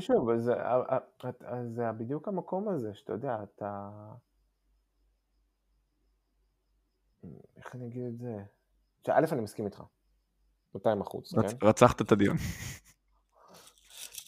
[0.00, 0.62] שוב, זה-
[1.46, 3.90] אז זה בדיוק המקום הזה, שאתה יודע, אתה...
[7.56, 8.36] איך אני אגיד את זה?
[9.06, 9.82] שא', אני מסכים איתך.
[10.74, 11.40] 200 אחוז, כן?
[11.40, 12.36] רצ- רצחת את הדיון.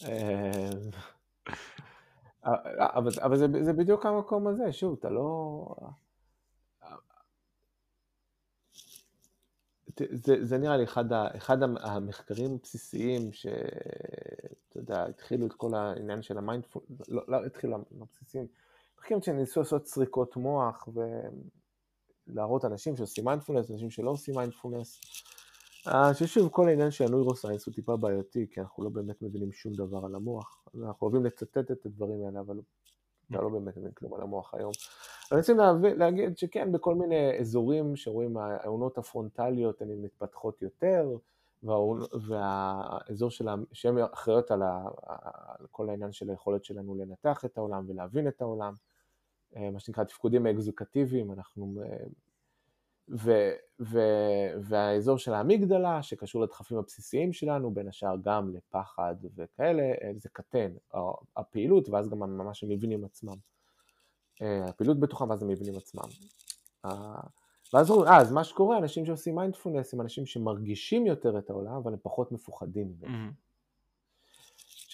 [0.05, 0.69] אה,
[2.95, 5.65] אבל, אבל זה, זה בדיוק המקום הזה, שוב, אתה לא...
[10.13, 13.57] זה, זה נראה לי אחד, ה, אחד המ- המחקרים הבסיסיים שאתה
[14.75, 18.47] יודע, התחילו את כל העניין של ה mindful, לא, לא התחילו הבסיסיים,
[18.97, 20.87] מחקרים שניסו לעשות סריקות מוח
[22.27, 25.01] ולהראות אנשים שעושים מיינדפולנס, אנשים שלא עושים מיינדפולנס.
[25.87, 29.73] אה, ששוב, כל העניין של הנוירוסיינס הוא טיפה בעייתי, כי אנחנו לא באמת מבינים שום
[29.73, 30.63] דבר על המוח.
[30.75, 32.59] אנחנו אוהבים לצטט את הדברים האלה, אבל
[33.31, 34.71] אתה לא באמת מבין כלום על המוח היום.
[35.31, 41.17] אבל להבין, להגיד שכן, בכל מיני אזורים שרואים העונות הפרונטליות הן מתפתחות יותר,
[42.27, 43.29] והאזור
[43.73, 44.61] שהן אחראיות על,
[45.71, 48.73] כל העניין של היכולת שלנו לנתח את העולם ולהבין את העולם,
[49.55, 51.81] מה שנקרא תפקודים האקזוקטיביים, אנחנו...
[51.83, 52.05] אה,
[53.09, 53.99] ו, ו,
[54.61, 60.71] והאזור של האמיגדלה, שקשור לדחפים הבסיסיים שלנו, בין השאר גם לפחד וכאלה, אה, זה קטן,
[61.37, 63.35] הפעילות, ואז גם ממש המבנים עצמם.
[64.41, 66.03] אה, הפעילות בתוכם, ואז המבנים עצמם.
[66.85, 67.19] אה,
[67.73, 71.93] ואז אה, אז מה שקורה, אנשים שעושים מיינדפולנס הם אנשים שמרגישים יותר את העולם, אבל
[71.93, 73.17] הם פחות מפוחדים ממנו.
[73.17, 73.31] מהמם.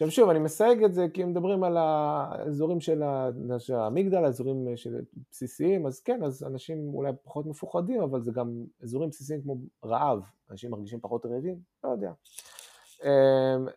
[0.03, 4.77] עכשיו שוב, אני מסייג את זה כי מדברים על האזורים של ה- של האמיגדל, האזורים
[4.77, 5.01] של
[5.31, 10.19] בסיסיים, אז כן, אז אנשים אולי פחות מפוחדים, אבל זה גם אזורים בסיסיים כמו רעב,
[10.51, 12.11] אנשים מרגישים פחות רעבים, לא יודע.
[13.03, 13.67] אמ,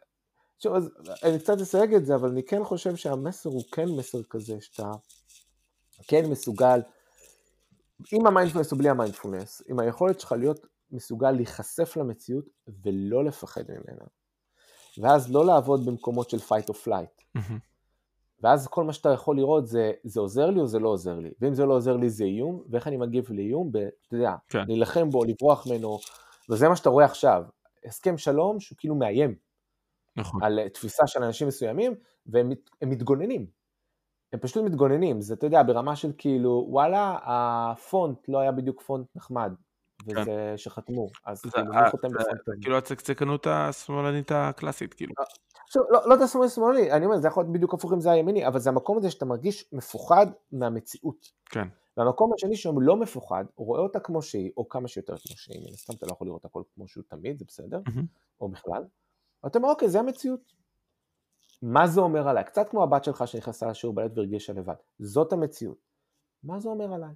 [0.59, 0.91] שוב, אז
[1.25, 4.93] אני קצת אסייג את זה, אבל אני כן חושב שהמסר הוא כן מסר כזה, שאתה
[6.09, 6.81] כן מסוגל,
[8.13, 12.45] עם המיינדפולנס או בלי המיינדפולנס, עם היכולת שלך להיות מסוגל להיחשף למציאות
[12.85, 14.05] ולא לפחד ממנה.
[14.99, 17.25] ואז לא לעבוד במקומות של fight or flight.
[17.35, 17.59] מהמם.
[18.43, 21.31] ואז כל מה שאתה יכול לראות זה, זה עוזר לי או זה לא עוזר לי.
[21.41, 24.65] ואם זה לא עוזר לי זה איום, ואיך אני מגיב לאיום, אתה יודע, כן.
[24.69, 25.99] להילחם בו, לברוח ממנו,
[26.51, 27.43] וזה מה שאתה רואה עכשיו.
[27.85, 29.35] הסכם שלום שהוא כאילו מאיים
[30.17, 30.43] נכון.
[30.43, 31.95] על אה, תפיסה של אנשים מסוימים,
[32.27, 33.47] והם מת- הם מתגוננים.
[34.33, 39.07] הם פשוט מתגוננים, זה אתה יודע, ברמה של כאילו, וואלה, הפונט לא היה בדיוק פונט
[39.17, 39.53] נחמד,
[40.07, 42.31] וזה שחתמו, אז כאילו, מי חותם הזה?
[42.61, 45.15] כאילו הצקצקנות השמאלנית הקלאסית, כאילו.
[45.65, 48.11] עכשיו, לא, לא יודע שמאלי שמאלי, אני אומר, זה יכול להיות בדיוק הפוך אם זה
[48.11, 51.33] הימיני, אבל זה המקום הזה שאתה מרגיש מפוחד מהמציאות.
[51.45, 51.69] כן.
[51.97, 55.61] והמקום השני שהוא לא מפוחד, הוא רואה אותה כמו שהיא, או כמה שיותר כמו שהיא,
[55.61, 57.81] מן הסתם אתה לא יכול לראות הכל כמו שהוא תמיד, זה בסדר.
[58.41, 58.85] או בכלל.
[59.45, 60.41] ואתה אומר, אוקיי, זה המציאות.
[61.63, 62.45] מה זה אומר עליי?
[62.45, 64.75] קצת כמו הבת שלך שנכנסה לשיעור בלט והרגישה לבד.
[64.99, 65.79] זאת המציאות.
[66.45, 67.15] מה זה אומר עליי?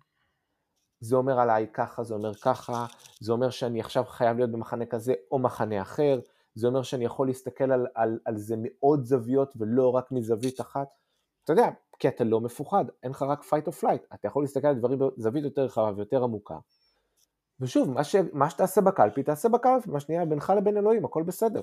[1.01, 2.87] זה אומר עליי ככה, זה אומר ככה,
[3.21, 6.21] זה אומר שאני עכשיו חייב להיות במחנה כזה או מחנה אחר,
[6.55, 10.89] זה אומר שאני יכול להסתכל על, על, על זה מעוד זוויות ולא רק מזווית אחת.
[11.45, 11.69] אתה יודע,
[11.99, 14.99] כי אתה לא מפוחד, אין לך רק fight or flight, אתה יכול להסתכל על דברים
[14.99, 16.59] בזווית יותר רחבה ויותר עמוקה.
[17.61, 21.61] ושוב, מה, ש, מה שתעשה בקלפי, תעשה בקלפי, מה שנייה, בינך לבין אלוהים, הכל בסדר.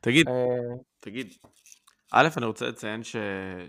[0.00, 1.26] תגיד, אה, תגיד,
[2.12, 3.00] א', אני רוצה לציין.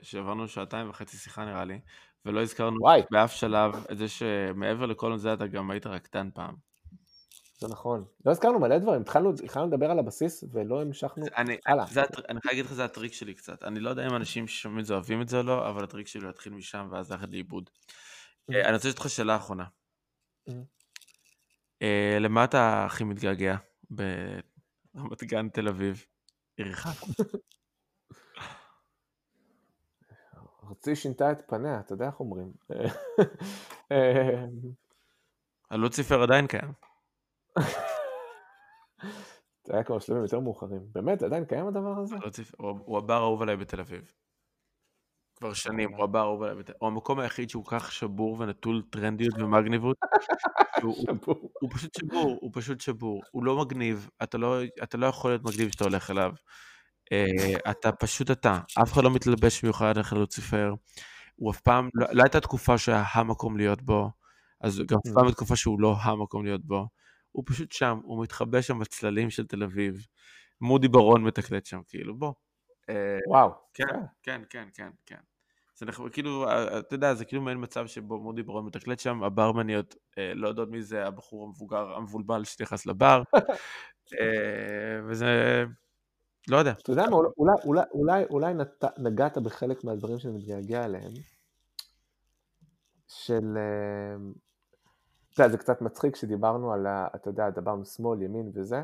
[0.02, 1.80] שעברנו שעתיים וחצי שיחה נראה לי,
[2.28, 3.02] ולא הזכרנו וואי.
[3.12, 6.56] באף שלב את זה שמעבר לכל זה אתה גם היית רקדן פעם.
[7.60, 8.06] זה נכון.
[8.26, 11.86] לא הזכרנו מלא דברים, התחלנו, התחלנו לדבר על הבסיס ולא המשכנו אני, הלאה.
[11.86, 13.64] זה, הטר- אני חייב להגיד לך, זה הטריק שלי קצת.
[13.64, 16.08] אני לא יודע אם אנשים ששומעים את זה אוהבים את זה או לא, אבל הטריק
[16.08, 17.70] שלי הוא להתחיל משם ואז ללכת לאיבוד.
[18.54, 19.64] אה, אני רוצה לשאול אותך שאלה אחרונה.
[20.50, 20.54] Mhm.
[21.82, 23.56] אה, למה אתה הכי מתגעגע
[23.90, 26.06] ברמת גן, תל אביב,
[26.58, 26.88] עירך?
[30.70, 32.52] ארצי שינתה את פניה, אתה יודע איך אומרים.
[33.92, 34.46] אה,
[35.72, 36.72] הלוציפר עדיין קיים.
[39.64, 40.82] זה היה כבר שלבים יותר מאוחרים.
[40.92, 42.16] באמת, עדיין קיים הדבר הזה?
[42.58, 44.12] הוא הבר האהוב עליי בתל אביב.
[45.36, 46.82] כבר שנים, הוא הבר האהוב עליי בתל אביב.
[46.82, 49.98] הוא המקום היחיד שהוא כך שבור ונטול טרנדיות ומגניבות.
[50.84, 53.22] הוא- פשוט שבור, הוא פשוט שבור.
[53.32, 56.32] הוא לא מגניב, אתה לא, אתה לא יכול להיות מגניב כשאתה הולך אליו.
[57.12, 60.74] אה, אתה פשוט אתה, אף אחד לא מתלבש במיוחד איך לוציפר.
[61.36, 64.12] הוא אף פעם, לא, לא הייתה תקופה שהיה המקום להיות בו,
[64.62, 66.88] אז גם אף פעם הייתה תקופה שהוא לא המקום להיות בו.
[67.32, 70.06] הוא פשוט שם, הוא מתחבא שם בצללים של תל אביב,
[70.62, 72.34] מודי ברון מתקלט שם, כאילו, בוא.
[72.90, 73.52] אה, וואו.
[73.74, 75.20] כן, כן, כן, כן, כן.
[75.76, 79.24] זה נחמד, כאילו, אה, אתה יודע, זה כאילו מעין מצב שבו מודי ברון מתקלט שם,
[79.24, 83.24] הברמניות לא יודעות מי זה הבחור המבוגר המבולבל שנכנס לבר,
[85.10, 85.66] וזה,
[86.50, 86.72] לא יודע.
[86.72, 91.12] אתה יודע מה, אולי, אולי, אולי, אולי נת, נגעת בחלק מהדברים שאני מתגעגע אליהם,
[93.08, 93.58] של...
[93.58, 94.16] אה,
[95.34, 98.84] אתה יודע, זה קצת מצחיק שדיברנו על, ה, אתה יודע, דיברנו שמאל, ימין וזה,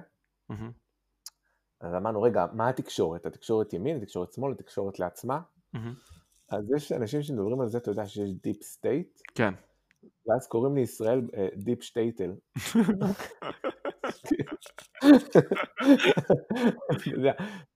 [1.81, 3.25] אז אמרנו, רגע, מה התקשורת?
[3.25, 5.41] התקשורת ימין, התקשורת שמאל, התקשורת לעצמה?
[6.49, 9.21] אז יש אנשים שמדברים על זה, אתה יודע שיש deep state?
[9.35, 9.53] כן.
[10.27, 11.21] ואז קוראים לישראל
[11.55, 12.33] deep shtetl.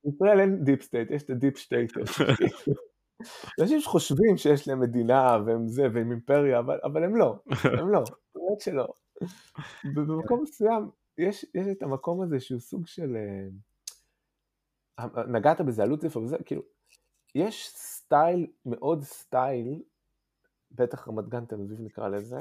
[0.03, 2.01] בישראל אין deep state, יש את ה deep שטעטל.
[3.61, 7.35] אנשים שחושבים שיש להם מדינה והם זה והם אימפריה, אבל, אבל הם לא,
[7.79, 8.03] הם לא,
[8.35, 8.87] באמת שלא.
[9.95, 13.15] במקום מסוים יש, יש את המקום הזה שהוא סוג של...
[14.99, 16.61] אה, נגעת בזה, עלות ספר וזה, כאילו,
[17.35, 19.81] יש סטייל, מאוד סטייל,
[20.71, 22.37] בטח רמת גן תל אביב נקרא לזה,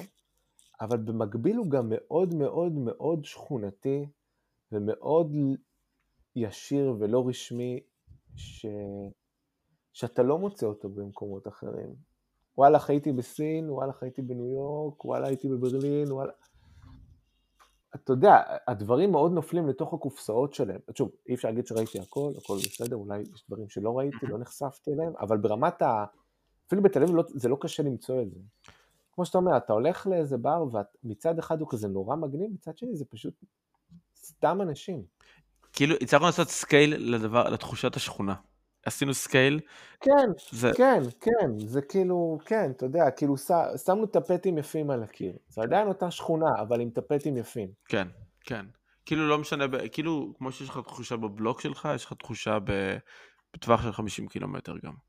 [0.81, 4.07] אבל במקביל הוא גם מאוד מאוד מאוד שכונתי
[4.73, 5.33] ומאוד
[6.37, 7.81] ישיר ולא רשמי,
[8.37, 8.67] ש...
[9.93, 11.95] שאתה לא מוצא אותו במקומות אחרים.
[12.59, 16.33] וואלה, חייתי בסין, וואלה, חייתי בניו יורק, וואלה, הייתי בברלין, וואלה...
[17.95, 20.81] אתה יודע, הדברים מאוד נופלים לתוך הקופסאות שלהם.
[20.95, 24.93] שוב, אי אפשר להגיד שראיתי הכל, הכל בסדר, אולי יש דברים שלא ראיתי, לא נחשפתי
[24.93, 26.05] אליהם, אבל ברמת ה...
[26.67, 28.41] אפילו בתל אביב לא, זה לא קשה למצוא את זה.
[29.13, 30.65] כמו שאתה אומר, אתה הולך לאיזה בר,
[31.05, 33.35] ומצד אחד הוא כזה נורא מגניב, מצד שני זה פשוט
[34.17, 35.03] סתם אנשים.
[35.73, 38.35] כאילו, הצלחנו לעשות scale לדבר, לתחושת השכונה.
[38.87, 39.61] עשינו scale.
[40.01, 40.71] כן, זה...
[40.77, 43.51] כן, כן, זה כאילו, כן, אתה יודע, כאילו ש...
[43.87, 45.37] שמנו טפטים יפים על הקיר.
[45.49, 47.69] זה עדיין אותה שכונה, אבל עם טפטים יפים.
[47.89, 48.09] כן,
[48.41, 48.67] כן.
[49.07, 52.59] כאילו לא משנה, כאילו, כמו שיש לך תחושה בבלוק שלך, יש לך תחושה
[53.55, 55.06] בטווח של 50 קילומטר גם.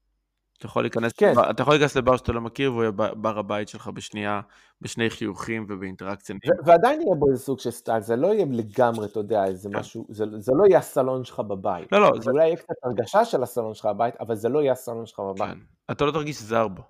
[0.57, 1.33] אתה יכול להיכנס, כן.
[1.49, 4.41] אתה יכול להיכנס לבר שאתה לא מכיר והוא יהיה בר הבית שלך בשנייה,
[4.81, 6.35] בשני חיוכים ובאינטראקציה.
[6.65, 9.79] ועדיין יהיה בו איזה סוג של סטייל, זה לא יהיה לגמרי, אתה יודע, איזה כן.
[9.79, 11.91] משהו, זה, זה לא יהיה הסלון שלך בבית.
[11.91, 12.21] לא, לא.
[12.21, 15.19] זה אולי יהיה קצת הרגשה של הסלון שלך בבית, אבל זה לא יהיה הסלון שלך
[15.19, 15.53] בבית.
[15.53, 15.59] כן.
[15.91, 16.81] אתה לא תרגיש זר בו.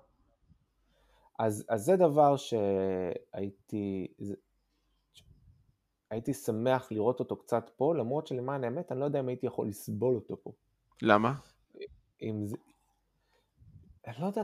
[1.38, 4.34] אז, אז זה דבר שהייתי, זה,
[6.10, 9.68] הייתי שמח לראות אותו קצת פה, למרות שלמען האמת, אני לא יודע אם הייתי יכול
[9.68, 10.52] לסבול אותו פה.
[11.02, 11.34] למה?
[12.22, 12.46] אם
[14.08, 14.42] אני לא יודע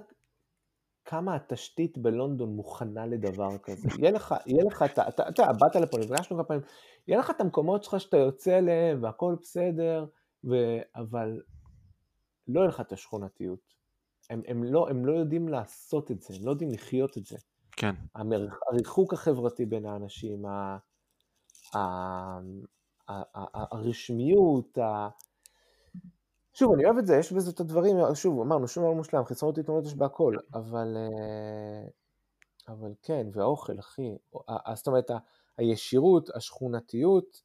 [1.04, 3.88] כמה התשתית בלונדון מוכנה לדבר כזה.
[3.98, 6.62] יהיה לך, יהיה לך, אתה, אתה, אתה באת לפה, נפגשנו כמה פעמים,
[7.08, 10.06] יהיה לך את המקומות שלך שאתה יוצא אליהם והכל בסדר,
[10.44, 10.54] ו...
[10.96, 11.40] אבל
[12.48, 13.74] לא יהיה לך את השכונתיות.
[14.30, 17.36] הם, הם, לא, הם לא יודעים לעשות את זה, הם לא יודעים לחיות את זה.
[17.72, 17.94] כן.
[18.14, 18.48] המר...
[18.70, 20.78] הריחוק החברתי בין האנשים, ה...
[21.74, 21.78] ה...
[23.08, 23.12] ה...
[23.34, 23.76] ה...
[23.76, 25.08] הרשמיות, ה...
[26.54, 29.58] שוב, אני אוהב את זה, יש בזה את הדברים, שוב, אמרנו, שום דבר מושלם, חיסרונות
[29.58, 31.88] יתרונות יש בהכל, אבל, אה,
[32.68, 34.16] אבל כן, והאוכל, אחי,
[34.74, 35.10] זאת אומרת,
[35.58, 37.42] הישירות, השכונתיות,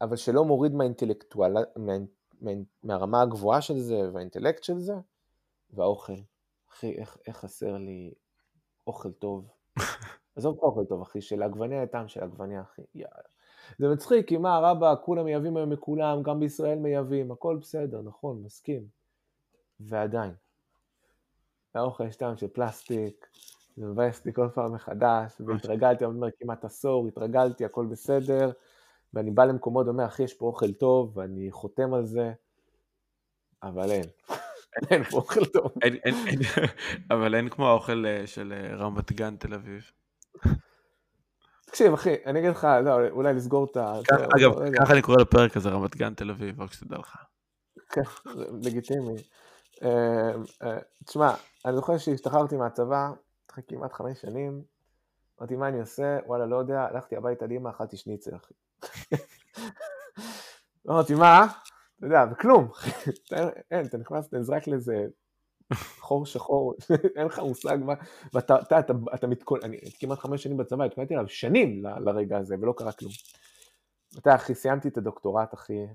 [0.00, 1.92] אבל שלא מוריד מהאינטלקטואל, מה,
[2.40, 2.50] מה,
[2.82, 4.94] מהרמה הגבוהה של זה והאינטלקט של זה,
[5.70, 6.16] והאוכל.
[6.72, 8.14] אחי, איך, איך חסר לי
[8.86, 9.48] אוכל טוב.
[10.36, 13.28] עזוב אוכל טוב, אחי, של עגבניה טעם של עגבניה, אחי, יאללה.
[13.78, 18.42] זה מצחיק, כי מה רבא, כולם מייבאים היום מכולם, גם בישראל מייבאים, הכל בסדר, נכון,
[18.42, 18.86] מסכים.
[19.80, 20.34] ועדיין,
[21.74, 23.26] האוכל יש טעם של פלסטיק,
[23.76, 28.50] זה מבאס לי כל פעם מחדש, והתרגלתי, אני אומר כמעט עשור, התרגלתי, הכל בסדר,
[29.14, 32.32] ואני בא למקומות ואומר, אחי, יש פה אוכל טוב, ואני חותם על זה,
[33.62, 34.04] אבל אין.
[34.90, 35.72] אין פה אוכל טוב.
[37.10, 39.90] אבל אין כמו האוכל אה, של אה, רמת גן תל אביב.
[41.68, 43.94] תקשיב, אחי, אני אגיד לך, לא, אולי לסגור את ה...
[44.36, 47.16] אגב, ככה אני קורא לפרק הזה, רמת גן תל אביב, רק שתדע לך.
[47.88, 48.02] כן,
[48.62, 49.14] לגיטימי.
[49.82, 50.32] אה,
[50.62, 51.34] אה, תשמע,
[51.66, 53.10] אני זוכר שהשתחררתי מהצבא,
[53.50, 54.62] אחרי כמעט חמש שנים,
[55.40, 56.18] אמרתי, מה אני עושה?
[56.26, 58.54] וואלה, לא יודע, הלכתי הביתה לאמא, אכלתי שניצל, אחי.
[60.90, 61.46] אמרתי, מה?
[61.98, 62.68] אתה יודע, וכלום,
[63.70, 65.06] אין, אתה נכנס, אתה נזרק לזה
[65.74, 66.74] חור שחור,
[67.16, 67.94] אין לך מושג מה,
[68.32, 72.38] ואתה, אתה, אתה, אתה מתכונן, אני כמעט חמש שנים בצבא, התכוננתי עליו שנים ל, לרגע
[72.38, 73.12] הזה, ולא קרה כלום.
[74.18, 75.86] אתה, אחי, סיימתי את הדוקטורט, אחי,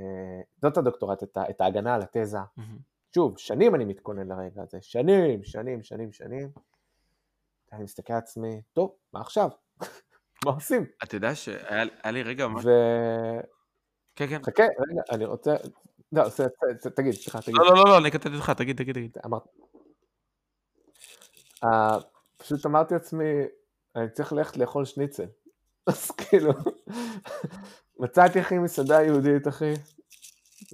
[0.00, 2.38] אה, זאת הדוקטורט, את, את ההגנה על התזה.
[3.14, 6.48] שוב, שנים אני מתכונן לרגע הזה, שנים, שנים, שנים, שנים.
[7.72, 9.48] אני מסתכל על עצמי, טוב, מה עכשיו?
[10.44, 10.86] מה עושים?
[11.04, 12.64] אתה יודע שהיה לי רגע ממש...
[12.64, 12.70] ו...
[14.16, 14.42] כן, כן.
[14.42, 15.56] חכה, רגע, אני רוצה,
[16.16, 16.28] לא,
[16.96, 17.54] תגיד, סליחה, תגיד.
[17.54, 19.16] לא, לא, לא, אני קטעתי אותך, תגיד, תגיד, תגיד.
[21.64, 21.98] אה,
[22.36, 23.24] פשוט אמרתי לעצמי,
[23.96, 25.26] אני צריך ללכת לאכול שניצל.
[25.86, 26.52] אז כאילו,
[27.98, 29.72] מצאתי אחי מסעדה יהודית אחי,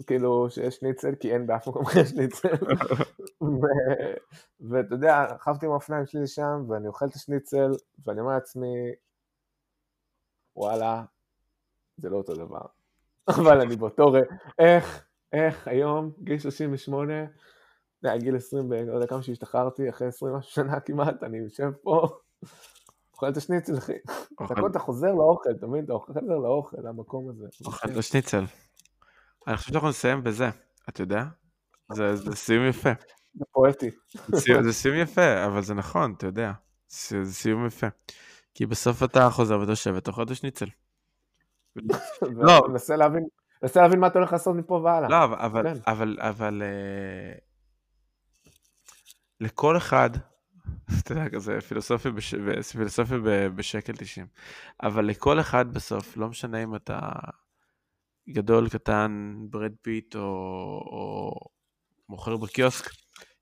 [0.06, 2.48] כאילו שיש שניצל, כי אין באף מקום אחר שניצל.
[4.70, 7.70] ואתה יודע, רכבתי עם האופניים שלי לשם, ואני אוכל את השניצל,
[8.06, 8.74] ואני אומר לעצמי,
[10.56, 11.04] וואלה,
[11.96, 12.66] זה לא אותו דבר.
[13.38, 14.26] אבל אני באותו רגע,
[14.58, 17.12] איך, איך היום, גיל 38,
[18.02, 21.70] זה היה גיל 20, לא יודע כמה שהשתחררתי, אחרי 20 משהו שנה כמעט, אני יושב
[21.82, 22.08] פה,
[23.12, 23.92] אוכל את השניצל, אחי.
[24.70, 25.84] אתה חוזר לאוכל, אתה מבין?
[25.84, 27.46] אתה חוזר לאוכל, למקום הזה.
[27.64, 28.44] אוכל את השניצל.
[29.46, 30.50] אני חושב שאנחנו נסיים בזה,
[30.88, 31.24] אתה יודע?
[31.92, 32.90] זה סיום יפה.
[33.34, 33.90] זה פואטי.
[34.62, 36.52] זה סיום יפה, אבל זה נכון, אתה יודע.
[36.88, 37.86] זה סיום יפה.
[38.54, 40.66] כי בסוף אתה חוזר ואתה יושב ואתה אוכל את השניצל.
[42.22, 42.68] לא.
[42.68, 43.26] מנסה להבין,
[43.62, 45.08] מנסה להבין מה אתה הולך לעשות מפה והלאה.
[45.08, 45.80] לא, אבל, כן.
[45.86, 47.38] אבל, אבל, אה,
[49.40, 50.10] לכל אחד,
[51.00, 52.34] אתה יודע, כזה פילוסופיה, בש...
[52.76, 53.18] פילוסופיה
[53.54, 54.26] בשקל 90,
[54.82, 56.98] אבל לכל אחד בסוף, לא משנה אם אתה
[58.28, 61.34] גדול, קטן, ברד פיט או, או
[62.08, 62.90] מוכר בקיוסק,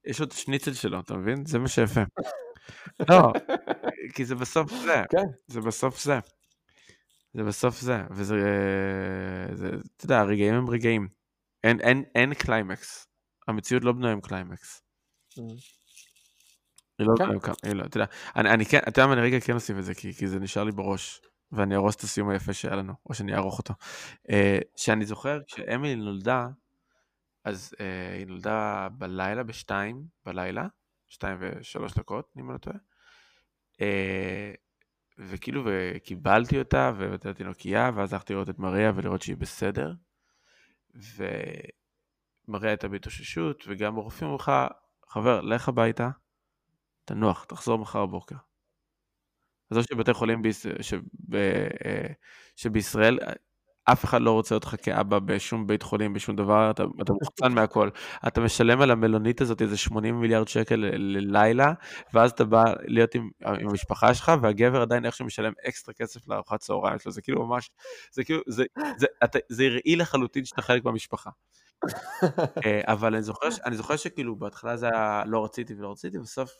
[0.04, 1.46] יש לו את השניצל שלו, אתה מבין?
[1.46, 2.00] זה מה שיפה.
[3.08, 3.32] לא,
[4.14, 5.26] כי זה בסוף זה, כן.
[5.46, 6.18] זה בסוף זה.
[7.34, 8.36] זה בסוף זה, וזה,
[9.52, 11.08] זה, אתה יודע, הרגעים הם רגעים.
[11.64, 13.06] אין, אין, אין קליימקס.
[13.48, 14.82] המציאות לא בנויה עם קליימקס.
[16.98, 19.40] היא לא בנויה עם קליימקס, אתה יודע, אני, אני כן, אתה יודע מה, אני רגע
[19.40, 21.20] כן אוסיף את זה, כי, כי זה נשאר לי בראש,
[21.52, 23.74] ואני אהרוס את הסיום היפה שהיה לנו, או שאני אערוך אותו.
[24.26, 24.32] Uh,
[24.76, 26.48] שאני זוכר, כשאמילי נולדה,
[27.44, 27.82] אז uh,
[28.18, 30.66] היא נולדה בלילה, בשתיים בלילה,
[31.08, 32.76] שתיים ושלוש דקות, אם אני לא טועה.
[35.28, 39.94] וכאילו, וקיבלתי אותה, והבאתי תינוקייה, ואז הלכתי לראות את מריה ולראות שהיא בסדר.
[40.94, 44.52] ומריה הייתה בהתאוששות, וגם הרופאים אמרו לך,
[45.08, 46.10] חבר, לך הביתה,
[47.04, 48.36] תנוח, תחזור מחר בבוקר.
[49.70, 50.66] עזוב שבתי חולים ביש...
[50.80, 51.00] שב...
[51.34, 52.06] אה,
[52.56, 53.18] שבישראל
[53.92, 57.88] אף אחד לא רוצה אותך כאבא בשום בית חולים, בשום דבר, אתה, אתה מוחצן מהכל.
[58.26, 61.72] אתה משלם על המלונית הזאת איזה 80 מיליארד שקל ללילה,
[62.14, 66.60] ואז אתה בא להיות עם, עם המשפחה שלך, והגבר עדיין איכשהו משלם אקסטרה כסף לארוחת
[66.60, 67.70] צהריים שלו, זה כאילו ממש,
[68.12, 68.64] זה כאילו, זה,
[68.98, 71.30] זה, זה, זה יראי לחלוטין שאתה חלק מהמשפחה.
[72.66, 76.50] אה, אבל אני זוכר, אני זוכר שכאילו בהתחלה זה היה לא רציתי ולא רציתי, בסוף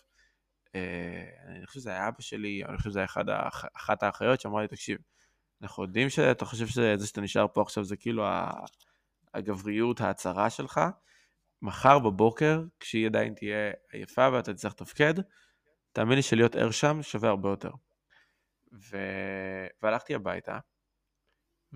[0.75, 4.69] אה, אני חושב שזה היה אבא שלי, אני חושב שזה היה אחת האחיות שאמרה לי,
[4.69, 4.99] תקשיב,
[5.63, 8.25] אנחנו יודעים שאתה חושב שזה שאתה נשאר פה עכשיו זה כאילו
[9.35, 10.81] הגבריות, ההצהרה שלך.
[11.63, 15.15] מחר בבוקר, כשהיא עדיין תהיה עייפה ואתה תצטרך לתפקד,
[15.93, 17.71] תאמין לי שלהיות ער שם שווה הרבה יותר.
[18.73, 18.97] ו...
[19.83, 20.59] והלכתי הביתה,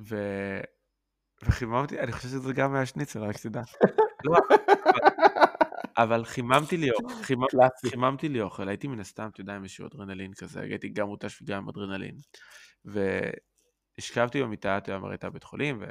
[0.08, 0.16] ו...
[1.42, 3.62] וחיממתי, אני חושב שזה גם מהשניצל, רק שתדע.
[4.24, 4.38] לא,
[5.96, 7.44] אבל חיממתי לי אוכל, חיממ...
[7.90, 11.42] חיממתי לי אוכל, הייתי מן הסתם, אתה יודע, עם איזשהו אדרנלין כזה, הייתי גם מותש
[11.42, 12.16] וגם עם אדרנלין.
[13.98, 15.84] השכבתי במיטה, אתה יודע, הייתה בית חולים, ו...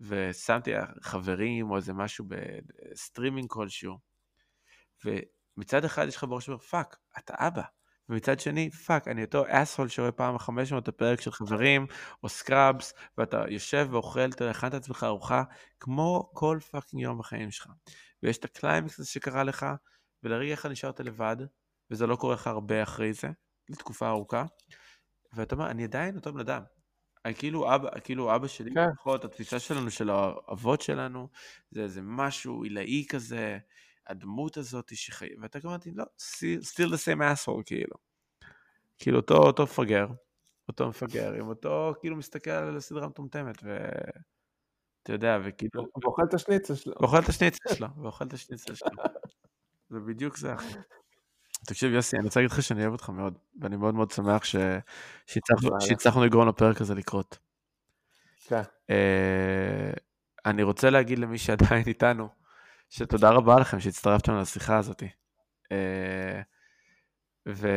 [0.00, 0.70] ושמתי
[1.02, 3.98] חברים או איזה משהו בסטרימינג כלשהו,
[5.04, 7.62] ומצד אחד יש לך בראש שאומר, fuck, אתה אבא.
[8.08, 11.86] ומצד שני, fuck, אני אותו asshole שרואה פעם החמש מאות הפרק של חברים,
[12.22, 15.42] או Scrubs, ואתה יושב ואוכל, אתה הכנת לעצמך ארוחה,
[15.80, 17.66] כמו כל fucking יום בחיים שלך.
[18.22, 19.66] ויש את הקליימקס הזה שקרה לך,
[20.22, 21.36] ולרגע אחד נשארת לבד,
[21.90, 23.28] וזה לא קורה לך הרבה אחרי זה,
[23.68, 24.44] לתקופה ארוכה,
[25.32, 26.62] ואתה אומר, אני עדיין אותו בן אדם.
[27.34, 28.88] כאילו אבא, כאילו אבא שלי, כן.
[28.92, 31.28] לפחות התפיסה שלנו, של האבות שלנו,
[31.70, 33.58] זה איזה משהו עילאי כזה,
[34.06, 35.28] הדמות הזאת שחי...
[35.40, 36.04] ואתה גם אמרתי, לא,
[36.62, 37.96] still the same asshole, כאילו.
[38.98, 40.06] כאילו אותו, אותו מפגר,
[40.68, 43.78] אותו מפגר, עם אותו, כאילו מסתכל על הסדרה מטומטמת, ו...
[45.02, 45.86] אתה יודע, וכאילו...
[46.02, 46.94] ואוכל את השניצל שלו.
[47.00, 48.88] ואוכל את השניצל שלו, ואוכל את השניצל שלו.
[49.90, 50.78] זה בדיוק זה, אחי.
[51.66, 54.56] תקשיב יוסי, אני רוצה להגיד לך שאני אוהב אותך מאוד, ואני מאוד מאוד שמח ש...
[55.80, 57.38] שהצלחנו לגרום לפרק הזה לקרות.
[58.46, 58.62] כן.
[58.62, 59.98] Uh,
[60.46, 62.28] אני רוצה להגיד למי שעדיין איתנו,
[62.90, 65.02] שתודה רבה לכם שהצטרפתם לשיחה הזאת.
[65.02, 65.72] Uh,
[67.48, 67.68] ו...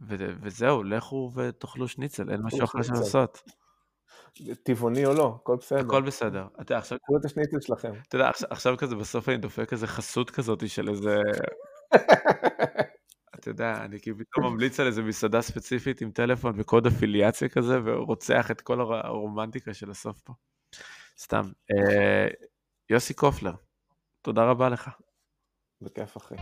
[0.00, 0.14] ו...
[0.42, 3.42] וזהו, לכו ותאכלו שניצל, אין משהו אחר לעשות.
[4.62, 5.80] טבעוני או לא, הכל בסדר.
[5.80, 6.46] הכל בסדר.
[6.60, 6.98] אתה עכשיו...
[7.06, 7.92] תראו את השניצל שלכם.
[8.08, 11.16] אתה יודע, עכשיו כזה בסוף אני דופק איזה חסות כזאת של איזה
[13.34, 17.78] אתה יודע, אני כאילו פתאום ממליץ על איזה מסעדה ספציפית עם טלפון וקוד אפיליאציה כזה,
[17.84, 20.32] ורוצח את כל הרומנטיקה של הסוף פה.
[21.18, 21.42] סתם.
[21.70, 22.28] אה,
[22.90, 23.54] יוסי קופלר,
[24.22, 24.90] תודה רבה לך.
[25.80, 26.34] בכיף, אחי.